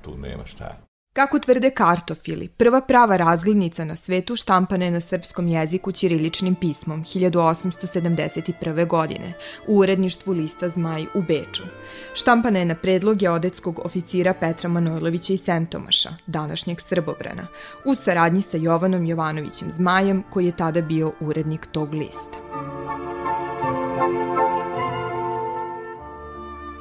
Tu 0.02 0.18
nema 0.18 0.46
šta. 0.46 0.87
Kako 1.18 1.40
tvrde 1.40 1.70
kartofili, 1.70 2.48
prva 2.48 2.82
prava 2.82 3.18
razglednica 3.18 3.86
na 3.86 3.96
svetu 3.96 4.36
štampana 4.36 4.86
je 4.86 4.92
na 4.92 5.00
srpskom 5.02 5.48
jeziku 5.48 5.92
ćiriličnim 5.92 6.56
pismom 6.56 7.04
1871. 7.04 8.88
godine 8.88 9.34
u 9.68 9.78
uredništvu 9.78 10.34
lista 10.34 10.70
Zmaj 10.70 11.06
u 11.14 11.22
Beču. 11.22 11.64
Štampana 12.14 12.60
je 12.60 12.66
na 12.66 12.76
predlog 12.76 13.18
geodetskog 13.18 13.80
oficira 13.86 14.34
Petra 14.34 14.70
Manojlovića 14.70 15.34
i 15.34 15.38
Sentomaša, 15.38 16.10
današnjeg 16.28 16.82
Srbobrana, 16.82 17.48
u 17.86 17.96
saradnji 17.96 18.42
sa 18.42 18.58
Jovanom 18.58 19.06
Jovanovićem 19.06 19.72
Zmajem, 19.72 20.24
koji 20.30 20.46
je 20.46 20.58
tada 20.58 20.82
bio 20.82 21.12
urednik 21.20 21.68
tog 21.72 21.94
lista. 21.94 22.38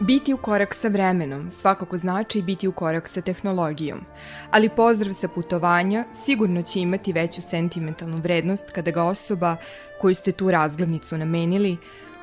Biti 0.06 0.34
u 0.34 0.36
korak 0.36 0.74
sa 0.74 0.88
vremenom 0.88 1.50
svakako 1.50 1.98
znači 1.98 2.42
biti 2.42 2.68
u 2.68 2.72
korak 2.72 3.08
sa 3.08 3.20
tehnologijom, 3.20 4.00
ali 4.50 4.68
pozdrav 4.68 5.14
sa 5.20 5.28
putovanja 5.28 6.04
sigurno 6.24 6.62
će 6.62 6.80
imati 6.80 7.12
veću 7.12 7.42
sentimentalnu 7.42 8.18
vrednost 8.18 8.64
kada 8.74 8.90
ga 8.90 9.02
osoba 9.02 9.56
koju 10.00 10.14
ste 10.14 10.32
tu 10.32 10.50
razglednicu 10.50 11.18
namenili 11.18 11.76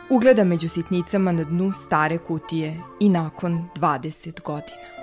ugleda 0.09 0.43
među 0.43 0.69
sitnicama 0.69 1.31
na 1.31 1.43
dnu 1.43 1.71
stare 1.71 2.17
kutije 2.17 2.79
i 2.99 3.09
nakon 3.09 3.69
20 3.75 4.41
godina. 4.41 5.02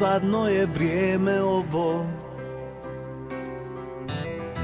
Dosadno 0.00 0.48
je 0.48 0.66
vrijeme 0.66 1.42
ovo. 1.42 2.06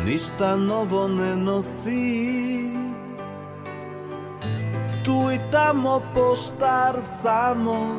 Ništa 0.05 0.57
novo 0.57 1.09
ne 1.09 1.37
nosi. 1.37 2.37
Tu 5.05 5.33
i 5.35 5.39
tamo 5.53 6.03
poštar 6.15 6.97
samo 7.23 7.97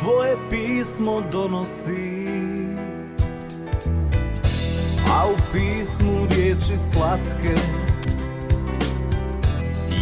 Tvoje 0.00 0.36
pismo 0.50 1.22
donosi. 1.32 2.26
A 5.12 5.26
u 5.26 5.36
pismu 5.52 6.26
riječi 6.30 6.76
slatke 6.92 7.54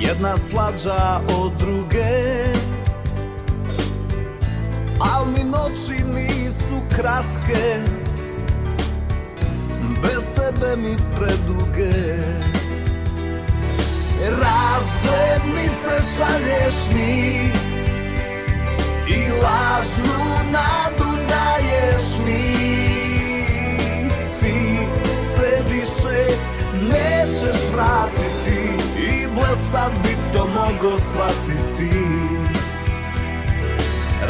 Jedna 0.01 0.37
slađa 0.37 1.21
od 1.39 1.53
druge 1.59 2.45
kratke 6.97 7.81
Bez 10.03 10.25
tebe 10.35 10.77
mi 10.77 10.97
preduge. 11.17 11.93
Razglednice 14.31 15.95
šalješ 16.17 16.75
mi 16.95 17.51
I 19.09 19.31
lažnu 19.43 20.25
nadu 20.51 21.11
daješ 21.29 22.07
mi. 22.27 22.55
Ti 24.41 24.79
se 25.37 25.63
više 25.73 26.37
nećeš 26.83 27.73
vratiti 27.73 28.61
I 28.99 29.27
blesav 29.27 29.91
bi 30.03 30.17
to 30.35 30.47
mogo 30.47 30.99
shvatiti 30.99 32.34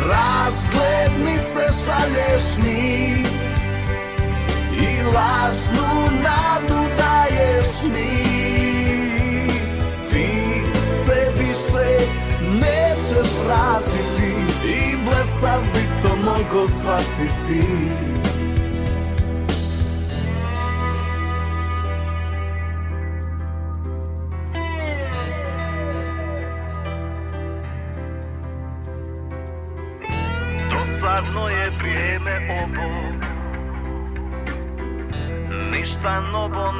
Razglednice 0.08 1.84
šalješ 1.84 2.42
mi 2.64 3.24
I 4.76 5.02
lažnu 5.02 6.20
nadu 6.22 6.88
daješ 6.98 7.66
mi. 7.94 8.24
Ti 10.10 10.62
se 11.06 11.32
više 11.38 12.06
nećeš 12.52 13.32
vratiti 13.46 14.34
I 14.66 14.96
blesav 15.04 15.60
bi 15.74 15.88
to 16.02 16.16
mogo 16.16 16.68
shvatiti 16.68 18.23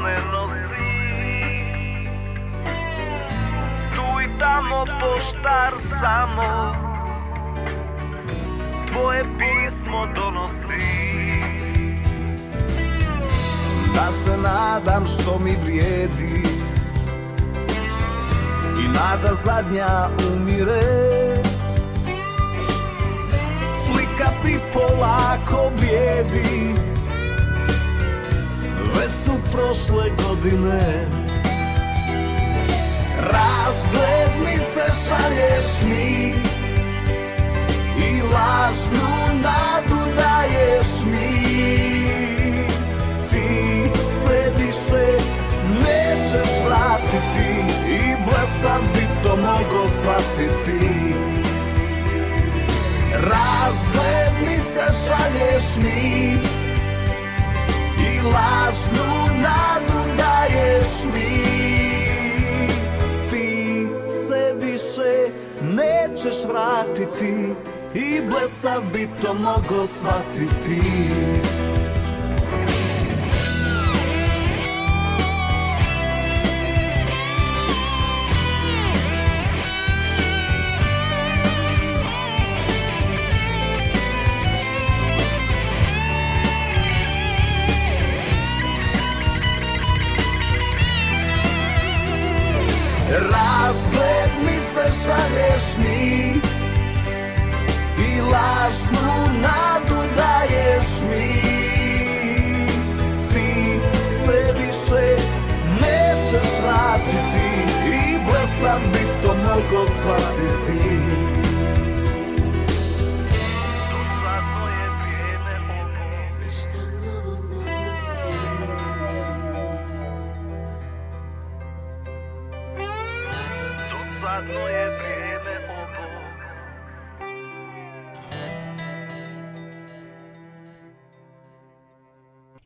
ne 0.05 0.17
nosi 0.33 0.89
Tu 3.95 4.21
i 4.25 4.39
tamo 4.39 4.85
poštar 5.01 5.75
samo 6.01 6.75
Tvoje 8.93 9.25
pismo 9.39 10.07
donosi. 10.07 10.87
Da 13.95 14.09
se 14.25 14.37
nadam 14.37 15.07
što 15.07 15.39
mi 15.45 15.57
vrijedi 15.65 16.43
I 18.79 18.89
nada 18.89 19.35
zadnja 19.45 20.09
umire. 20.33 20.83
Slika 23.87 24.31
ti 24.43 24.59
polako 24.73 25.71
blijedi 25.77 26.84
Već 28.97 29.15
su 29.25 29.33
prošle 29.53 30.11
godine. 30.25 31.07
Razglednice 33.19 34.85
šalješ 35.09 35.65
mi 35.85 36.35
I 37.99 38.23
lažnu 38.23 39.41
nadu 39.43 40.13
daješ 40.17 40.87
mi. 41.07 41.55
Ti 43.31 43.91
se 44.27 44.53
više 44.59 45.25
nećeš 45.81 46.51
vratiti 46.67 47.75
I 47.89 48.17
blesav 48.25 48.81
bi 48.95 49.09
to 49.25 49.37
mogo 49.37 49.89
shvatiti. 50.01 51.15
Razglednice 53.13 54.85
šalješ 55.07 55.77
mi 55.83 56.39
lažnu 58.25 59.41
nadu 59.43 60.17
daješ 60.17 61.05
mi. 61.15 61.45
Ti 63.31 63.87
se 64.27 64.55
više 64.61 65.29
nećeš 65.63 66.37
vratiti 66.49 67.55
I 67.95 68.21
blesav 68.31 68.83
bi 68.93 69.09
to 69.23 69.35
mogo 69.35 69.87
shvatiti 69.87 70.81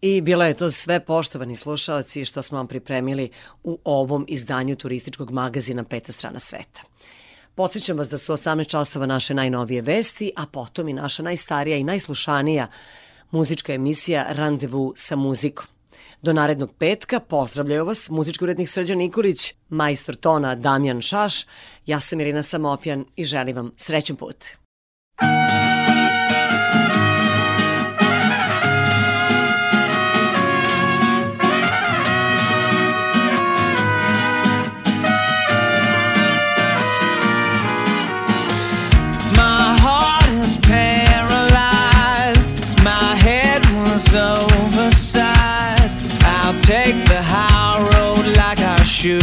I 0.09 0.21
bila 0.21 0.47
je 0.47 0.55
to 0.55 0.71
sve 0.71 1.01
poštovani 1.01 1.57
slušaoci 1.57 2.25
što 2.25 2.43
smo 2.43 2.59
vam 2.59 2.67
pripremili 2.67 3.31
u 3.65 3.79
ovom 3.85 4.25
izdanju 4.29 4.77
turističkog 4.77 5.31
magazina 5.31 5.85
Peta 5.85 6.13
strana 6.13 6.39
sveta. 6.39 6.81
Podsjećam 7.55 7.99
vas 7.99 8.09
da 8.09 8.19
su 8.19 8.33
18 8.33 8.69
časova 8.69 9.07
naše 9.07 9.35
najnovije 9.35 9.83
vesti, 9.83 10.33
a 10.37 10.47
potom 10.47 10.89
i 10.89 10.93
naša 10.93 11.23
najstarija 11.23 11.77
i 11.77 11.85
najslušanija 11.85 12.67
muzička 13.31 13.73
emisija 13.73 14.27
Randevu 14.29 14.93
sa 14.97 15.17
muzikom. 15.17 15.67
Do 16.23 16.33
narednog 16.33 16.71
petka 16.79 17.21
pozdravljaju 17.21 17.85
vas 17.85 18.11
muzički 18.11 18.45
urednik 18.45 18.69
Srđan 18.69 18.99
Nikolić, 18.99 19.55
majstor 19.69 20.17
tona 20.17 20.55
Damjan 20.55 21.03
Šaš, 21.03 21.47
ja 21.87 22.01
sam 22.01 22.21
Irina 22.21 22.43
Samopjan 22.43 23.05
i 23.17 23.25
želim 23.25 23.57
vam 23.57 23.73
srećan 23.77 24.17
put. 24.17 24.45
My 25.23 25.68
You 49.01 49.21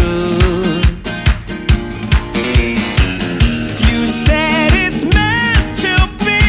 said 4.07 4.71
it's 4.71 5.03
meant 5.03 5.77
to 5.79 5.97
be. 6.23 6.39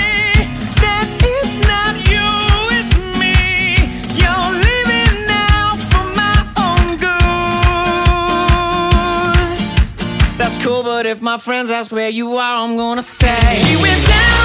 That 0.80 1.08
it's 1.22 1.58
not 1.66 1.96
you, 2.06 2.28
it's 2.78 2.94
me. 3.18 3.34
You're 4.14 4.52
living 4.62 5.26
now 5.26 5.74
for 5.90 6.06
my 6.14 6.38
own 6.56 6.86
good. 9.50 10.38
That's 10.38 10.56
cool, 10.64 10.82
but 10.84 11.06
if 11.06 11.20
my 11.20 11.36
friends 11.38 11.68
ask 11.70 11.90
where 11.90 12.10
you 12.10 12.36
are, 12.36 12.64
I'm 12.64 12.76
gonna 12.76 13.02
say 13.02 13.56
She 13.56 13.76
went 13.82 14.06
down 14.06 14.35